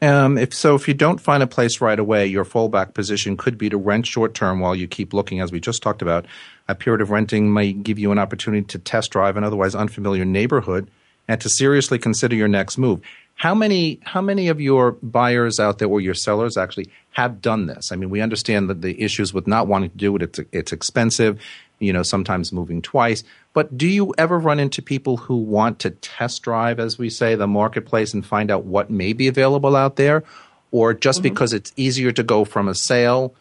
Um, 0.00 0.38
if 0.38 0.54
so, 0.54 0.74
if 0.76 0.86
you 0.86 0.94
don't 0.94 1.20
find 1.20 1.42
a 1.42 1.46
place 1.46 1.80
right 1.80 1.98
away, 1.98 2.26
your 2.26 2.44
fallback 2.44 2.94
position 2.94 3.36
could 3.36 3.58
be 3.58 3.68
to 3.68 3.76
rent 3.76 4.06
short 4.06 4.32
term 4.34 4.60
while 4.60 4.74
you 4.76 4.86
keep 4.86 5.12
looking, 5.12 5.40
as 5.40 5.50
we 5.50 5.58
just 5.58 5.82
talked 5.82 6.02
about. 6.02 6.26
A 6.68 6.74
period 6.74 7.00
of 7.00 7.10
renting 7.10 7.52
may 7.52 7.72
give 7.72 7.98
you 7.98 8.12
an 8.12 8.18
opportunity 8.18 8.64
to 8.66 8.78
test 8.78 9.10
drive 9.10 9.36
an 9.36 9.42
otherwise 9.42 9.74
unfamiliar 9.74 10.24
neighborhood 10.24 10.88
and 11.26 11.40
to 11.40 11.48
seriously 11.48 11.98
consider 11.98 12.36
your 12.36 12.48
next 12.48 12.78
move. 12.78 13.00
How 13.34 13.54
many 13.54 13.98
how 14.02 14.20
many 14.20 14.48
of 14.48 14.60
your 14.60 14.92
buyers 15.02 15.58
out 15.58 15.78
there 15.78 15.88
or 15.88 16.00
your 16.00 16.14
sellers 16.14 16.56
actually 16.56 16.90
have 17.12 17.40
done 17.40 17.66
this? 17.66 17.90
I 17.90 17.96
mean, 17.96 18.10
we 18.10 18.20
understand 18.20 18.70
that 18.70 18.82
the 18.82 19.00
issues 19.02 19.34
with 19.34 19.48
not 19.48 19.66
wanting 19.66 19.90
to 19.90 19.96
do 19.96 20.14
it. 20.14 20.22
It's 20.22 20.40
it's 20.52 20.72
expensive, 20.72 21.40
you 21.80 21.92
know, 21.92 22.02
sometimes 22.02 22.52
moving 22.52 22.82
twice. 22.82 23.24
But 23.58 23.76
do 23.76 23.88
you 23.88 24.14
ever 24.16 24.38
run 24.38 24.60
into 24.60 24.80
people 24.82 25.16
who 25.16 25.36
want 25.36 25.80
to 25.80 25.90
test 25.90 26.42
drive, 26.42 26.78
as 26.78 26.96
we 26.96 27.10
say, 27.10 27.34
the 27.34 27.48
marketplace 27.48 28.14
and 28.14 28.24
find 28.24 28.52
out 28.52 28.62
what 28.62 28.88
may 28.88 29.12
be 29.12 29.26
available 29.26 29.74
out 29.74 29.96
there, 29.96 30.22
or 30.70 30.94
just 30.94 31.18
mm-hmm. 31.18 31.34
because 31.34 31.52
it's 31.52 31.72
easier 31.74 32.12
to 32.12 32.22
go 32.22 32.44
from 32.44 32.68
a 32.68 32.74
sale? 32.76 33.34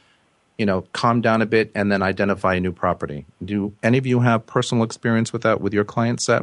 you 0.58 0.66
know, 0.66 0.82
calm 0.92 1.22
down 1.22 1.44
a 1.44 1.46
bit 1.46 1.72
and 1.76 1.92
then 1.92 2.02
identify 2.02 2.56
a 2.56 2.60
new 2.60 2.72
property. 2.72 3.28
Do 3.46 3.74
any 3.84 4.00
of 4.00 4.08
you 4.08 4.22
have 4.22 4.48
personal 4.48 4.84
experience 4.84 5.32
with 5.32 5.44
that 5.44 5.62
with 5.62 5.72
your 5.72 5.84
client 5.84 6.20
set? 6.20 6.42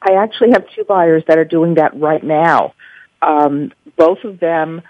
I 0.00 0.14
actually 0.14 0.52
have 0.52 0.64
two 0.74 0.84
buyers 0.84 1.22
that 1.28 1.36
are 1.36 1.44
doing 1.44 1.74
that 1.74 1.94
right 2.00 2.24
now. 2.24 2.72
Um, 3.20 3.72
both 3.98 4.24
of 4.24 4.40
them 4.40 4.80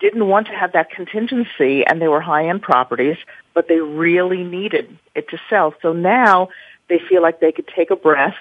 didn't 0.00 0.26
want 0.26 0.48
to 0.48 0.54
have 0.54 0.72
that 0.72 0.90
contingency 0.90 1.84
and 1.86 2.02
they 2.02 2.08
were 2.08 2.20
high-end 2.20 2.62
properties, 2.62 3.16
but 3.58 3.66
they 3.66 3.80
really 3.80 4.44
needed 4.44 4.96
it 5.16 5.28
to 5.30 5.36
sell. 5.50 5.74
So 5.82 5.92
now 5.92 6.50
they 6.88 7.00
feel 7.08 7.22
like 7.22 7.40
they 7.40 7.50
could 7.50 7.66
take 7.66 7.90
a 7.90 7.96
breath, 7.96 8.36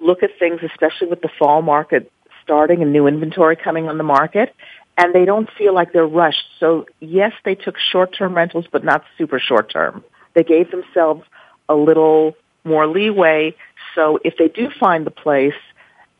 look 0.00 0.24
at 0.24 0.36
things, 0.40 0.58
especially 0.64 1.06
with 1.06 1.20
the 1.20 1.30
fall 1.38 1.62
market 1.62 2.10
starting 2.42 2.82
and 2.82 2.92
new 2.92 3.06
inventory 3.06 3.54
coming 3.54 3.88
on 3.88 3.96
the 3.96 4.02
market, 4.02 4.52
and 4.98 5.14
they 5.14 5.24
don't 5.24 5.48
feel 5.56 5.72
like 5.72 5.92
they're 5.92 6.04
rushed. 6.04 6.46
So 6.58 6.86
yes, 6.98 7.32
they 7.44 7.54
took 7.54 7.76
short-term 7.78 8.34
rentals, 8.34 8.66
but 8.72 8.82
not 8.82 9.04
super 9.16 9.38
short-term. 9.38 10.02
They 10.34 10.42
gave 10.42 10.72
themselves 10.72 11.22
a 11.68 11.76
little 11.76 12.36
more 12.64 12.88
leeway 12.88 13.54
so 13.94 14.18
if 14.24 14.34
they 14.36 14.48
do 14.48 14.68
find 14.80 15.06
the 15.06 15.12
place, 15.12 15.54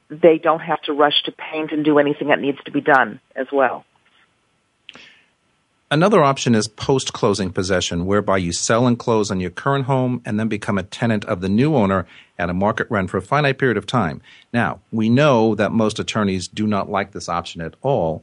they 0.09 0.39
don't 0.39 0.61
have 0.61 0.81
to 0.83 0.93
rush 0.93 1.25
to 1.25 1.33
paint 1.33 1.73
and 1.73 1.85
do 1.85 1.99
anything 1.99 2.29
that 2.29 2.39
needs 2.39 2.59
to 2.67 2.71
be 2.71 2.81
done 2.81 3.19
as 3.35 3.49
well. 3.53 3.85
Another 5.93 6.23
option 6.23 6.55
is 6.55 6.69
post 6.69 7.13
closing 7.13 7.51
possession, 7.51 8.07
whereby 8.07 8.37
you 8.37 8.53
sell 8.53 8.87
and 8.87 8.97
close 8.97 9.31
on 9.31 9.41
your 9.41 9.51
current 9.51 9.87
home 9.87 10.23
and 10.25 10.39
then 10.39 10.47
become 10.47 10.79
a 10.79 10.85
tenant 10.85 11.25
of 11.25 11.41
the 11.41 11.49
new 11.49 11.75
owner 11.75 12.07
at 12.39 12.49
a 12.49 12.55
market 12.55 12.87
rent 12.91 13.11
for 13.11 13.17
a 13.17 13.23
finite 13.23 13.59
period 13.59 13.77
of 13.77 13.87
time. 13.87 14.23
Now, 14.53 14.81
we 14.93 15.09
know 15.09 15.57
that 15.57 15.73
most 15.73 15.99
attorneys 15.99 16.47
do 16.47 16.67
not 16.67 16.89
like 16.89 17.11
this 17.11 17.29
option 17.29 17.61
at 17.61 17.75
all. 17.83 18.23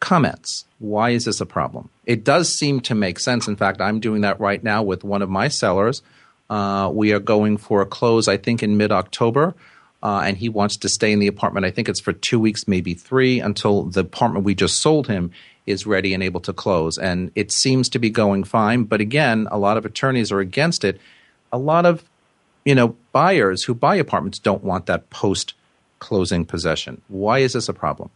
Comments. 0.00 0.64
Why 0.78 1.10
is 1.10 1.26
this 1.26 1.42
a 1.42 1.46
problem? 1.46 1.90
It 2.06 2.24
does 2.24 2.56
seem 2.56 2.80
to 2.82 2.94
make 2.94 3.18
sense. 3.18 3.48
In 3.48 3.56
fact, 3.56 3.82
I'm 3.82 4.00
doing 4.00 4.22
that 4.22 4.40
right 4.40 4.62
now 4.64 4.82
with 4.82 5.04
one 5.04 5.20
of 5.20 5.28
my 5.28 5.48
sellers 5.48 6.02
uh, 6.50 6.90
we 6.92 7.12
are 7.12 7.20
going 7.20 7.56
for 7.56 7.82
a 7.82 7.86
close, 7.86 8.28
I 8.28 8.36
think, 8.36 8.62
in 8.62 8.76
mid 8.76 8.92
October. 8.92 9.54
Uh, 10.00 10.22
and 10.24 10.36
he 10.36 10.48
wants 10.48 10.76
to 10.76 10.88
stay 10.88 11.10
in 11.10 11.18
the 11.18 11.26
apartment. 11.26 11.66
I 11.66 11.72
think 11.72 11.88
it's 11.88 12.00
for 12.00 12.12
two 12.12 12.38
weeks, 12.38 12.68
maybe 12.68 12.94
three, 12.94 13.40
until 13.40 13.82
the 13.82 14.00
apartment 14.00 14.44
we 14.44 14.54
just 14.54 14.80
sold 14.80 15.08
him 15.08 15.32
is 15.68 15.86
ready 15.86 16.14
and 16.14 16.22
able 16.22 16.40
to 16.40 16.52
close. 16.52 16.98
And 16.98 17.30
it 17.34 17.52
seems 17.52 17.88
to 17.90 17.98
be 17.98 18.10
going 18.10 18.44
fine. 18.44 18.84
But 18.84 19.00
again, 19.00 19.48
a 19.50 19.58
lot 19.58 19.76
of 19.76 19.84
attorneys 19.84 20.32
are 20.32 20.40
against 20.40 20.84
it. 20.84 21.00
A 21.52 21.58
lot 21.58 21.86
of 21.86 22.04
you 22.64 22.74
know 22.74 22.96
buyers 23.12 23.64
who 23.64 23.74
buy 23.74 23.96
apartments 23.96 24.38
don't 24.38 24.64
want 24.64 24.86
that 24.86 25.10
post 25.10 25.54
closing 25.98 26.44
possession. 26.44 27.02
Why 27.08 27.38
is 27.38 27.52
this 27.52 27.68
a 27.68 27.74
problem? 27.74 28.10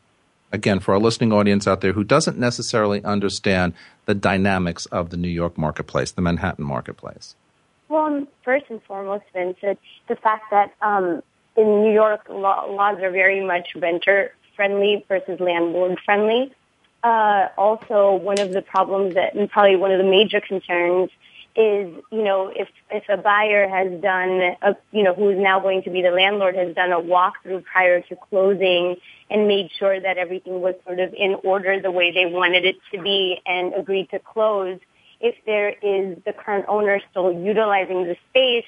Again, 0.53 0.81
for 0.81 0.93
our 0.93 1.01
listening 1.01 1.33
audience 1.33 1.67
out 1.67 1.81
there 1.81 1.95
who 1.95 2.05
doesn't 2.05 2.39
necessarily 2.39 3.03
understand 3.05 3.73
the 4.05 4.15
dynamics 4.15 4.85
of 4.87 5.09
the 5.09 5.17
New 5.17 5.29
York 5.29 5.57
marketplace, 5.57 6.13
the 6.13 6.21
Manhattan 6.21 6.65
marketplace. 6.65 7.35
Well, 7.89 8.27
first 8.45 8.67
and 8.69 8.83
foremost, 8.83 9.25
Vince, 9.33 9.57
it's 9.63 9.81
the 10.09 10.17
fact 10.17 10.45
that 10.51 10.75
um, 10.83 11.23
in 11.57 11.83
New 11.83 11.93
York, 11.93 12.27
laws 12.29 12.99
are 13.03 13.11
very 13.11 13.45
much 13.45 13.69
renter 13.77 14.33
friendly 14.57 15.05
versus 15.09 15.41
landlord 15.41 15.99
friendly. 16.05 16.53
Uh, 17.03 17.49
also, 17.59 18.15
one 18.15 18.39
of 18.39 18.53
the 18.53 18.63
problems 18.63 19.15
that, 19.15 19.35
and 19.35 19.51
probably 19.51 19.77
one 19.77 19.91
of 19.91 19.99
the 19.99 20.09
major 20.09 20.41
concerns, 20.41 21.11
is 21.55 21.93
you 22.11 22.25
know 22.25 22.51
if 22.55 22.69
if 22.91 23.05
a 23.11 23.17
buyer 23.19 23.69
has 23.69 24.01
done 24.01 24.41
a 24.63 24.75
you 24.91 25.03
know 25.03 25.13
who 25.13 25.29
is 25.29 25.39
now 25.39 25.61
going 25.61 25.83
to 25.83 25.91
be 25.91 26.01
the 26.01 26.11
landlord 26.11 26.55
has 26.55 26.75
done 26.75 26.93
a 26.93 26.99
walkthrough 26.99 27.63
prior 27.65 28.01
to 28.01 28.17
closing 28.17 28.97
and 29.29 29.47
made 29.47 29.71
sure 29.79 30.01
that 30.01 30.17
everything 30.17 30.63
was 30.63 30.75
sort 30.87 30.99
of 30.99 31.13
in 31.13 31.37
order 31.45 31.79
the 31.79 31.91
way 31.91 32.11
they 32.11 32.25
wanted 32.25 32.65
it 32.65 32.77
to 32.91 33.03
be 33.03 33.39
and 33.45 33.75
agreed 33.75 34.09
to 34.09 34.19
close 34.19 34.79
if 35.21 35.35
there 35.45 35.69
is 35.69 36.19
the 36.25 36.33
current 36.33 36.65
owner 36.69 37.01
still 37.11 37.33
utilizing 37.33 38.05
the 38.05 38.17
space 38.31 38.65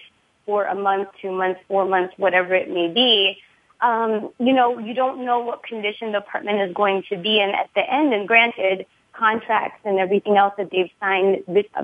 for 0.47 0.65
a 0.67 0.75
month, 0.75 1.09
two 1.21 1.33
months, 1.33 1.61
four 1.67 1.85
months, 1.85 2.15
whatever 2.17 2.55
it 2.55 2.69
may 2.71 2.89
be, 2.89 3.39
um, 3.85 4.31
you 4.39 4.55
know, 4.55 4.79
you 4.79 4.95
don't 4.95 5.25
know 5.27 5.41
what 5.41 5.63
condition 5.63 6.13
the 6.13 6.19
apartment 6.19 6.59
is 6.63 6.75
going 6.75 7.05
to 7.11 7.19
be 7.19 7.39
in 7.39 7.51
at 7.51 7.69
the 7.75 7.83
end. 7.83 8.15
And 8.15 8.27
granted, 8.27 8.87
contracts 9.13 9.81
and 9.85 9.99
everything 9.99 10.39
else 10.39 10.55
that 10.57 10.71
they've 10.71 10.91
signed 10.99 11.45
uh, 11.47 11.83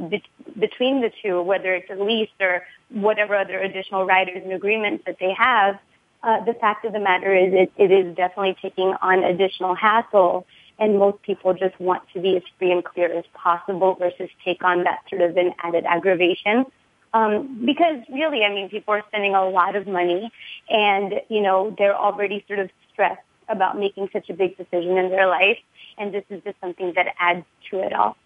between 0.58 1.02
the 1.02 1.12
two, 1.22 1.42
whether 1.42 1.74
it's 1.74 1.90
a 1.90 2.02
lease 2.02 2.30
or 2.40 2.62
whatever 2.88 3.36
other 3.36 3.58
additional 3.58 4.06
riders 4.06 4.42
and 4.42 4.52
agreements 4.52 5.04
that 5.06 5.18
they 5.20 5.32
have, 5.32 5.78
uh, 6.22 6.42
the 6.44 6.54
fact 6.54 6.86
of 6.86 6.92
the 6.94 7.00
matter 7.00 7.34
is 7.34 7.52
it, 7.52 7.72
it 7.76 7.90
is 7.90 8.16
definitely 8.16 8.56
taking 8.62 8.94
on 9.02 9.22
additional 9.22 9.74
hassle 9.74 10.46
and 10.78 10.98
most 10.98 11.20
people 11.22 11.52
just 11.52 11.78
want 11.78 12.02
to 12.14 12.20
be 12.20 12.36
as 12.38 12.42
free 12.58 12.72
and 12.72 12.82
clear 12.82 13.12
as 13.12 13.24
possible 13.34 13.94
versus 13.94 14.30
take 14.42 14.64
on 14.64 14.84
that 14.84 15.00
sort 15.10 15.20
of 15.20 15.36
an 15.36 15.52
added 15.62 15.84
aggravation. 15.84 16.64
Um, 17.12 17.64
because 17.64 18.02
really, 18.12 18.44
I 18.44 18.54
mean, 18.54 18.68
people 18.68 18.94
are 18.94 19.02
spending 19.08 19.34
a 19.34 19.48
lot 19.48 19.74
of 19.74 19.86
money 19.86 20.30
and, 20.68 21.14
you 21.28 21.40
know, 21.40 21.74
they're 21.76 21.96
already 21.96 22.44
sort 22.46 22.60
of 22.60 22.70
stressed 22.92 23.20
about 23.48 23.78
making 23.78 24.08
such 24.12 24.30
a 24.30 24.34
big 24.34 24.56
decision 24.56 24.96
in 24.96 25.10
their 25.10 25.26
life. 25.26 25.58
And 25.98 26.14
this 26.14 26.24
is 26.30 26.40
just 26.44 26.60
something 26.60 26.92
that 26.94 27.06
adds 27.18 27.44
to 27.70 27.80
it 27.80 27.92
all. 27.92 28.16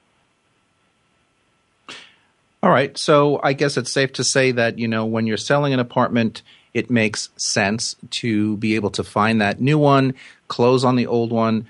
All 2.62 2.70
right. 2.70 2.96
So 2.96 3.40
I 3.42 3.52
guess 3.52 3.76
it's 3.76 3.92
safe 3.92 4.12
to 4.14 4.24
say 4.24 4.50
that, 4.52 4.78
you 4.78 4.88
know, 4.88 5.04
when 5.04 5.26
you're 5.26 5.36
selling 5.36 5.74
an 5.74 5.80
apartment, 5.80 6.42
it 6.72 6.90
makes 6.90 7.28
sense 7.36 7.94
to 8.10 8.56
be 8.56 8.74
able 8.74 8.90
to 8.90 9.04
find 9.04 9.40
that 9.40 9.60
new 9.60 9.78
one, 9.78 10.14
close 10.48 10.84
on 10.84 10.96
the 10.96 11.06
old 11.06 11.30
one, 11.30 11.68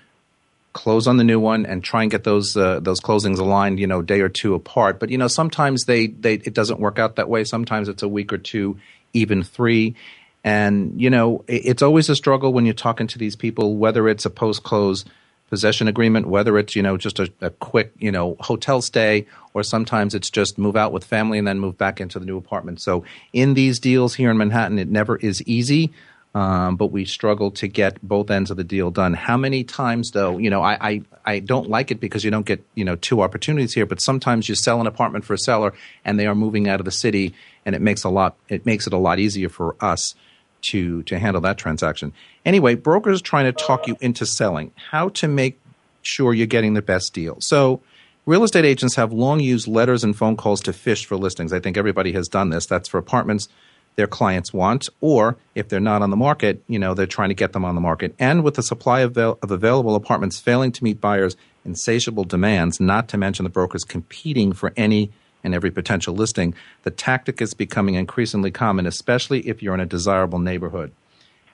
close 0.75 1.07
on 1.07 1.17
the 1.17 1.25
new 1.25 1.41
one 1.41 1.65
and 1.65 1.83
try 1.83 2.03
and 2.03 2.11
get 2.11 2.25
those 2.25 2.55
uh, 2.57 2.81
those 2.81 3.01
closings 3.01 3.39
aligned, 3.39 3.81
you 3.81 3.87
know, 3.87 4.03
day 4.03 4.21
or 4.21 4.29
two 4.29 4.55
apart. 4.55 5.01
But 5.01 5.09
you 5.09 5.17
know, 5.17 5.29
sometimes 5.29 5.87
they 5.87 6.09
they 6.09 6.35
it 6.35 6.53
doesn't 6.53 6.81
work 6.81 6.99
out 6.99 7.17
that 7.17 7.31
way. 7.31 7.45
Sometimes 7.45 7.89
it's 7.89 8.03
a 8.03 8.09
week 8.09 8.33
or 8.33 8.39
two, 8.39 8.79
even 9.15 9.43
three. 9.43 9.95
And 10.43 11.01
you 11.01 11.09
know, 11.09 11.45
it, 11.47 11.63
it's 11.65 11.83
always 11.83 12.11
a 12.11 12.17
struggle 12.17 12.53
when 12.53 12.67
you're 12.67 12.75
talking 12.75 13.07
to 13.07 13.19
these 13.19 13.37
people, 13.37 13.77
whether 13.77 14.07
it's 14.07 14.27
a 14.27 14.31
post 14.31 14.63
close 14.63 15.07
possession 15.49 15.89
agreement, 15.89 16.27
whether 16.27 16.59
it's 16.59 16.77
you 16.77 16.83
know 16.83 16.97
just 16.99 17.19
a, 17.21 17.33
a 17.41 17.51
quick 17.51 17.93
you 17.99 18.13
know 18.13 18.37
hotel 18.41 18.83
stay, 18.83 19.27
or 19.55 19.63
sometimes 19.63 20.15
it's 20.15 20.29
just 20.29 20.59
move 20.59 20.77
out 20.77 20.93
with 20.93 21.05
family 21.05 21.39
and 21.39 21.47
then 21.47 21.61
move 21.61 21.79
back 21.79 22.01
into 22.01 22.19
the 22.19 22.27
new 22.27 22.37
apartment. 22.37 22.81
So 22.81 23.05
in 23.33 23.55
these 23.55 23.79
deals 23.79 24.15
here 24.15 24.31
in 24.31 24.37
Manhattan, 24.37 24.79
it 24.79 24.91
never 24.91 25.17
is 25.17 25.41
easy 25.47 25.93
um, 26.35 26.77
but 26.77 26.87
we 26.87 27.05
struggle 27.05 27.53
to 27.53 27.69
get 27.69 28.03
both 28.03 28.31
ends 28.31 28.51
of 28.51 28.57
the 28.57 28.65
deal 28.65 28.91
done. 28.91 29.15
How 29.15 29.37
many 29.37 29.63
times, 29.63 30.11
though, 30.11 30.37
you 30.39 30.51
know, 30.51 30.63
I, 30.63 30.77
I, 30.81 31.03
I 31.25 31.39
don't 31.39 31.71
like 31.71 31.93
it 31.93 32.01
because 32.01 32.25
you 32.25 32.31
don't 32.31 32.45
get, 32.45 32.65
you 32.75 32.85
know, 32.85 32.97
two 32.97 33.23
opportunities 33.23 33.73
here, 33.73 33.87
but 33.87 34.01
sometimes 34.01 34.49
you 34.49 34.57
sell 34.57 34.81
an 34.81 34.89
apartment 34.89 35.25
for 35.25 35.35
a 35.35 35.39
seller 35.39 35.73
and 36.05 36.19
they 36.19 36.27
are 36.27 36.35
moving 36.35 36.69
out 36.69 36.81
of 36.81 36.87
the 36.87 36.93
city 36.93 37.35
and 37.65 37.77
it 37.77 37.81
makes 37.81 38.03
a 38.03 38.09
lot, 38.09 38.37
it 38.49 38.67
makes 38.67 38.87
it 38.87 38.93
a 38.93 38.99
lot 38.99 39.21
easier 39.21 39.49
for 39.49 39.77
us 39.81 40.17
to, 40.63 41.05
to 41.05 41.19
handle 41.19 41.41
that 41.43 41.57
transaction. 41.57 42.13
Anyway, 42.45 42.75
brokers 42.75 43.23
trying 43.23 43.45
to 43.45 43.53
talk 43.53 43.87
you 43.87 43.97
into 44.01 44.27
selling, 44.27 44.73
how 44.91 45.11
to 45.11 45.29
make 45.29 45.61
sure 46.03 46.35
you're 46.35 46.47
getting 46.47 46.75
the 46.75 46.83
best 46.83 47.15
deal. 47.15 47.39
So, 47.41 47.81
Real 48.27 48.43
estate 48.43 48.65
agents 48.65 48.97
have 48.97 49.13
long 49.13 49.39
used 49.39 49.69
letters 49.69 50.03
and 50.03 50.17
phone 50.17 50.35
calls 50.35 50.63
to 50.63 50.73
fish 50.73 51.05
for 51.05 51.15
listings. 51.15 51.53
I 51.53 51.61
think 51.61 51.77
everybody 51.77 52.13
has 52.13 52.27
done 52.27 52.49
this. 52.49 52.65
That's 52.65 52.89
for 52.89 52.97
apartments 52.97 53.51
their 53.97 54.07
clients 54.07 54.53
want, 54.53 54.89
or 55.01 55.37
if 55.55 55.69
they're 55.69 55.81
not 55.81 56.03
on 56.03 56.11
the 56.11 56.17
market, 56.17 56.63
you 56.67 56.79
know, 56.79 56.95
they're 56.95 57.07
trying 57.07 57.29
to 57.29 57.35
get 57.35 57.53
them 57.53 57.65
on 57.65 57.75
the 57.75 57.81
market. 57.81 58.15
And 58.19 58.43
with 58.43 58.55
the 58.55 58.63
supply 58.63 59.01
of, 59.01 59.17
of 59.17 59.51
available 59.51 59.95
apartments 59.95 60.41
failing 60.41 60.73
to 60.73 60.85
meet 60.85 61.01
buyers' 61.01 61.37
insatiable 61.65 62.25
demands, 62.25 62.81
not 62.81 63.09
to 63.09 63.17
mention 63.17 63.45
the 63.45 63.51
brokers 63.51 63.85
competing 63.85 64.53
for 64.53 64.73
any 64.77 65.11
and 65.45 65.55
every 65.55 65.71
potential 65.71 66.15
listing, 66.15 66.55
the 66.83 66.91
tactic 66.91 67.41
is 67.41 67.55
becoming 67.55 67.95
increasingly 67.95 68.51
common, 68.51 68.87
especially 68.87 69.41
if 69.47 69.63
you're 69.63 69.75
in 69.75 69.81
a 69.81 69.87
desirable 69.87 70.39
neighborhood. 70.39 70.91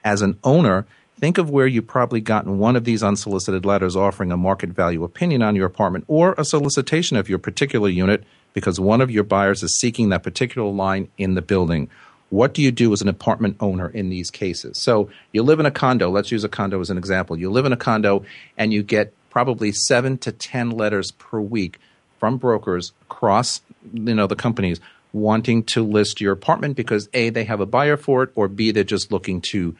As 0.04 0.22
an 0.22 0.38
owner, 0.44 0.86
think 1.18 1.36
of 1.36 1.50
where 1.50 1.66
you've 1.66 1.86
probably 1.86 2.20
gotten 2.20 2.58
one 2.58 2.76
of 2.76 2.84
these 2.84 3.02
unsolicited 3.02 3.66
letters 3.66 3.96
offering 3.96 4.32
a 4.32 4.36
market 4.36 4.70
value 4.70 5.04
opinion 5.04 5.42
on 5.42 5.56
your 5.56 5.66
apartment 5.66 6.04
or 6.08 6.34
a 6.38 6.44
solicitation 6.44 7.16
of 7.16 7.28
your 7.28 7.38
particular 7.38 7.88
unit 7.88 8.24
because 8.54 8.80
one 8.80 9.00
of 9.00 9.10
your 9.10 9.24
buyers 9.24 9.62
is 9.62 9.78
seeking 9.78 10.08
that 10.08 10.22
particular 10.22 10.70
line 10.70 11.08
in 11.18 11.34
the 11.34 11.42
building. 11.42 11.90
What 12.30 12.54
do 12.54 12.62
you 12.62 12.70
do 12.70 12.92
as 12.92 13.02
an 13.02 13.08
apartment 13.08 13.56
owner 13.60 13.88
in 13.88 14.08
these 14.08 14.30
cases? 14.30 14.78
So 14.80 15.10
you 15.32 15.42
live 15.42 15.60
in 15.60 15.66
a 15.66 15.70
condo. 15.70 16.10
Let's 16.10 16.30
use 16.30 16.44
a 16.44 16.48
condo 16.48 16.80
as 16.80 16.90
an 16.90 16.96
example. 16.98 17.36
You 17.36 17.50
live 17.50 17.66
in 17.66 17.72
a 17.72 17.76
condo 17.76 18.24
and 18.56 18.72
you 18.72 18.82
get 18.82 19.12
probably 19.30 19.72
seven 19.72 20.16
to 20.18 20.32
ten 20.32 20.70
letters 20.70 21.10
per 21.12 21.40
week 21.40 21.78
from 22.18 22.36
brokers 22.36 22.92
across 23.02 23.62
you 23.92 24.14
know 24.14 24.26
the 24.26 24.36
companies 24.36 24.80
wanting 25.12 25.64
to 25.64 25.82
list 25.82 26.20
your 26.20 26.32
apartment 26.32 26.76
because 26.76 27.08
a 27.14 27.30
they 27.30 27.44
have 27.44 27.60
a 27.60 27.66
buyer 27.66 27.96
for 27.96 28.22
it 28.22 28.30
or 28.34 28.46
b 28.46 28.70
they're 28.70 28.84
just 28.84 29.10
looking 29.10 29.40
to 29.40 29.74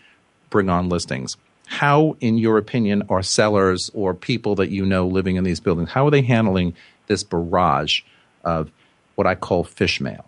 bring 0.50 0.68
on 0.68 0.88
listings. 0.88 1.36
How, 1.66 2.16
in 2.20 2.36
your 2.36 2.58
opinion, 2.58 3.04
are 3.08 3.22
sellers 3.22 3.90
or 3.94 4.12
people 4.12 4.56
that 4.56 4.70
you 4.70 4.84
know 4.84 5.06
living 5.06 5.36
in 5.36 5.44
these 5.44 5.60
buildings, 5.60 5.90
how 5.90 6.06
are 6.06 6.10
they 6.10 6.22
handling 6.22 6.74
this 7.06 7.22
barrage 7.22 8.00
of 8.44 8.72
what 9.14 9.28
I 9.28 9.36
call 9.36 9.62
fish 9.62 10.00
mail? 10.00 10.26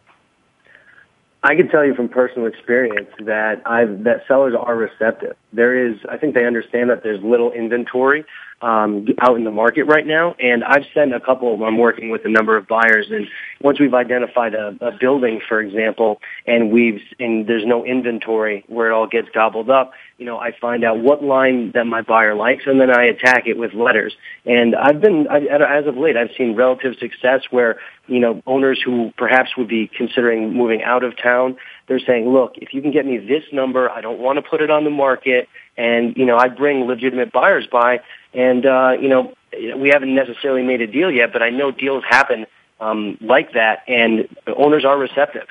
I 1.44 1.56
can 1.56 1.68
tell 1.68 1.84
you 1.84 1.94
from 1.94 2.08
personal 2.08 2.46
experience 2.46 3.10
that 3.24 3.62
I've, 3.66 4.04
that 4.04 4.22
sellers 4.28 4.54
are 4.58 4.76
receptive. 4.76 5.36
There 5.52 5.76
is, 5.88 5.96
I 6.08 6.16
think 6.16 6.34
they 6.34 6.46
understand 6.46 6.90
that 6.90 7.02
there's 7.02 7.22
little 7.22 7.50
inventory 7.50 8.24
um, 8.62 9.06
out 9.20 9.36
in 9.36 9.44
the 9.44 9.50
market 9.50 9.84
right 9.84 10.06
now. 10.06 10.34
And 10.38 10.62
I've 10.64 10.84
sent 10.94 11.14
a 11.14 11.20
couple. 11.20 11.62
I'm 11.64 11.78
working 11.78 12.10
with 12.10 12.24
a 12.24 12.30
number 12.30 12.56
of 12.56 12.66
buyers, 12.68 13.08
and 13.10 13.26
once 13.60 13.80
we've 13.80 13.94
identified 13.94 14.54
a, 14.54 14.76
a 14.80 14.92
building, 14.98 15.40
for 15.48 15.60
example, 15.60 16.20
and 16.46 16.72
we've 16.72 17.00
and 17.18 17.46
there's 17.46 17.64
no 17.66 17.84
inventory 17.84 18.64
where 18.68 18.90
it 18.90 18.94
all 18.94 19.06
gets 19.08 19.28
gobbled 19.34 19.68
up, 19.68 19.92
you 20.18 20.26
know, 20.26 20.38
I 20.38 20.52
find 20.60 20.84
out 20.84 21.00
what 21.00 21.24
line 21.24 21.72
that 21.74 21.84
my 21.84 22.02
buyer 22.02 22.34
likes, 22.34 22.62
and 22.66 22.80
then 22.80 22.90
I 22.90 23.04
attack 23.06 23.46
it 23.46 23.58
with 23.58 23.74
letters. 23.74 24.14
And 24.46 24.76
I've 24.76 25.00
been, 25.00 25.26
I, 25.28 25.38
as 25.38 25.86
of 25.86 25.96
late, 25.96 26.16
I've 26.16 26.30
seen 26.38 26.54
relative 26.54 26.94
success 27.00 27.42
where 27.50 27.80
you 28.06 28.20
know 28.20 28.40
owners 28.46 28.80
who 28.84 29.12
perhaps 29.16 29.50
would 29.56 29.68
be 29.68 29.90
considering 29.96 30.54
moving 30.54 30.82
out 30.82 31.02
of 31.02 31.20
town, 31.20 31.56
they're 31.88 31.98
saying, 31.98 32.28
look, 32.28 32.52
if 32.56 32.72
you 32.72 32.80
can 32.80 32.92
get 32.92 33.04
me 33.04 33.18
this 33.18 33.42
number, 33.52 33.90
I 33.90 34.00
don't 34.00 34.20
want 34.20 34.36
to 34.36 34.42
put 34.48 34.60
it 34.60 34.70
on 34.70 34.84
the 34.84 34.90
market, 34.90 35.48
and 35.76 36.16
you 36.16 36.26
know, 36.26 36.36
I 36.36 36.46
bring 36.46 36.86
legitimate 36.86 37.32
buyers 37.32 37.66
by 37.70 38.00
and, 38.34 38.66
uh, 38.66 38.92
you 39.00 39.08
know, 39.08 39.32
we 39.76 39.90
haven't 39.90 40.14
necessarily 40.14 40.62
made 40.62 40.80
a 40.80 40.86
deal 40.86 41.10
yet, 41.10 41.32
but 41.32 41.42
I 41.42 41.50
know 41.50 41.70
deals 41.70 42.04
happen 42.08 42.46
um, 42.80 43.18
like 43.20 43.52
that, 43.52 43.82
and 43.86 44.28
owners 44.56 44.84
are 44.84 44.98
receptive. 44.98 45.46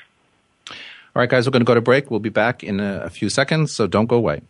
All 0.69 1.19
right, 1.19 1.29
guys, 1.29 1.45
we're 1.45 1.51
going 1.51 1.61
to 1.61 1.65
go 1.65 1.75
to 1.75 1.81
break. 1.81 2.09
We'll 2.09 2.19
be 2.19 2.29
back 2.29 2.63
in 2.63 2.79
a, 2.79 3.01
a 3.01 3.09
few 3.09 3.29
seconds, 3.29 3.73
so 3.73 3.85
don't 3.85 4.07
go 4.07 4.15
away. 4.15 4.41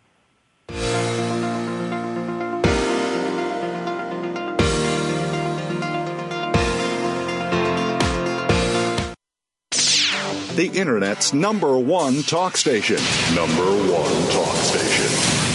The 10.54 10.70
Internet's 10.74 11.32
number 11.32 11.78
one 11.78 12.22
talk 12.22 12.58
station. 12.58 12.98
Number 13.34 13.64
one 13.64 14.30
talk 14.30 14.54
station. 14.56 15.06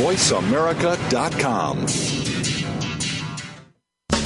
VoiceAmerica.com. 0.04 2.27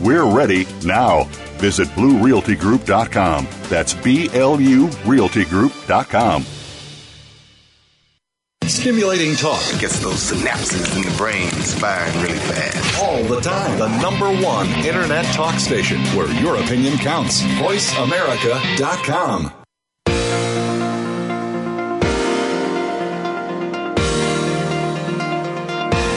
We're 0.00 0.24
ready 0.24 0.66
now. 0.84 1.24
Visit 1.58 1.88
BluRealtyGroup.com. 1.88 3.48
That's 3.68 3.92
B 3.94 4.30
L 4.32 4.60
U 4.60 4.86
RealtyGroup.com. 4.88 6.44
Stimulating 8.64 9.34
talk 9.36 9.60
gets 9.78 10.00
those 10.00 10.32
synapses 10.32 10.96
in 10.96 11.02
the 11.02 11.14
brain 11.16 11.48
firing 11.50 12.20
really 12.22 12.38
fast. 12.38 13.02
All 13.02 13.22
the 13.24 13.40
time. 13.40 13.78
The 13.78 13.88
number 14.00 14.30
one 14.44 14.66
internet 14.84 15.24
talk 15.34 15.58
station 15.60 16.00
where 16.16 16.28
your 16.40 16.56
opinion 16.56 16.96
counts. 16.98 17.42
VoiceAmerica.com. 17.42 19.61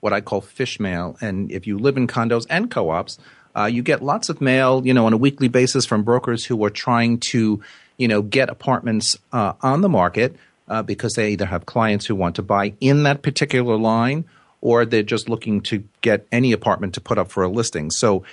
what 0.00 0.12
I 0.12 0.20
call 0.20 0.40
fish 0.40 0.78
mail. 0.78 1.16
And 1.20 1.50
if 1.50 1.66
you 1.66 1.78
live 1.78 1.96
in 1.96 2.06
condos 2.06 2.46
and 2.48 2.70
co 2.70 2.90
ops, 2.90 3.18
uh, 3.56 3.64
you 3.64 3.82
get 3.82 4.02
lots 4.02 4.28
of 4.28 4.40
mail, 4.40 4.86
you 4.86 4.94
know, 4.94 5.06
on 5.06 5.12
a 5.12 5.16
weekly 5.16 5.48
basis 5.48 5.84
from 5.84 6.02
brokers 6.02 6.44
who 6.44 6.62
are 6.64 6.70
trying 6.70 7.18
to, 7.18 7.60
you 7.96 8.08
know, 8.08 8.22
get 8.22 8.48
apartments 8.48 9.16
uh, 9.32 9.54
on 9.62 9.80
the 9.80 9.88
market 9.88 10.36
uh, 10.68 10.82
because 10.82 11.14
they 11.14 11.32
either 11.32 11.46
have 11.46 11.66
clients 11.66 12.06
who 12.06 12.14
want 12.14 12.36
to 12.36 12.42
buy 12.42 12.74
in 12.80 13.02
that 13.04 13.22
particular 13.22 13.76
line 13.76 14.24
or 14.60 14.84
they're 14.84 15.02
just 15.02 15.28
looking 15.28 15.60
to 15.62 15.84
get 16.00 16.26
any 16.30 16.52
apartment 16.52 16.94
to 16.94 17.00
put 17.00 17.18
up 17.18 17.30
for 17.30 17.42
a 17.42 17.48
listing. 17.48 17.90
So, 17.90 18.24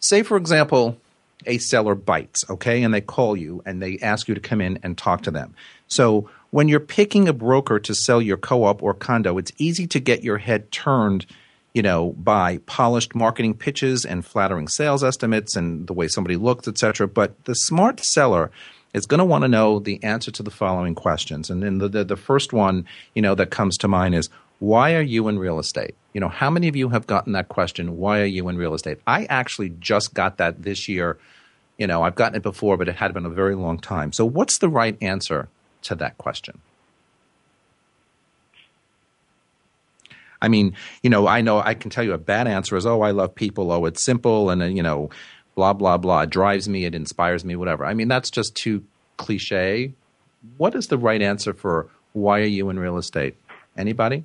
say 0.00 0.22
for 0.22 0.36
example, 0.36 0.98
a 1.46 1.58
seller 1.58 1.94
bites, 1.94 2.44
okay, 2.48 2.82
and 2.82 2.94
they 2.94 3.00
call 3.00 3.36
you 3.36 3.62
and 3.66 3.82
they 3.82 3.98
ask 3.98 4.28
you 4.28 4.34
to 4.34 4.40
come 4.40 4.60
in 4.60 4.78
and 4.82 4.96
talk 4.96 5.22
to 5.22 5.30
them. 5.30 5.54
So, 5.88 6.30
when 6.54 6.68
you're 6.68 6.78
picking 6.78 7.26
a 7.26 7.32
broker 7.32 7.80
to 7.80 7.92
sell 7.96 8.22
your 8.22 8.36
co-op 8.36 8.80
or 8.80 8.94
condo, 8.94 9.38
it's 9.38 9.50
easy 9.58 9.88
to 9.88 9.98
get 9.98 10.22
your 10.22 10.38
head 10.38 10.70
turned 10.70 11.26
you 11.72 11.82
know, 11.82 12.12
by 12.12 12.58
polished 12.58 13.12
marketing 13.12 13.54
pitches 13.54 14.04
and 14.04 14.24
flattering 14.24 14.68
sales 14.68 15.02
estimates 15.02 15.56
and 15.56 15.88
the 15.88 15.92
way 15.92 16.06
somebody 16.06 16.36
looks, 16.36 16.68
etc. 16.68 17.08
But 17.08 17.44
the 17.46 17.54
smart 17.54 17.98
seller 17.98 18.52
is 18.92 19.04
going 19.04 19.18
to 19.18 19.24
want 19.24 19.42
to 19.42 19.48
know 19.48 19.80
the 19.80 20.00
answer 20.04 20.30
to 20.30 20.44
the 20.44 20.52
following 20.52 20.94
questions. 20.94 21.50
And 21.50 21.60
then 21.60 21.78
the, 21.78 21.88
the, 21.88 22.04
the 22.04 22.16
first 22.16 22.52
one, 22.52 22.86
you 23.16 23.22
know, 23.22 23.34
that 23.34 23.50
comes 23.50 23.76
to 23.78 23.88
mind 23.88 24.14
is, 24.14 24.30
why 24.60 24.94
are 24.94 25.02
you 25.02 25.26
in 25.26 25.40
real 25.40 25.58
estate? 25.58 25.96
You 26.12 26.20
know, 26.20 26.28
how 26.28 26.50
many 26.50 26.68
of 26.68 26.76
you 26.76 26.90
have 26.90 27.08
gotten 27.08 27.32
that 27.32 27.48
question? 27.48 27.96
Why 27.98 28.20
are 28.20 28.26
you 28.26 28.48
in 28.48 28.56
real 28.56 28.74
estate? 28.74 28.98
I 29.08 29.24
actually 29.24 29.70
just 29.80 30.14
got 30.14 30.36
that 30.36 30.62
this 30.62 30.88
year. 30.88 31.18
You 31.78 31.88
know, 31.88 32.04
I've 32.04 32.14
gotten 32.14 32.36
it 32.36 32.44
before, 32.44 32.76
but 32.76 32.88
it 32.88 32.94
had 32.94 33.12
been 33.12 33.26
a 33.26 33.30
very 33.30 33.56
long 33.56 33.80
time. 33.80 34.12
So, 34.12 34.24
what's 34.24 34.58
the 34.58 34.68
right 34.68 34.96
answer 35.02 35.48
to 35.84 35.94
that 35.96 36.18
question? 36.18 36.60
I 40.42 40.48
mean, 40.48 40.74
you 41.02 41.08
know, 41.08 41.26
I 41.26 41.40
know 41.40 41.60
I 41.60 41.72
can 41.72 41.90
tell 41.90 42.04
you 42.04 42.12
a 42.12 42.18
bad 42.18 42.46
answer 42.46 42.76
is, 42.76 42.84
oh, 42.84 43.00
I 43.00 43.12
love 43.12 43.34
people. 43.34 43.72
Oh, 43.72 43.86
it's 43.86 44.04
simple. 44.04 44.50
And, 44.50 44.62
uh, 44.62 44.66
you 44.66 44.82
know, 44.82 45.08
blah, 45.54 45.72
blah, 45.72 45.96
blah. 45.96 46.22
It 46.22 46.30
drives 46.30 46.68
me. 46.68 46.84
It 46.84 46.94
inspires 46.94 47.44
me, 47.44 47.56
whatever. 47.56 47.86
I 47.86 47.94
mean, 47.94 48.08
that's 48.08 48.30
just 48.30 48.54
too 48.54 48.84
cliche. 49.16 49.92
What 50.58 50.74
is 50.74 50.88
the 50.88 50.98
right 50.98 51.22
answer 51.22 51.54
for 51.54 51.88
why 52.12 52.40
are 52.40 52.44
you 52.44 52.68
in 52.68 52.78
real 52.78 52.98
estate? 52.98 53.36
Anybody? 53.76 54.24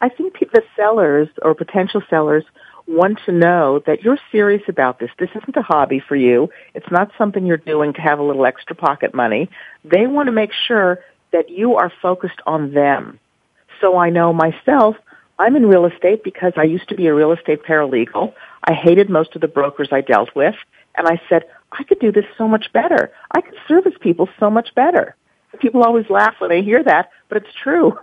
I 0.00 0.08
think 0.08 0.34
the 0.38 0.62
sellers 0.76 1.28
or 1.42 1.54
potential 1.54 2.02
sellers 2.08 2.44
want 2.86 3.18
to 3.26 3.32
know 3.32 3.80
that 3.86 4.02
you're 4.02 4.18
serious 4.30 4.62
about 4.68 4.98
this. 4.98 5.10
This 5.18 5.30
isn't 5.34 5.56
a 5.56 5.62
hobby 5.62 6.00
for 6.06 6.16
you. 6.16 6.50
It's 6.74 6.90
not 6.90 7.10
something 7.16 7.46
you're 7.46 7.56
doing 7.56 7.94
to 7.94 8.00
have 8.00 8.18
a 8.18 8.22
little 8.22 8.44
extra 8.44 8.76
pocket 8.76 9.14
money. 9.14 9.48
They 9.84 10.06
want 10.06 10.26
to 10.26 10.32
make 10.32 10.52
sure 10.52 11.00
that 11.32 11.50
you 11.50 11.76
are 11.76 11.90
focused 12.02 12.40
on 12.46 12.72
them 12.72 13.18
so 13.80 13.98
I 13.98 14.10
know 14.10 14.32
myself, 14.32 14.96
I'm 15.38 15.56
in 15.56 15.66
real 15.66 15.86
estate 15.86 16.24
because 16.24 16.52
I 16.56 16.62
used 16.62 16.88
to 16.88 16.94
be 16.94 17.06
a 17.06 17.14
real 17.14 17.32
estate 17.32 17.64
paralegal. 17.64 18.32
I 18.66 18.72
hated 18.72 19.10
most 19.10 19.34
of 19.34 19.40
the 19.40 19.48
brokers 19.48 19.88
I 19.92 20.00
dealt 20.00 20.34
with. 20.34 20.54
And 20.96 21.08
I 21.08 21.20
said, 21.28 21.42
I 21.72 21.82
could 21.82 21.98
do 21.98 22.12
this 22.12 22.24
so 22.38 22.46
much 22.46 22.72
better. 22.72 23.12
I 23.32 23.40
could 23.40 23.56
service 23.66 23.94
people 24.00 24.28
so 24.38 24.48
much 24.48 24.74
better. 24.74 25.16
People 25.60 25.82
always 25.82 26.08
laugh 26.08 26.34
when 26.38 26.50
they 26.50 26.62
hear 26.62 26.82
that, 26.82 27.10
but 27.28 27.38
it's 27.38 27.54
true. 27.62 27.98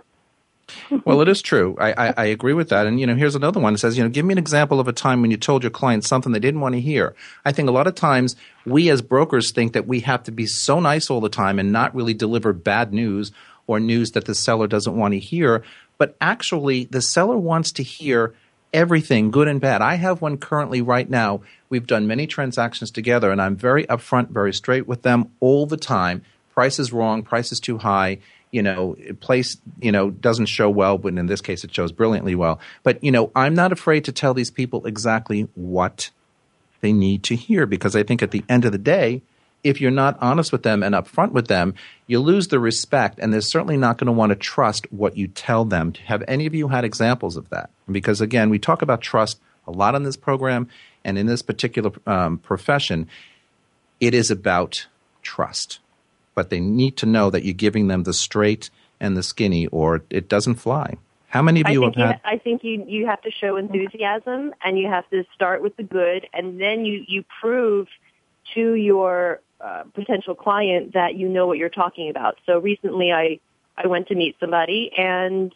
Well, 1.04 1.20
it 1.20 1.28
is 1.28 1.42
true. 1.42 1.76
I, 1.78 1.92
I, 1.92 2.14
I, 2.16 2.24
agree 2.26 2.52
with 2.52 2.68
that. 2.70 2.86
And, 2.86 3.00
you 3.00 3.06
know, 3.06 3.14
here's 3.14 3.34
another 3.34 3.60
one. 3.60 3.74
It 3.74 3.78
says, 3.78 3.96
you 3.96 4.04
know, 4.04 4.10
give 4.10 4.24
me 4.24 4.32
an 4.32 4.38
example 4.38 4.80
of 4.80 4.88
a 4.88 4.92
time 4.92 5.22
when 5.22 5.30
you 5.30 5.36
told 5.36 5.62
your 5.62 5.70
client 5.70 6.04
something 6.04 6.32
they 6.32 6.38
didn't 6.38 6.60
want 6.60 6.74
to 6.74 6.80
hear. 6.80 7.14
I 7.44 7.52
think 7.52 7.68
a 7.68 7.72
lot 7.72 7.86
of 7.86 7.94
times 7.94 8.36
we 8.64 8.90
as 8.90 9.02
brokers 9.02 9.50
think 9.50 9.72
that 9.72 9.86
we 9.86 10.00
have 10.00 10.22
to 10.24 10.32
be 10.32 10.46
so 10.46 10.80
nice 10.80 11.10
all 11.10 11.20
the 11.20 11.28
time 11.28 11.58
and 11.58 11.72
not 11.72 11.94
really 11.94 12.14
deliver 12.14 12.52
bad 12.52 12.92
news 12.92 13.32
or 13.66 13.80
news 13.80 14.12
that 14.12 14.24
the 14.24 14.34
seller 14.34 14.66
doesn't 14.66 14.96
want 14.96 15.12
to 15.12 15.18
hear. 15.18 15.62
But 15.98 16.16
actually, 16.20 16.84
the 16.84 17.02
seller 17.02 17.36
wants 17.36 17.72
to 17.72 17.82
hear 17.82 18.34
everything, 18.72 19.30
good 19.30 19.48
and 19.48 19.60
bad. 19.60 19.82
I 19.82 19.94
have 19.94 20.22
one 20.22 20.38
currently 20.38 20.80
right 20.80 21.08
now. 21.08 21.42
We've 21.68 21.86
done 21.86 22.06
many 22.06 22.26
transactions 22.26 22.90
together, 22.90 23.30
and 23.30 23.40
I'm 23.40 23.56
very 23.56 23.84
upfront, 23.86 24.30
very 24.30 24.52
straight 24.52 24.86
with 24.86 25.02
them 25.02 25.30
all 25.40 25.66
the 25.66 25.76
time. 25.76 26.22
Price 26.52 26.78
is 26.78 26.92
wrong, 26.92 27.22
price 27.22 27.52
is 27.52 27.60
too 27.60 27.78
high 27.78 28.18
you 28.52 28.62
know, 28.62 28.96
place, 29.20 29.56
you 29.80 29.90
know, 29.90 30.10
doesn't 30.10 30.46
show 30.46 30.70
well, 30.70 30.98
but 30.98 31.14
in 31.14 31.26
this 31.26 31.40
case 31.40 31.64
it 31.64 31.74
shows 31.74 31.90
brilliantly 31.90 32.34
well. 32.34 32.60
But, 32.82 33.02
you 33.02 33.10
know, 33.10 33.32
I'm 33.34 33.54
not 33.54 33.72
afraid 33.72 34.04
to 34.04 34.12
tell 34.12 34.34
these 34.34 34.50
people 34.50 34.86
exactly 34.86 35.48
what 35.54 36.10
they 36.82 36.92
need 36.92 37.24
to 37.24 37.34
hear 37.34 37.66
because 37.66 37.96
I 37.96 38.02
think 38.02 38.22
at 38.22 38.30
the 38.30 38.44
end 38.48 38.64
of 38.64 38.72
the 38.72 38.78
day, 38.78 39.22
if 39.64 39.80
you're 39.80 39.90
not 39.90 40.18
honest 40.20 40.52
with 40.52 40.64
them 40.64 40.82
and 40.82 40.94
upfront 40.94 41.32
with 41.32 41.48
them, 41.48 41.74
you 42.06 42.18
lose 42.18 42.48
the 42.48 42.58
respect, 42.58 43.20
and 43.20 43.32
they're 43.32 43.40
certainly 43.40 43.76
not 43.76 43.96
going 43.96 44.06
to 44.06 44.12
want 44.12 44.30
to 44.30 44.36
trust 44.36 44.92
what 44.92 45.16
you 45.16 45.28
tell 45.28 45.64
them. 45.64 45.94
Have 46.06 46.24
any 46.26 46.46
of 46.46 46.54
you 46.54 46.66
had 46.68 46.84
examples 46.84 47.36
of 47.36 47.48
that? 47.50 47.70
Because 47.90 48.20
again, 48.20 48.50
we 48.50 48.58
talk 48.58 48.82
about 48.82 49.00
trust 49.00 49.40
a 49.66 49.70
lot 49.70 49.94
in 49.94 50.02
this 50.02 50.16
program, 50.16 50.68
and 51.04 51.16
in 51.16 51.26
this 51.26 51.42
particular 51.42 51.92
um, 52.06 52.38
profession, 52.38 53.06
it 54.00 54.14
is 54.14 54.32
about 54.32 54.88
trust 55.22 55.78
but 56.34 56.50
they 56.50 56.60
need 56.60 56.96
to 56.98 57.06
know 57.06 57.30
that 57.30 57.44
you're 57.44 57.54
giving 57.54 57.88
them 57.88 58.02
the 58.04 58.12
straight 58.12 58.70
and 59.00 59.16
the 59.16 59.22
skinny, 59.22 59.66
or 59.68 60.02
it 60.10 60.28
doesn't 60.28 60.56
fly. 60.56 60.96
How 61.28 61.40
many 61.40 61.62
of 61.62 61.68
you 61.70 61.82
have 61.84 61.94
had? 61.94 62.20
I 62.24 62.36
think 62.36 62.62
you 62.62 62.84
you 62.86 63.06
have 63.06 63.22
to 63.22 63.30
show 63.30 63.56
enthusiasm, 63.56 64.54
and 64.62 64.78
you 64.78 64.88
have 64.88 65.08
to 65.10 65.24
start 65.34 65.62
with 65.62 65.74
the 65.76 65.82
good, 65.82 66.28
and 66.34 66.60
then 66.60 66.84
you 66.84 67.04
you 67.08 67.24
prove 67.40 67.88
to 68.54 68.74
your 68.74 69.40
uh, 69.60 69.84
potential 69.94 70.34
client 70.34 70.92
that 70.92 71.14
you 71.14 71.28
know 71.28 71.46
what 71.46 71.56
you're 71.56 71.70
talking 71.70 72.10
about. 72.10 72.36
So 72.44 72.58
recently, 72.58 73.12
I 73.12 73.40
I 73.76 73.86
went 73.86 74.08
to 74.08 74.14
meet 74.14 74.36
somebody, 74.40 74.92
and 74.96 75.54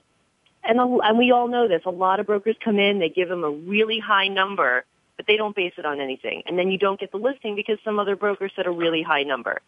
and 0.64 0.80
and 0.80 1.18
we 1.18 1.30
all 1.30 1.46
know 1.46 1.68
this. 1.68 1.82
A 1.84 1.90
lot 1.90 2.20
of 2.20 2.26
brokers 2.26 2.56
come 2.64 2.78
in, 2.78 2.98
they 2.98 3.10
give 3.10 3.28
them 3.28 3.44
a 3.44 3.50
really 3.50 3.98
high 3.98 4.28
number, 4.28 4.84
but 5.18 5.26
they 5.26 5.36
don't 5.36 5.54
base 5.54 5.74
it 5.76 5.84
on 5.84 6.00
anything, 6.00 6.42
and 6.46 6.58
then 6.58 6.70
you 6.70 6.78
don't 6.78 6.98
get 6.98 7.12
the 7.12 7.18
listing 7.18 7.54
because 7.54 7.78
some 7.84 7.98
other 7.98 8.16
broker 8.16 8.48
said 8.56 8.66
a 8.66 8.70
really 8.70 9.02
high 9.02 9.24
number. 9.24 9.60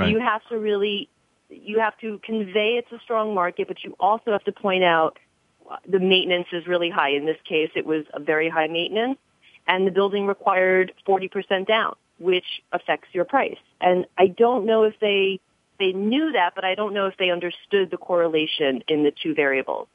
Right. 0.00 0.10
You 0.10 0.20
have 0.20 0.42
to 0.48 0.58
really, 0.58 1.08
you 1.48 1.78
have 1.80 1.96
to 1.98 2.18
convey 2.24 2.78
it's 2.78 2.90
a 2.92 2.98
strong 3.04 3.34
market, 3.34 3.68
but 3.68 3.84
you 3.84 3.94
also 4.00 4.32
have 4.32 4.44
to 4.44 4.52
point 4.52 4.84
out 4.84 5.18
the 5.86 6.00
maintenance 6.00 6.48
is 6.52 6.66
really 6.66 6.90
high. 6.90 7.10
In 7.10 7.26
this 7.26 7.36
case, 7.48 7.70
it 7.76 7.86
was 7.86 8.04
a 8.14 8.20
very 8.20 8.48
high 8.48 8.66
maintenance, 8.66 9.18
and 9.68 9.86
the 9.86 9.90
building 9.90 10.26
required 10.26 10.92
40% 11.06 11.66
down, 11.66 11.94
which 12.18 12.46
affects 12.72 13.08
your 13.12 13.24
price. 13.24 13.58
And 13.80 14.06
I 14.18 14.26
don't 14.28 14.66
know 14.66 14.84
if 14.84 14.94
they 15.00 15.40
they 15.78 15.92
knew 15.92 16.32
that, 16.32 16.54
but 16.54 16.64
I 16.64 16.74
don't 16.74 16.92
know 16.92 17.06
if 17.06 17.16
they 17.16 17.30
understood 17.30 17.90
the 17.90 17.96
correlation 17.96 18.82
in 18.86 19.02
the 19.02 19.10
two 19.10 19.34
variables. 19.34 19.88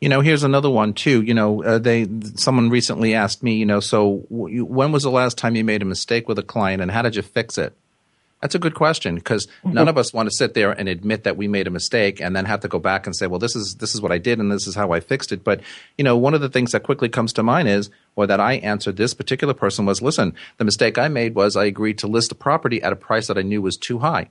You 0.00 0.08
know, 0.08 0.20
here's 0.20 0.42
another 0.42 0.70
one 0.70 0.94
too. 0.94 1.22
You 1.22 1.34
know, 1.34 1.62
uh, 1.62 1.78
they 1.78 2.08
someone 2.34 2.70
recently 2.70 3.14
asked 3.14 3.42
me, 3.42 3.54
you 3.54 3.66
know, 3.66 3.80
so 3.80 4.24
w- 4.30 4.64
when 4.64 4.92
was 4.92 5.04
the 5.04 5.10
last 5.10 5.38
time 5.38 5.54
you 5.54 5.64
made 5.64 5.82
a 5.82 5.84
mistake 5.84 6.28
with 6.28 6.38
a 6.38 6.42
client, 6.42 6.82
and 6.82 6.90
how 6.90 7.02
did 7.02 7.14
you 7.14 7.22
fix 7.22 7.56
it? 7.58 7.72
That's 8.42 8.56
a 8.56 8.58
good 8.58 8.74
question 8.74 9.14
because 9.14 9.46
mm-hmm. 9.46 9.72
none 9.72 9.86
of 9.86 9.96
us 9.96 10.12
want 10.12 10.28
to 10.28 10.34
sit 10.34 10.54
there 10.54 10.72
and 10.72 10.88
admit 10.88 11.22
that 11.24 11.36
we 11.36 11.46
made 11.46 11.68
a 11.68 11.70
mistake 11.70 12.20
and 12.20 12.34
then 12.34 12.44
have 12.44 12.60
to 12.60 12.68
go 12.68 12.80
back 12.80 13.06
and 13.06 13.14
say, 13.14 13.28
well, 13.28 13.38
this 13.38 13.54
is 13.54 13.76
this 13.76 13.94
is 13.94 14.00
what 14.00 14.10
I 14.10 14.18
did 14.18 14.40
and 14.40 14.50
this 14.50 14.66
is 14.66 14.74
how 14.74 14.90
I 14.90 14.98
fixed 14.98 15.30
it. 15.30 15.44
But 15.44 15.60
you 15.96 16.02
know, 16.02 16.16
one 16.16 16.34
of 16.34 16.40
the 16.40 16.48
things 16.48 16.72
that 16.72 16.82
quickly 16.82 17.08
comes 17.08 17.32
to 17.34 17.44
mind 17.44 17.68
is, 17.68 17.88
or 18.16 18.26
that 18.26 18.40
I 18.40 18.54
answered 18.54 18.96
this 18.96 19.14
particular 19.14 19.54
person 19.54 19.86
was, 19.86 20.02
listen, 20.02 20.34
the 20.58 20.64
mistake 20.64 20.98
I 20.98 21.06
made 21.06 21.36
was 21.36 21.56
I 21.56 21.66
agreed 21.66 21.98
to 21.98 22.08
list 22.08 22.32
a 22.32 22.34
property 22.34 22.82
at 22.82 22.92
a 22.92 22.96
price 22.96 23.28
that 23.28 23.38
I 23.38 23.42
knew 23.42 23.62
was 23.62 23.76
too 23.76 24.00
high. 24.00 24.28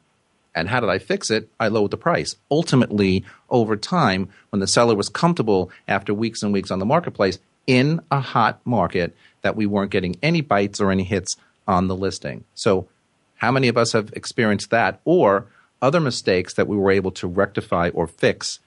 And 0.54 0.68
how 0.68 0.82
did 0.82 0.90
I 0.90 1.00
fix 1.00 1.32
it? 1.32 1.50
I 1.58 1.70
lowered 1.70 1.92
the 1.92 1.98
price. 1.98 2.36
Ultimately, 2.52 3.24
over 3.50 3.78
time, 3.78 4.28
when 4.50 4.60
the 4.60 4.68
seller 4.68 4.94
was 4.94 5.08
comfortable 5.08 5.72
after 5.88 6.14
weeks 6.14 6.44
and 6.44 6.52
weeks 6.52 6.70
on 6.70 6.80
the 6.80 6.86
marketplace 6.86 7.40
in 7.66 8.02
a 8.12 8.20
hot 8.20 8.60
market, 8.66 9.16
that 9.42 9.56
we 9.56 9.66
weren't 9.66 9.92
getting 9.92 10.18
any 10.22 10.42
bites 10.42 10.82
or 10.82 10.92
any 10.92 11.04
hits 11.04 11.38
on 11.66 11.88
the 11.88 11.96
listing. 11.96 12.44
So 12.54 12.90
how 13.42 13.52
many 13.52 13.68
of 13.68 13.76
us 13.76 13.94
have 13.94 14.14
experienced 14.14 14.70
that 14.70 15.02
or 15.04 15.48
other 15.82 16.00
mistakes 16.00 16.54
that 16.54 16.68
we 16.68 16.78
were 16.78 16.92
able 16.92 17.10
to 17.10 17.28
rectify 17.28 17.90
or 17.90 18.06
fix 18.06 18.60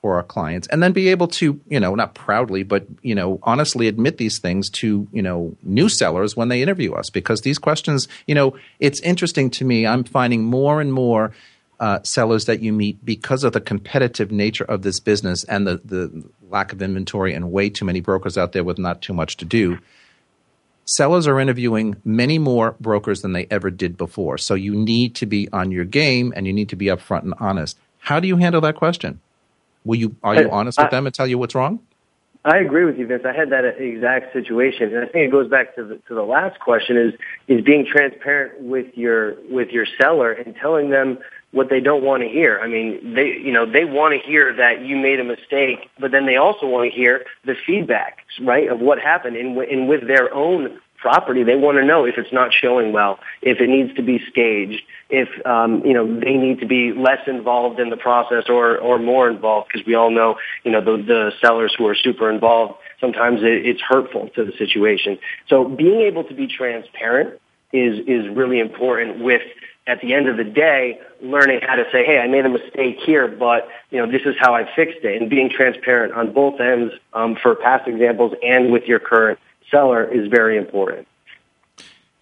for 0.00 0.16
our 0.16 0.24
clients 0.24 0.66
and 0.66 0.82
then 0.82 0.90
be 0.90 1.08
able 1.08 1.28
to, 1.28 1.60
you 1.68 1.78
know, 1.78 1.94
not 1.94 2.16
proudly, 2.16 2.64
but, 2.64 2.86
you 3.02 3.14
know, 3.14 3.38
honestly 3.44 3.86
admit 3.86 4.18
these 4.18 4.40
things 4.40 4.68
to, 4.68 5.06
you 5.12 5.22
know, 5.22 5.56
new 5.62 5.88
sellers 5.88 6.36
when 6.36 6.48
they 6.48 6.60
interview 6.60 6.92
us 6.92 7.08
because 7.08 7.42
these 7.42 7.56
questions, 7.56 8.08
you 8.26 8.34
know, 8.34 8.56
it's 8.80 9.00
interesting 9.02 9.48
to 9.48 9.64
me. 9.64 9.86
I'm 9.86 10.02
finding 10.02 10.42
more 10.42 10.80
and 10.80 10.92
more 10.92 11.30
uh, 11.78 12.02
sellers 12.02 12.46
that 12.46 12.58
you 12.58 12.72
meet 12.72 13.04
because 13.04 13.44
of 13.44 13.52
the 13.52 13.60
competitive 13.60 14.32
nature 14.32 14.64
of 14.64 14.82
this 14.82 14.98
business 14.98 15.44
and 15.44 15.68
the, 15.68 15.80
the 15.84 16.24
lack 16.50 16.72
of 16.72 16.82
inventory 16.82 17.32
and 17.32 17.52
way 17.52 17.70
too 17.70 17.84
many 17.84 18.00
brokers 18.00 18.36
out 18.36 18.50
there 18.50 18.64
with 18.64 18.78
not 18.78 19.02
too 19.02 19.12
much 19.12 19.36
to 19.36 19.44
do 19.44 19.78
sellers 20.86 21.26
are 21.26 21.38
interviewing 21.38 21.96
many 22.04 22.38
more 22.38 22.76
brokers 22.80 23.22
than 23.22 23.32
they 23.32 23.46
ever 23.50 23.70
did 23.70 23.96
before. 23.96 24.38
So 24.38 24.54
you 24.54 24.74
need 24.74 25.14
to 25.16 25.26
be 25.26 25.48
on 25.52 25.70
your 25.70 25.84
game 25.84 26.32
and 26.34 26.46
you 26.46 26.52
need 26.52 26.70
to 26.70 26.76
be 26.76 26.86
upfront 26.86 27.22
and 27.22 27.34
honest. 27.38 27.78
How 27.98 28.20
do 28.20 28.28
you 28.28 28.36
handle 28.36 28.60
that 28.62 28.76
question? 28.76 29.20
Will 29.84 29.96
you 29.96 30.16
are 30.22 30.34
you 30.34 30.50
honest 30.50 30.78
with 30.78 30.90
them 30.90 31.06
and 31.06 31.14
tell 31.14 31.26
you 31.26 31.38
what's 31.38 31.54
wrong? 31.54 31.80
I 32.44 32.58
agree 32.58 32.84
with 32.84 32.96
you, 32.96 33.08
Vince. 33.08 33.24
I 33.24 33.36
had 33.36 33.50
that 33.50 33.64
exact 33.64 34.32
situation, 34.32 34.94
and 34.94 35.04
I 35.04 35.08
think 35.08 35.26
it 35.26 35.32
goes 35.32 35.50
back 35.50 35.74
to 35.74 35.82
the, 35.82 35.96
to 36.06 36.14
the 36.14 36.22
last 36.22 36.60
question: 36.60 36.96
is 36.96 37.14
is 37.48 37.64
being 37.64 37.84
transparent 37.90 38.60
with 38.60 38.86
your 38.96 39.34
with 39.50 39.70
your 39.70 39.86
seller 40.00 40.32
and 40.32 40.54
telling 40.54 40.90
them 40.90 41.18
what 41.56 41.70
they 41.70 41.80
don't 41.80 42.04
want 42.04 42.22
to 42.22 42.28
hear. 42.28 42.60
I 42.62 42.68
mean, 42.68 43.14
they 43.14 43.28
you 43.42 43.50
know 43.50 43.64
they 43.64 43.86
want 43.86 44.12
to 44.12 44.28
hear 44.28 44.54
that 44.56 44.84
you 44.84 44.96
made 44.96 45.18
a 45.18 45.24
mistake, 45.24 45.88
but 45.98 46.10
then 46.10 46.26
they 46.26 46.36
also 46.36 46.66
want 46.66 46.90
to 46.90 46.94
hear 46.94 47.24
the 47.46 47.54
feedback, 47.66 48.18
right, 48.42 48.68
of 48.68 48.80
what 48.80 48.98
happened, 48.98 49.36
and, 49.36 49.56
and 49.56 49.88
with 49.88 50.06
their 50.06 50.32
own 50.34 50.78
property, 50.98 51.44
they 51.44 51.56
want 51.56 51.78
to 51.78 51.84
know 51.84 52.04
if 52.04 52.18
it's 52.18 52.32
not 52.32 52.52
showing 52.52 52.92
well, 52.92 53.18
if 53.40 53.60
it 53.60 53.68
needs 53.68 53.94
to 53.94 54.02
be 54.02 54.20
staged, 54.30 54.82
if 55.08 55.28
um, 55.46 55.82
you 55.84 55.94
know 55.94 56.20
they 56.20 56.34
need 56.34 56.60
to 56.60 56.66
be 56.66 56.92
less 56.92 57.26
involved 57.26 57.80
in 57.80 57.88
the 57.88 57.96
process 57.96 58.44
or 58.48 58.76
or 58.76 58.98
more 58.98 59.30
involved, 59.30 59.68
because 59.72 59.86
we 59.86 59.94
all 59.94 60.10
know 60.10 60.36
you 60.62 60.70
know 60.70 60.82
the, 60.82 61.02
the 61.02 61.32
sellers 61.40 61.74
who 61.76 61.86
are 61.86 61.94
super 61.94 62.30
involved 62.30 62.74
sometimes 63.00 63.40
it, 63.42 63.66
it's 63.66 63.80
hurtful 63.80 64.30
to 64.34 64.44
the 64.44 64.52
situation. 64.56 65.18
So 65.48 65.64
being 65.64 66.00
able 66.02 66.24
to 66.24 66.34
be 66.34 66.46
transparent 66.46 67.40
is 67.72 67.98
is 68.06 68.28
really 68.34 68.60
important 68.60 69.20
with 69.22 69.42
at 69.86 70.00
the 70.00 70.14
end 70.14 70.28
of 70.28 70.36
the 70.36 70.44
day, 70.44 71.00
learning 71.20 71.60
how 71.66 71.76
to 71.76 71.84
say, 71.92 72.04
hey, 72.04 72.18
I 72.18 72.26
made 72.26 72.44
a 72.44 72.48
mistake 72.48 72.96
here, 73.04 73.28
but 73.28 73.68
you 73.90 73.98
know, 73.98 74.10
this 74.10 74.22
is 74.26 74.34
how 74.38 74.54
I 74.54 74.64
fixed 74.74 75.04
it, 75.04 75.20
and 75.20 75.30
being 75.30 75.48
transparent 75.48 76.12
on 76.12 76.32
both 76.32 76.60
ends 76.60 76.92
um, 77.12 77.36
for 77.40 77.54
past 77.54 77.86
examples 77.86 78.32
and 78.42 78.72
with 78.72 78.84
your 78.84 78.98
current 78.98 79.38
seller 79.70 80.04
is 80.04 80.28
very 80.28 80.56
important. 80.56 81.06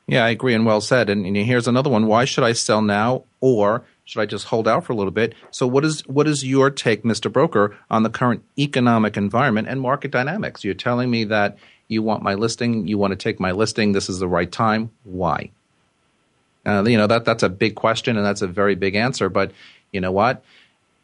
Yeah, 0.06 0.24
I 0.24 0.30
agree, 0.30 0.54
and 0.54 0.66
well 0.66 0.82
said. 0.82 1.08
And, 1.08 1.24
and 1.24 1.36
here's 1.36 1.66
another 1.66 1.88
one: 1.88 2.06
Why 2.06 2.26
should 2.26 2.44
I 2.44 2.52
sell 2.52 2.82
now, 2.82 3.24
or 3.40 3.84
should 4.04 4.20
I 4.20 4.26
just 4.26 4.46
hold 4.46 4.68
out 4.68 4.84
for 4.84 4.92
a 4.92 4.96
little 4.96 5.10
bit? 5.10 5.34
So, 5.50 5.66
what 5.66 5.84
is 5.84 6.06
what 6.06 6.28
is 6.28 6.44
your 6.44 6.70
take, 6.70 7.04
Mr. 7.04 7.32
Broker, 7.32 7.74
on 7.90 8.02
the 8.02 8.10
current 8.10 8.44
economic 8.58 9.16
environment 9.16 9.68
and 9.68 9.80
market 9.80 10.10
dynamics? 10.10 10.62
You're 10.62 10.74
telling 10.74 11.10
me 11.10 11.24
that 11.24 11.56
you 11.88 12.02
want 12.02 12.22
my 12.22 12.34
listing, 12.34 12.86
you 12.86 12.98
want 12.98 13.12
to 13.12 13.16
take 13.16 13.40
my 13.40 13.52
listing. 13.52 13.92
This 13.92 14.10
is 14.10 14.18
the 14.18 14.28
right 14.28 14.50
time. 14.50 14.90
Why? 15.04 15.50
Uh, 16.66 16.84
you 16.86 16.96
know 16.96 17.06
that 17.06 17.24
that's 17.24 17.42
a 17.42 17.48
big 17.48 17.74
question, 17.74 18.16
and 18.16 18.24
that's 18.24 18.42
a 18.42 18.46
very 18.46 18.74
big 18.74 18.94
answer. 18.94 19.28
But 19.28 19.52
you 19.92 20.00
know 20.00 20.12
what? 20.12 20.42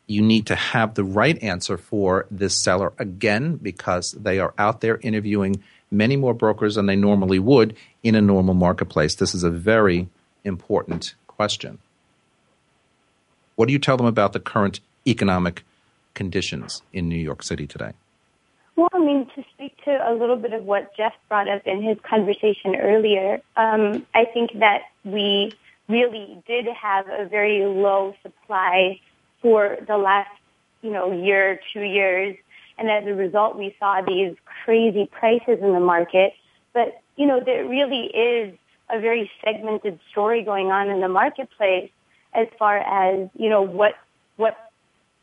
You 0.07 0.23
need 0.23 0.47
to 0.47 0.57
have 0.57 0.95
the 0.95 1.05
right 1.05 1.41
answer 1.43 1.77
for 1.77 2.27
this 2.31 2.57
seller 2.57 2.93
again 2.99 3.57
because 3.57 4.13
they 4.13 4.39
are 4.41 4.55
out 4.59 4.81
there 4.81 4.99
interviewing 5.03 5.63
many 5.91 6.17
more 6.17 6.35
brokers 6.35 6.75
than 6.77 6.87
they 6.87 6.97
normally 6.97 7.39
would 7.39 7.77
in 8.03 8.15
a 8.15 8.21
normal 8.21 8.55
marketplace. 8.55 9.15
This 9.15 9.35
is 9.35 9.45
a 9.45 9.51
very 9.51 10.09
important 10.45 11.15
question. 11.27 11.79
What 13.57 13.67
do 13.67 13.73
you 13.73 13.79
tell 13.79 13.97
them 13.97 14.07
about 14.07 14.33
the 14.33 14.41
current 14.41 14.81
economic 15.07 15.65
conditions 16.15 16.83
in 16.93 17.09
New 17.09 17.17
York 17.17 17.43
City 17.43 17.67
today? 17.67 17.93
Well, 18.77 18.89
I 18.93 18.99
mean, 18.99 19.27
to 19.35 19.45
to 19.91 20.11
a 20.11 20.13
little 20.15 20.37
bit 20.37 20.53
of 20.53 20.65
what 20.65 20.97
Jeff 20.97 21.13
brought 21.29 21.49
up 21.49 21.63
in 21.67 21.83
his 21.83 21.99
conversation 22.09 22.77
earlier, 22.77 23.41
um, 23.57 24.07
I 24.15 24.25
think 24.25 24.59
that 24.59 24.83
we 25.05 25.53
really 25.89 26.43
did 26.47 26.67
have 26.67 27.07
a 27.09 27.27
very 27.27 27.65
low 27.65 28.15
supply 28.23 29.01
for 29.43 29.79
the 29.87 29.97
last, 29.97 30.31
you 30.83 30.91
know, 30.91 31.13
year, 31.13 31.61
two 31.73 31.83
years. 31.83 32.37
And 32.79 32.89
as 32.91 33.07
a 33.07 33.15
result, 33.15 33.57
we 33.57 33.75
saw 33.79 34.01
these 34.03 34.37
crazy 34.65 35.07
prices 35.11 35.59
in 35.61 35.73
the 35.73 35.81
market. 35.81 36.33
But, 36.73 37.01
you 37.17 37.27
know, 37.27 37.41
there 37.45 37.67
really 37.67 38.07
is 38.07 38.55
a 38.89 39.01
very 39.01 39.31
segmented 39.45 39.99
story 40.11 40.43
going 40.43 40.69
on 40.69 40.89
in 40.89 41.01
the 41.01 41.09
marketplace 41.09 41.91
as 42.33 42.47
far 42.59 42.79
as, 42.79 43.29
you 43.35 43.51
know, 43.51 43.63
what, 43.63 43.95
what 44.37 44.71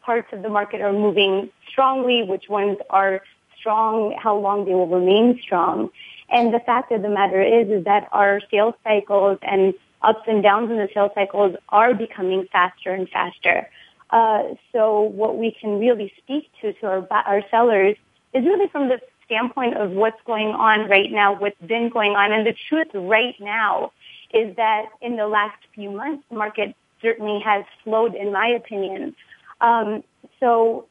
parts 0.02 0.28
of 0.34 0.42
the 0.42 0.50
market 0.50 0.82
are 0.82 0.94
moving 0.94 1.50
strongly, 1.70 2.24
which 2.24 2.50
ones 2.50 2.78
are 2.90 3.22
strong, 3.68 4.16
how 4.18 4.38
long 4.38 4.64
they 4.64 4.74
will 4.74 4.88
remain 4.88 5.38
strong. 5.42 5.90
And 6.30 6.54
the 6.54 6.60
fact 6.60 6.92
of 6.94 7.02
the 7.02 7.10
matter 7.10 7.42
is, 7.42 7.68
is 7.70 7.84
that 7.84 8.08
our 8.14 8.40
sales 8.50 8.76
cycles 8.84 9.40
and 9.42 9.74
ups 10.02 10.24
and 10.26 10.42
downs 10.42 10.72
in 10.72 10.78
the 10.78 10.88
sales 10.94 11.12
cycles 11.14 11.56
are 11.68 11.94
becoming 11.94 12.48
faster 12.50 12.92
and 12.92 13.10
faster. 13.10 13.70
Uh, 14.10 14.44
so 14.72 15.02
what 15.02 15.38
we 15.38 15.52
can 15.60 15.80
really 15.80 16.14
speak 16.18 16.50
to 16.62 16.72
to 16.80 16.86
our, 16.88 17.08
our 17.12 17.44
sellers 17.52 17.98
is 18.34 18.46
really 18.46 18.70
from 18.70 18.88
the 18.88 19.02
standpoint 19.26 19.76
of 19.76 19.92
what's 19.92 20.22
going 20.26 20.48
on 20.48 20.90
right 20.90 21.12
now, 21.12 21.38
what's 21.38 21.60
been 21.62 21.90
going 21.90 22.14
on. 22.14 22.32
And 22.32 22.48
the 22.48 22.56
truth 22.70 22.88
right 22.94 23.36
now 23.42 23.92
is 24.34 24.56
that 24.56 24.86
in 25.02 25.18
the 25.18 25.28
last 25.28 25.58
few 25.76 25.92
months, 25.92 26.24
the 26.30 26.38
market 26.38 26.74
certainly 27.02 27.42
has 27.44 27.66
slowed, 27.84 28.16
in 28.16 28.32
my 28.32 28.48
opinion. 28.48 29.14
Um, 29.60 30.04
so, 30.40 30.86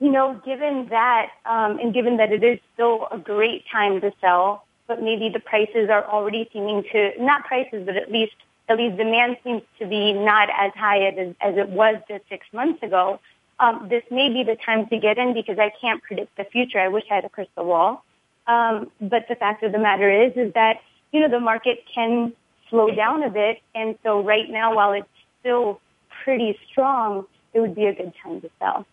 you 0.00 0.10
know, 0.10 0.40
given 0.44 0.88
that, 0.90 1.30
um, 1.46 1.78
and 1.78 1.94
given 1.94 2.18
that 2.18 2.32
it 2.32 2.44
is 2.44 2.58
still 2.74 3.08
a 3.10 3.18
great 3.18 3.64
time 3.70 4.00
to 4.02 4.12
sell, 4.20 4.64
but 4.86 5.02
maybe 5.02 5.28
the 5.28 5.40
prices 5.40 5.88
are 5.90 6.04
already 6.04 6.48
seeming 6.52 6.84
to, 6.92 7.12
not 7.18 7.44
prices, 7.44 7.84
but 7.86 7.96
at 7.96 8.12
least, 8.12 8.34
at 8.68 8.76
least 8.76 8.96
demand 8.96 9.38
seems 9.42 9.62
to 9.78 9.86
be 9.86 10.12
not 10.12 10.48
as 10.50 10.72
high 10.74 11.06
as, 11.06 11.34
as 11.40 11.56
it 11.56 11.68
was 11.68 11.96
just 12.08 12.24
six 12.28 12.46
months 12.52 12.82
ago. 12.82 13.20
Um, 13.58 13.86
this 13.88 14.02
may 14.10 14.28
be 14.28 14.42
the 14.44 14.56
time 14.56 14.86
to 14.88 14.98
get 14.98 15.16
in 15.16 15.32
because 15.32 15.58
I 15.58 15.72
can't 15.80 16.02
predict 16.02 16.36
the 16.36 16.44
future. 16.44 16.78
I 16.78 16.88
wish 16.88 17.04
I 17.10 17.16
had 17.16 17.24
a 17.24 17.30
crystal 17.30 17.64
ball. 17.64 18.04
Um, 18.46 18.90
but 19.00 19.26
the 19.28 19.34
fact 19.34 19.62
of 19.62 19.72
the 19.72 19.78
matter 19.78 20.10
is, 20.10 20.32
is 20.36 20.52
that, 20.54 20.82
you 21.10 21.20
know, 21.20 21.28
the 21.28 21.40
market 21.40 21.84
can 21.92 22.32
slow 22.68 22.90
down 22.90 23.22
a 23.22 23.30
bit. 23.30 23.60
And 23.74 23.98
so 24.02 24.22
right 24.22 24.48
now, 24.48 24.74
while 24.74 24.92
it's 24.92 25.08
still 25.40 25.80
pretty 26.22 26.58
strong, 26.70 27.26
it 27.54 27.60
would 27.60 27.74
be 27.74 27.86
a 27.86 27.94
good 27.94 28.12
time 28.22 28.40
to 28.42 28.50
sell. 28.58 28.86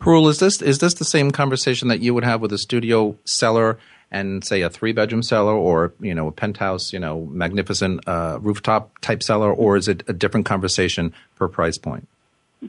Parul, 0.00 0.28
is 0.28 0.38
this 0.38 0.62
is 0.62 0.78
this 0.78 0.94
the 0.94 1.04
same 1.04 1.30
conversation 1.30 1.88
that 1.88 2.00
you 2.00 2.14
would 2.14 2.24
have 2.24 2.40
with 2.40 2.52
a 2.52 2.58
studio 2.58 3.16
seller 3.24 3.78
and 4.10 4.44
say 4.44 4.62
a 4.62 4.70
three 4.70 4.92
bedroom 4.92 5.22
seller 5.22 5.52
or 5.54 5.92
you 6.00 6.14
know 6.14 6.28
a 6.28 6.32
penthouse, 6.32 6.92
you 6.92 6.98
know, 6.98 7.26
magnificent 7.30 8.06
uh, 8.08 8.38
rooftop 8.40 8.98
type 9.00 9.22
seller, 9.22 9.52
or 9.52 9.76
is 9.76 9.88
it 9.88 10.02
a 10.08 10.12
different 10.12 10.46
conversation 10.46 11.12
per 11.36 11.48
price 11.48 11.78
point? 11.78 12.08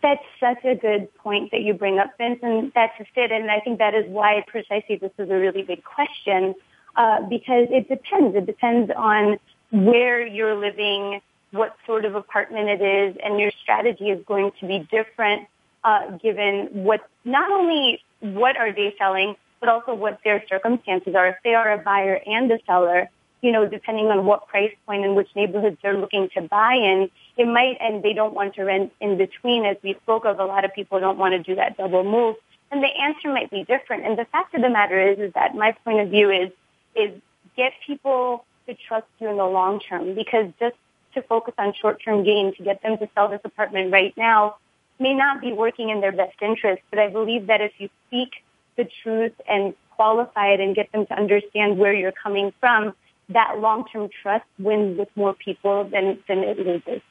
That's 0.02 0.24
such 0.40 0.64
a 0.66 0.76
good 0.76 1.14
point 1.16 1.52
that 1.52 1.62
you 1.62 1.74
bring 1.74 1.98
up, 1.98 2.16
Vince, 2.18 2.40
and 2.44 2.72
that's 2.76 2.96
just 2.98 3.10
it. 3.16 3.32
And 3.32 3.50
I 3.50 3.60
think 3.60 3.80
that 3.80 3.96
is 3.96 4.06
why 4.08 4.44
precisely 4.48 4.98
this 4.98 5.12
is 5.18 5.30
a 5.30 5.36
really 5.36 5.64
big 5.64 5.84
question, 5.84 6.54
uh, 6.96 7.22
because 7.28 7.68
it 7.72 7.90
depends. 7.90 8.36
It 8.36 8.46
depends 8.46 8.92
on 8.96 9.40
where 9.72 10.26
you're 10.26 10.56
living, 10.56 11.22
what 11.52 11.76
sort 11.88 12.06
of 12.06 12.14
apartment 12.16 12.70
it 12.70 12.82
is, 12.82 13.18
and 13.24 13.40
your 13.40 13.52
strategy 13.64 14.10
is 14.10 14.24
going 14.26 14.52
to 14.60 14.68
be 14.68 14.88
different, 14.92 15.48
uh, 15.84 16.18
given 16.18 16.70
what, 16.72 17.02
not 17.26 17.52
only 17.52 18.02
what 18.20 18.58
are 18.58 18.72
they 18.72 18.94
selling, 18.98 19.36
but 19.60 19.70
also 19.70 19.94
what 19.94 20.20
their 20.24 20.44
circumstances 20.48 21.16
are. 21.16 21.28
If 21.28 21.36
they 21.44 21.54
are 21.54 21.72
a 21.74 21.78
buyer 21.78 22.20
and 22.26 22.52
a 22.52 22.60
seller, 22.66 23.10
you 23.42 23.52
know, 23.52 23.68
depending 23.68 24.08
on 24.08 24.26
what 24.26 24.48
price 24.48 24.74
point 24.86 25.06
and 25.06 25.16
which 25.16 25.30
neighborhoods 25.36 25.78
they're 25.82 25.98
looking 25.98 26.30
to 26.36 26.42
buy 26.42 26.74
in, 26.74 27.10
it 27.38 27.48
might, 27.48 27.78
and 27.80 28.04
they 28.04 28.14
don't 28.14 28.34
want 28.34 28.56
to 28.56 28.64
rent 28.64 28.92
in 29.00 29.18
between, 29.18 29.66
as 29.66 29.78
we 29.84 29.96
spoke 30.04 30.26
of, 30.26 30.40
a 30.40 30.46
lot 30.46 30.66
of 30.66 30.74
people 30.74 31.00
don't 31.00 31.18
want 31.18 31.34
to 31.34 31.40
do 31.40 31.56
that 31.56 31.78
double 31.78 32.04
move. 32.04 32.36
And 32.72 32.84
the 32.84 32.90
answer 33.02 33.30
might 33.30 33.50
be 33.50 33.64
different. 33.64 34.06
And 34.06 34.18
the 34.18 34.26
fact 34.26 34.54
of 34.54 34.62
the 34.62 34.70
matter 34.70 35.00
is, 35.00 35.20
is 35.20 35.34
that 35.34 35.56
my 35.56 35.72
point 35.84 36.02
of 36.02 36.10
view 36.10 36.30
is, 36.30 36.52
is 36.96 37.12
get 37.56 37.74
people 37.86 38.46
to 38.68 38.76
trust 38.88 39.08
you 39.20 39.30
in 39.30 39.38
the 39.38 39.46
long 39.46 39.80
term 39.80 40.16
because 40.16 40.52
just 40.60 40.76
to 41.16 41.22
focus 41.24 41.54
on 41.58 41.74
short-term 41.74 42.24
gain 42.24 42.54
to 42.56 42.64
get 42.64 42.84
them 42.84 42.98
to 42.98 43.10
sell 43.16 43.30
this 43.30 43.42
apartment 43.44 43.92
right 43.92 44.14
now 44.16 44.58
may 45.00 45.14
not 45.14 45.42
be 45.42 45.54
working 45.54 45.90
in 45.90 46.02
their 46.02 46.12
best 46.12 46.36
interest. 46.42 46.82
But 46.90 47.00
I 47.00 47.10
believe 47.10 47.48
that 47.48 47.62
if 47.62 47.72
you 47.78 47.90
speak 48.08 48.30
the 48.76 48.88
truth 49.04 49.34
and 49.48 49.74
qualify 49.96 50.54
it 50.54 50.60
and 50.60 50.76
get 50.76 50.92
them 50.92 51.06
to 51.08 51.14
understand 51.14 51.78
where 51.78 51.94
you're 51.94 52.12
coming 52.12 52.54
from, 52.60 52.94
that 53.30 53.60
long-term 53.60 54.10
trust 54.22 54.46
wins 54.58 54.98
with 54.98 55.10
more 55.16 55.34
people 55.34 55.84
than, 55.84 56.20
than 56.28 56.40
it 56.40 56.58
loses. 56.58 57.02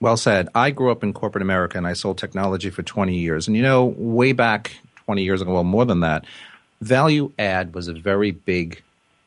Well 0.00 0.16
said. 0.16 0.48
I 0.54 0.70
grew 0.70 0.90
up 0.90 1.02
in 1.02 1.12
corporate 1.12 1.42
America 1.42 1.78
and 1.78 1.86
I 1.86 1.94
sold 1.94 2.18
technology 2.18 2.70
for 2.70 2.82
20 2.82 3.16
years. 3.16 3.46
And 3.48 3.56
you 3.56 3.62
know, 3.62 3.86
way 3.96 4.32
back 4.32 4.76
20 5.06 5.22
years 5.22 5.40
ago, 5.40 5.54
well, 5.54 5.64
more 5.64 5.84
than 5.84 6.00
that, 6.00 6.26
value 6.80 7.32
add 7.38 7.74
was 7.74 7.88
a 7.88 7.94
very 7.94 8.30
big 8.30 8.82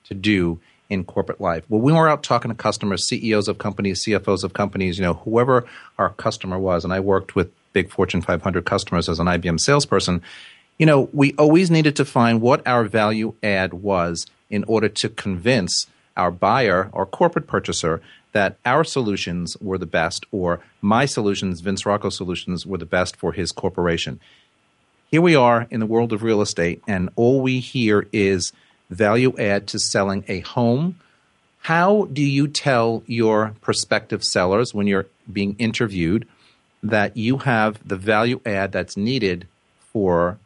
to 0.06 0.14
do 0.14 0.60
in 0.90 1.04
corporate 1.04 1.42
life. 1.42 1.64
When 1.68 1.82
we 1.82 1.92
were 1.92 2.08
out 2.08 2.24
talking 2.24 2.50
to 2.50 2.56
customers, 2.56 3.08
CEOs 3.08 3.48
of 3.48 3.58
companies, 3.58 4.04
CFOs 4.04 4.44
of 4.44 4.54
companies, 4.54 4.98
you 4.98 5.04
know, 5.04 5.16
whoever 5.16 5.66
our 5.98 6.10
customer 6.12 6.58
was, 6.58 6.84
and 6.84 6.94
I 6.94 7.00
worked 7.00 7.36
with 7.36 7.52
big 7.74 7.90
Fortune 7.92 8.22
500 8.22 8.66
customers 8.66 9.10
as 9.10 9.20
an 9.20 9.28
IBM 9.28 9.60
salesperson, 9.60 10.22
you 10.78 10.86
know, 10.86 11.10
we 11.12 11.34
always 11.34 11.72
needed 11.72 11.96
to 11.96 12.06
find 12.06 12.42
what 12.42 12.66
our 12.68 12.84
value 12.86 13.34
add 13.42 13.74
was 13.74 14.28
in 14.50 14.64
order 14.66 14.88
to 14.88 15.10
convince 15.10 15.88
our 16.16 16.32
buyer 16.32 16.90
or 16.94 17.06
corporate 17.06 17.48
purchaser 17.48 18.02
that 18.32 18.58
our 18.66 18.84
solutions 18.84 19.58
were 19.58 19.78
the 19.78 19.86
best 19.86 20.26
or 20.32 20.60
my 20.82 21.06
solutions, 21.06 21.62
Vince 21.62 21.86
Rocco 21.86 22.10
solutions, 22.10 22.66
were 22.66 22.78
the 22.78 22.86
best 22.86 23.16
for 23.16 23.34
his 23.34 23.52
corporation. 23.52 24.20
Here 25.10 25.22
we 25.22 25.36
are 25.36 25.68
in 25.70 25.80
the 25.80 25.86
world 25.86 26.14
of 26.14 26.22
real 26.22 26.42
estate, 26.42 26.82
and 26.88 27.10
all 27.16 27.42
we 27.42 27.60
hear 27.60 28.08
is 28.12 28.52
value 28.90 29.34
add 29.38 29.68
to 29.68 29.80
selling 29.80 30.24
a 30.28 30.40
home. 30.42 31.00
How 31.62 32.08
do 32.14 32.22
you 32.22 32.48
tell 32.48 33.04
your 33.06 33.54
prospective 33.62 34.24
sellers 34.24 34.74
when 34.74 34.88
you're 34.88 35.08
being 35.32 35.56
interviewed 35.60 36.28
that 36.84 37.18
you 37.18 37.40
have 37.40 37.86
the 37.86 37.98
value 37.98 38.40
add 38.46 38.72
that's 38.72 38.96
needed 38.96 39.48
for 39.92 40.38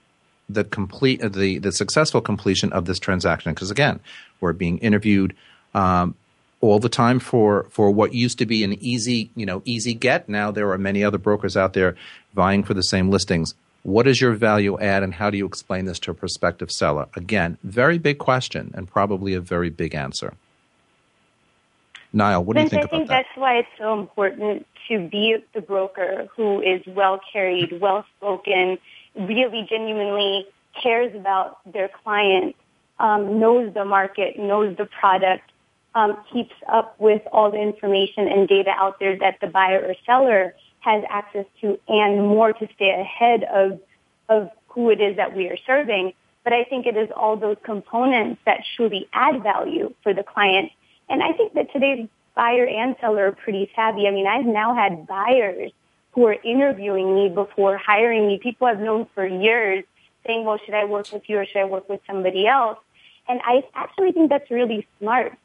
the 0.54 0.64
complete 0.64 1.22
the 1.22 1.60
the 1.60 1.72
successful 1.72 2.22
completion 2.22 2.72
of 2.74 2.86
this 2.86 3.00
transaction. 3.00 3.54
Because 3.54 3.72
again, 3.72 4.00
we're 4.40 4.54
being 4.54 4.78
interviewed 4.80 5.36
um, 5.74 6.16
all 6.60 6.80
the 6.80 6.90
time 6.90 7.20
for 7.20 7.64
for 7.70 7.92
what 7.92 8.14
used 8.14 8.38
to 8.40 8.46
be 8.46 8.64
an 8.64 8.74
easy 8.84 9.30
you 9.36 9.46
know 9.46 9.62
easy 9.66 9.94
get. 9.94 10.28
Now 10.28 10.52
there 10.52 10.72
are 10.72 10.78
many 10.78 11.04
other 11.04 11.18
brokers 11.18 11.56
out 11.56 11.74
there 11.74 11.96
vying 12.34 12.64
for 12.64 12.74
the 12.74 12.84
same 12.84 13.10
listings. 13.10 13.54
What 13.84 14.08
is 14.08 14.22
your 14.22 14.34
value 14.34 14.80
add, 14.80 15.02
and 15.02 15.14
how 15.14 15.30
do 15.30 15.38
you 15.38 15.46
explain 15.46 15.86
this 15.86 16.00
to 16.00 16.12
a 16.12 16.14
prospective 16.14 16.72
seller? 16.72 17.08
Again, 17.16 17.58
very 17.64 17.98
big 17.98 18.20
question, 18.20 18.72
and 18.76 18.88
probably 18.88 19.34
a 19.34 19.42
very 19.42 19.70
big 19.70 19.96
answer. 19.96 20.34
Niall, 22.14 22.44
what 22.44 22.58
do 22.58 22.64
you 22.64 22.70
think 22.70 22.84
I 22.84 22.88
think 22.88 23.08
that? 23.08 23.26
that's 23.26 23.38
why 23.38 23.56
it's 23.60 23.70
so 23.78 23.98
important 24.00 24.68
to 24.88 25.00
be 25.08 25.38
the 25.54 25.62
broker 25.62 26.28
who 26.36 26.62
is 26.62 26.82
well 26.86 27.20
carried, 27.32 27.80
well 27.80 28.06
spoken, 28.18 28.78
really 29.16 29.66
genuinely 29.68 30.46
cares 30.82 31.16
about 31.16 31.60
their 31.72 31.90
client, 32.04 32.56
um, 33.00 33.40
knows 33.40 33.74
the 33.74 33.86
market, 33.86 34.38
knows 34.38 34.76
the 34.78 34.86
product, 34.86 35.52
um, 35.96 36.18
keeps 36.32 36.54
up 36.72 36.96
with 37.00 37.22
all 37.32 37.52
the 37.52 37.60
information 37.60 38.28
and 38.28 38.48
data 38.48 38.72
out 38.72 39.00
there 39.00 39.18
that 39.18 39.38
the 39.42 39.48
buyer 39.48 39.80
or 39.80 39.96
seller 40.06 40.54
has 40.82 41.04
access 41.10 41.46
to 41.62 41.80
and 41.88 42.28
more 42.28 42.54
to 42.54 42.68
stay 42.76 42.90
ahead 42.90 43.44
of, 43.44 43.80
of 44.30 44.50
who 44.68 44.90
it 44.90 45.00
is 45.00 45.16
that 45.18 45.36
we 45.36 45.48
are 45.48 45.58
serving. 45.66 46.14
But 46.44 46.54
I 46.54 46.64
think 46.64 46.86
it 46.86 46.98
is 46.98 47.10
all 47.16 47.38
those 47.38 47.58
components 47.64 48.42
that 48.46 48.62
truly 48.76 49.08
add 49.14 49.44
value 49.44 49.94
for 50.04 50.14
the 50.14 50.24
client. 50.24 50.72
And 51.08 51.22
I 51.22 51.34
think 51.34 51.54
that 51.54 51.72
today's 51.72 52.08
buyer 52.36 52.66
and 52.66 52.96
seller 53.00 53.28
are 53.28 53.32
pretty 53.32 53.70
savvy. 53.76 54.08
I 54.08 54.12
mean, 54.12 54.28
I've 54.28 54.46
now 54.46 54.74
had 54.74 55.08
buyers 55.08 55.72
who 56.12 56.26
are 56.26 56.36
interviewing 56.44 57.14
me 57.16 57.30
before 57.30 57.78
hiring 57.78 58.28
me, 58.28 58.40
people 58.42 58.68
I've 58.68 58.80
known 58.80 59.08
for 59.14 59.26
years 59.26 59.84
saying, 60.26 60.46
well, 60.46 60.58
should 60.64 60.74
I 60.74 60.86
work 60.86 61.12
with 61.12 61.24
you 61.28 61.40
or 61.40 61.46
should 61.46 61.62
I 61.62 61.66
work 61.66 61.88
with 61.90 62.02
somebody 62.08 62.48
else? 62.48 62.78
And 63.28 63.40
I 63.44 63.64
actually 63.76 64.12
think 64.12 64.30
that's 64.30 64.50
really 64.52 64.88
smart. 65.00 65.38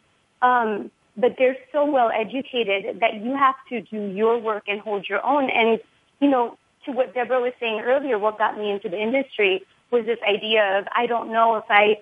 Um, 0.43 0.91
but 1.17 1.37
they're 1.39 1.57
so 1.73 1.85
well 1.91 2.11
educated 2.11 3.01
that 3.01 3.15
you 3.23 3.35
have 3.35 3.55
to 3.71 3.81
do 3.81 4.07
your 4.07 4.39
work 4.39 4.65
and 4.69 4.81
hold 4.81 5.09
your 5.09 5.25
own. 5.25 5.49
And, 5.51 5.81
you 6.21 6.29
know, 6.29 6.59
to 6.85 6.93
what 6.93 7.15
Deborah 7.15 7.41
was 7.41 7.53
saying 7.59 7.81
earlier, 7.81 8.19
what 8.19 8.39
got 8.39 8.59
me 8.59 8.71
into 8.71 8.89
the 8.89 9.01
industry 9.01 9.63
was 9.91 10.05
this 10.07 10.19
idea 10.29 10.79
of 10.79 10.87
I 10.95 11.07
don't 11.07 11.33
know 11.33 11.57
if 11.57 11.65
I 11.69 12.01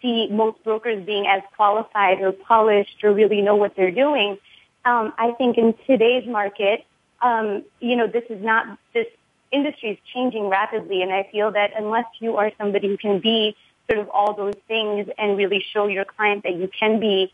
see 0.00 0.28
most 0.30 0.62
brokers 0.64 1.04
being 1.04 1.26
as 1.26 1.42
qualified 1.56 2.20
or 2.20 2.32
polished 2.32 3.02
or 3.02 3.12
really 3.12 3.40
know 3.42 3.56
what 3.56 3.74
they're 3.76 3.90
doing. 3.90 4.38
Um, 4.84 5.12
I 5.18 5.32
think 5.32 5.58
in 5.58 5.74
today's 5.86 6.26
market, 6.26 6.84
um, 7.20 7.64
you 7.80 7.96
know, 7.96 8.06
this 8.06 8.24
is 8.30 8.42
not, 8.42 8.78
this 8.94 9.06
industry 9.50 9.90
is 9.90 9.98
changing 10.14 10.48
rapidly. 10.48 11.02
And 11.02 11.12
I 11.12 11.28
feel 11.30 11.50
that 11.52 11.72
unless 11.76 12.06
you 12.20 12.36
are 12.36 12.52
somebody 12.58 12.88
who 12.88 12.96
can 12.96 13.20
be 13.20 13.56
sort 13.90 14.00
of 14.00 14.08
all 14.10 14.34
those 14.34 14.54
things 14.68 15.08
and 15.18 15.36
really 15.36 15.64
show 15.72 15.86
your 15.86 16.04
client 16.04 16.44
that 16.44 16.54
you 16.54 16.68
can 16.78 17.00
be, 17.00 17.32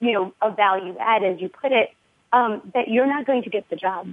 you 0.00 0.12
know, 0.12 0.34
a 0.42 0.50
value 0.50 0.96
add, 0.98 1.22
as 1.22 1.40
you 1.40 1.48
put 1.48 1.72
it, 1.72 1.92
um, 2.32 2.62
that 2.74 2.88
you're 2.88 3.06
not 3.06 3.26
going 3.26 3.42
to 3.42 3.50
get 3.50 3.68
the 3.70 3.76
job. 3.76 4.12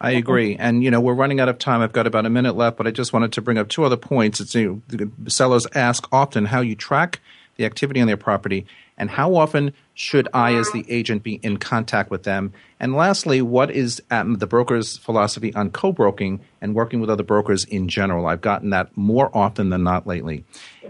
I 0.00 0.12
agree. 0.12 0.56
And, 0.56 0.82
you 0.82 0.90
know, 0.90 1.00
we're 1.00 1.14
running 1.14 1.40
out 1.40 1.50
of 1.50 1.58
time. 1.58 1.82
I've 1.82 1.92
got 1.92 2.06
about 2.06 2.24
a 2.24 2.30
minute 2.30 2.56
left, 2.56 2.78
but 2.78 2.86
I 2.86 2.90
just 2.90 3.12
wanted 3.12 3.32
to 3.34 3.42
bring 3.42 3.58
up 3.58 3.68
two 3.68 3.84
other 3.84 3.98
points. 3.98 4.40
It's, 4.40 4.54
you 4.54 4.82
know, 4.90 5.10
sellers 5.28 5.66
ask 5.74 6.08
often 6.10 6.46
how 6.46 6.62
you 6.62 6.74
track 6.74 7.20
the 7.60 7.66
activity 7.66 8.00
on 8.00 8.06
their 8.06 8.16
property, 8.16 8.66
and 8.96 9.10
how 9.10 9.34
often 9.34 9.74
should 9.94 10.28
I, 10.32 10.54
as 10.54 10.70
the 10.72 10.84
agent, 10.88 11.22
be 11.22 11.34
in 11.42 11.58
contact 11.58 12.10
with 12.10 12.22
them? 12.22 12.52
And 12.80 12.94
lastly, 12.94 13.42
what 13.42 13.70
is 13.70 14.02
um, 14.10 14.38
the 14.38 14.46
broker's 14.46 14.96
philosophy 14.96 15.54
on 15.54 15.70
co 15.70 15.92
broking 15.92 16.40
and 16.60 16.74
working 16.74 17.00
with 17.00 17.10
other 17.10 17.22
brokers 17.22 17.64
in 17.64 17.88
general? 17.88 18.26
I've 18.26 18.40
gotten 18.40 18.70
that 18.70 18.96
more 18.96 19.30
often 19.36 19.68
than 19.68 19.84
not 19.84 20.06
lately. 20.06 20.44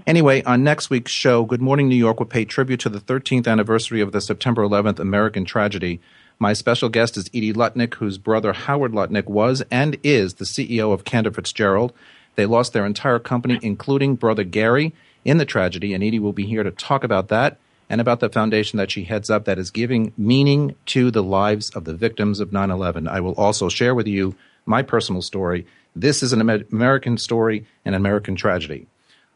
Anyway, 0.07 0.43
on 0.45 0.62
next 0.62 0.91
week's 0.91 1.12
show, 1.12 1.45
Good 1.45 1.61
Morning 1.61 1.89
New 1.89 1.97
York 1.97 2.21
will 2.21 2.27
pay 2.27 2.45
tribute 2.45 2.81
to 2.81 2.89
the 2.89 3.01
13th 3.01 3.49
anniversary 3.49 4.01
of 4.01 4.12
the 4.12 4.21
September 4.21 4.62
11th 4.62 5.01
American 5.01 5.45
tragedy. 5.45 6.01
My 6.39 6.53
special 6.53 6.89
guest 6.89 7.16
is 7.16 7.29
Edie 7.35 7.53
Lutnick, 7.53 7.95
whose 7.95 8.16
brother 8.16 8.53
Howard 8.53 8.93
Lutnick 8.93 9.27
was 9.27 9.62
and 9.71 9.99
is 10.03 10.35
the 10.35 10.47
CEO 10.47 10.93
of 10.93 11.05
Cantor 11.05 11.33
Fitzgerald. 11.33 11.93
They 12.37 12.47
lost 12.47 12.73
their 12.73 12.87
entire 12.87 13.18
company, 13.18 13.59
including 13.61 14.14
brother 14.14 14.45
Gary, 14.45 14.95
in 15.25 15.39
the 15.39 15.45
tragedy, 15.45 15.95
and 15.95 16.03
Edie 16.03 16.18
will 16.18 16.33
be 16.33 16.47
here 16.47 16.62
to 16.62 16.71
talk 16.71 17.05
about 17.05 17.29
that 17.29 17.59
and 17.89 18.01
about 18.01 18.21
the 18.21 18.29
foundation 18.29 18.77
that 18.77 18.91
she 18.91 19.05
heads 19.05 19.29
up 19.29 19.45
that 19.45 19.59
is 19.59 19.71
giving 19.71 20.12
meaning 20.16 20.77
to 20.87 21.11
the 21.11 21.23
lives 21.23 21.71
of 21.71 21.85
the 21.85 21.95
victims 21.95 22.41
of 22.41 22.53
9 22.53 22.71
11. 22.71 23.09
I 23.09 23.21
will 23.21 23.35
also 23.35 23.68
share 23.68 23.95
with 23.95 24.07
you 24.07 24.37
my 24.64 24.83
personal 24.83 25.23
story. 25.23 25.66
This 25.95 26.23
is 26.23 26.33
an 26.33 26.41
American 26.41 27.18
story, 27.18 27.66
an 27.85 27.95
American 27.95 28.37
tragedy. 28.37 28.87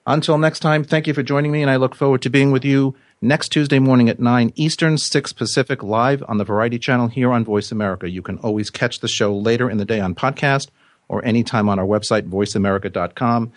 Until 0.07 0.39
next 0.39 0.61
time, 0.61 0.85
thank 0.85 1.07
you 1.07 1.15
for 1.15 1.23
joining 1.23 1.51
me, 1.51 1.63
and 1.63 1.71
I 1.71 1.77
look 1.77 1.95
forward 1.95 2.23
to 2.23 2.31
being 2.31 2.53
with 2.53 2.65
you 2.65 2.95
next 3.23 3.49
Tuesday 3.49 3.79
morning 3.79 4.09
at 4.09 4.21
9 4.21 4.53
Eastern, 4.55 4.99
6 4.99 5.33
Pacific, 5.33 5.83
live 5.83 6.23
on 6.29 6.37
the 6.37 6.45
Variety 6.45 6.79
Channel 6.79 7.09
here 7.09 7.33
on 7.33 7.43
Voice 7.43 7.73
America. 7.73 8.09
You 8.09 8.21
can 8.21 8.39
always 8.39 8.69
catch 8.71 9.01
the 9.01 9.09
show 9.09 9.35
later 9.35 9.71
in 9.71 9.79
the 9.79 9.87
day 9.87 10.01
on 10.01 10.15
podcast 10.15 10.69
or 11.09 11.25
anytime 11.25 11.69
on 11.69 11.79
our 11.79 11.87
website, 11.87 12.29
voiceamerica.com. 12.29 13.53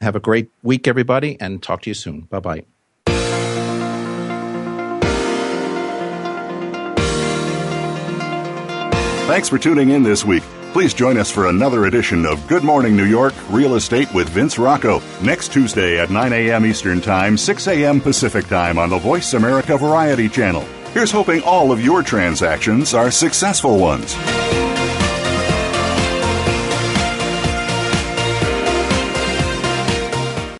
Have 0.00 0.16
a 0.16 0.20
great 0.20 0.50
week, 0.62 0.88
everybody, 0.88 1.36
and 1.40 1.62
talk 1.62 1.82
to 1.82 1.90
you 1.90 1.94
soon. 1.94 2.22
Bye 2.22 2.40
bye. 2.40 2.64
Thanks 9.26 9.48
for 9.48 9.58
tuning 9.58 9.90
in 9.90 10.02
this 10.02 10.24
week. 10.24 10.42
Please 10.72 10.92
join 10.92 11.16
us 11.16 11.30
for 11.30 11.48
another 11.48 11.86
edition 11.86 12.26
of 12.26 12.44
Good 12.48 12.64
Morning 12.64 12.96
New 12.96 13.04
York 13.04 13.34
Real 13.48 13.76
Estate 13.76 14.12
with 14.12 14.28
Vince 14.28 14.58
Rocco 14.58 15.00
next 15.22 15.52
Tuesday 15.52 16.00
at 16.00 16.10
9 16.10 16.32
a.m. 16.32 16.66
Eastern 16.66 17.00
Time, 17.00 17.36
6 17.36 17.68
a.m. 17.68 18.00
Pacific 18.00 18.46
Time 18.46 18.78
on 18.78 18.90
the 18.90 18.98
Voice 18.98 19.34
America 19.34 19.76
Variety 19.76 20.28
Channel. 20.28 20.62
Here's 20.94 21.12
hoping 21.12 21.42
all 21.42 21.70
of 21.70 21.84
your 21.84 22.02
transactions 22.02 22.92
are 22.94 23.10
successful 23.10 23.78
ones. 23.78 24.16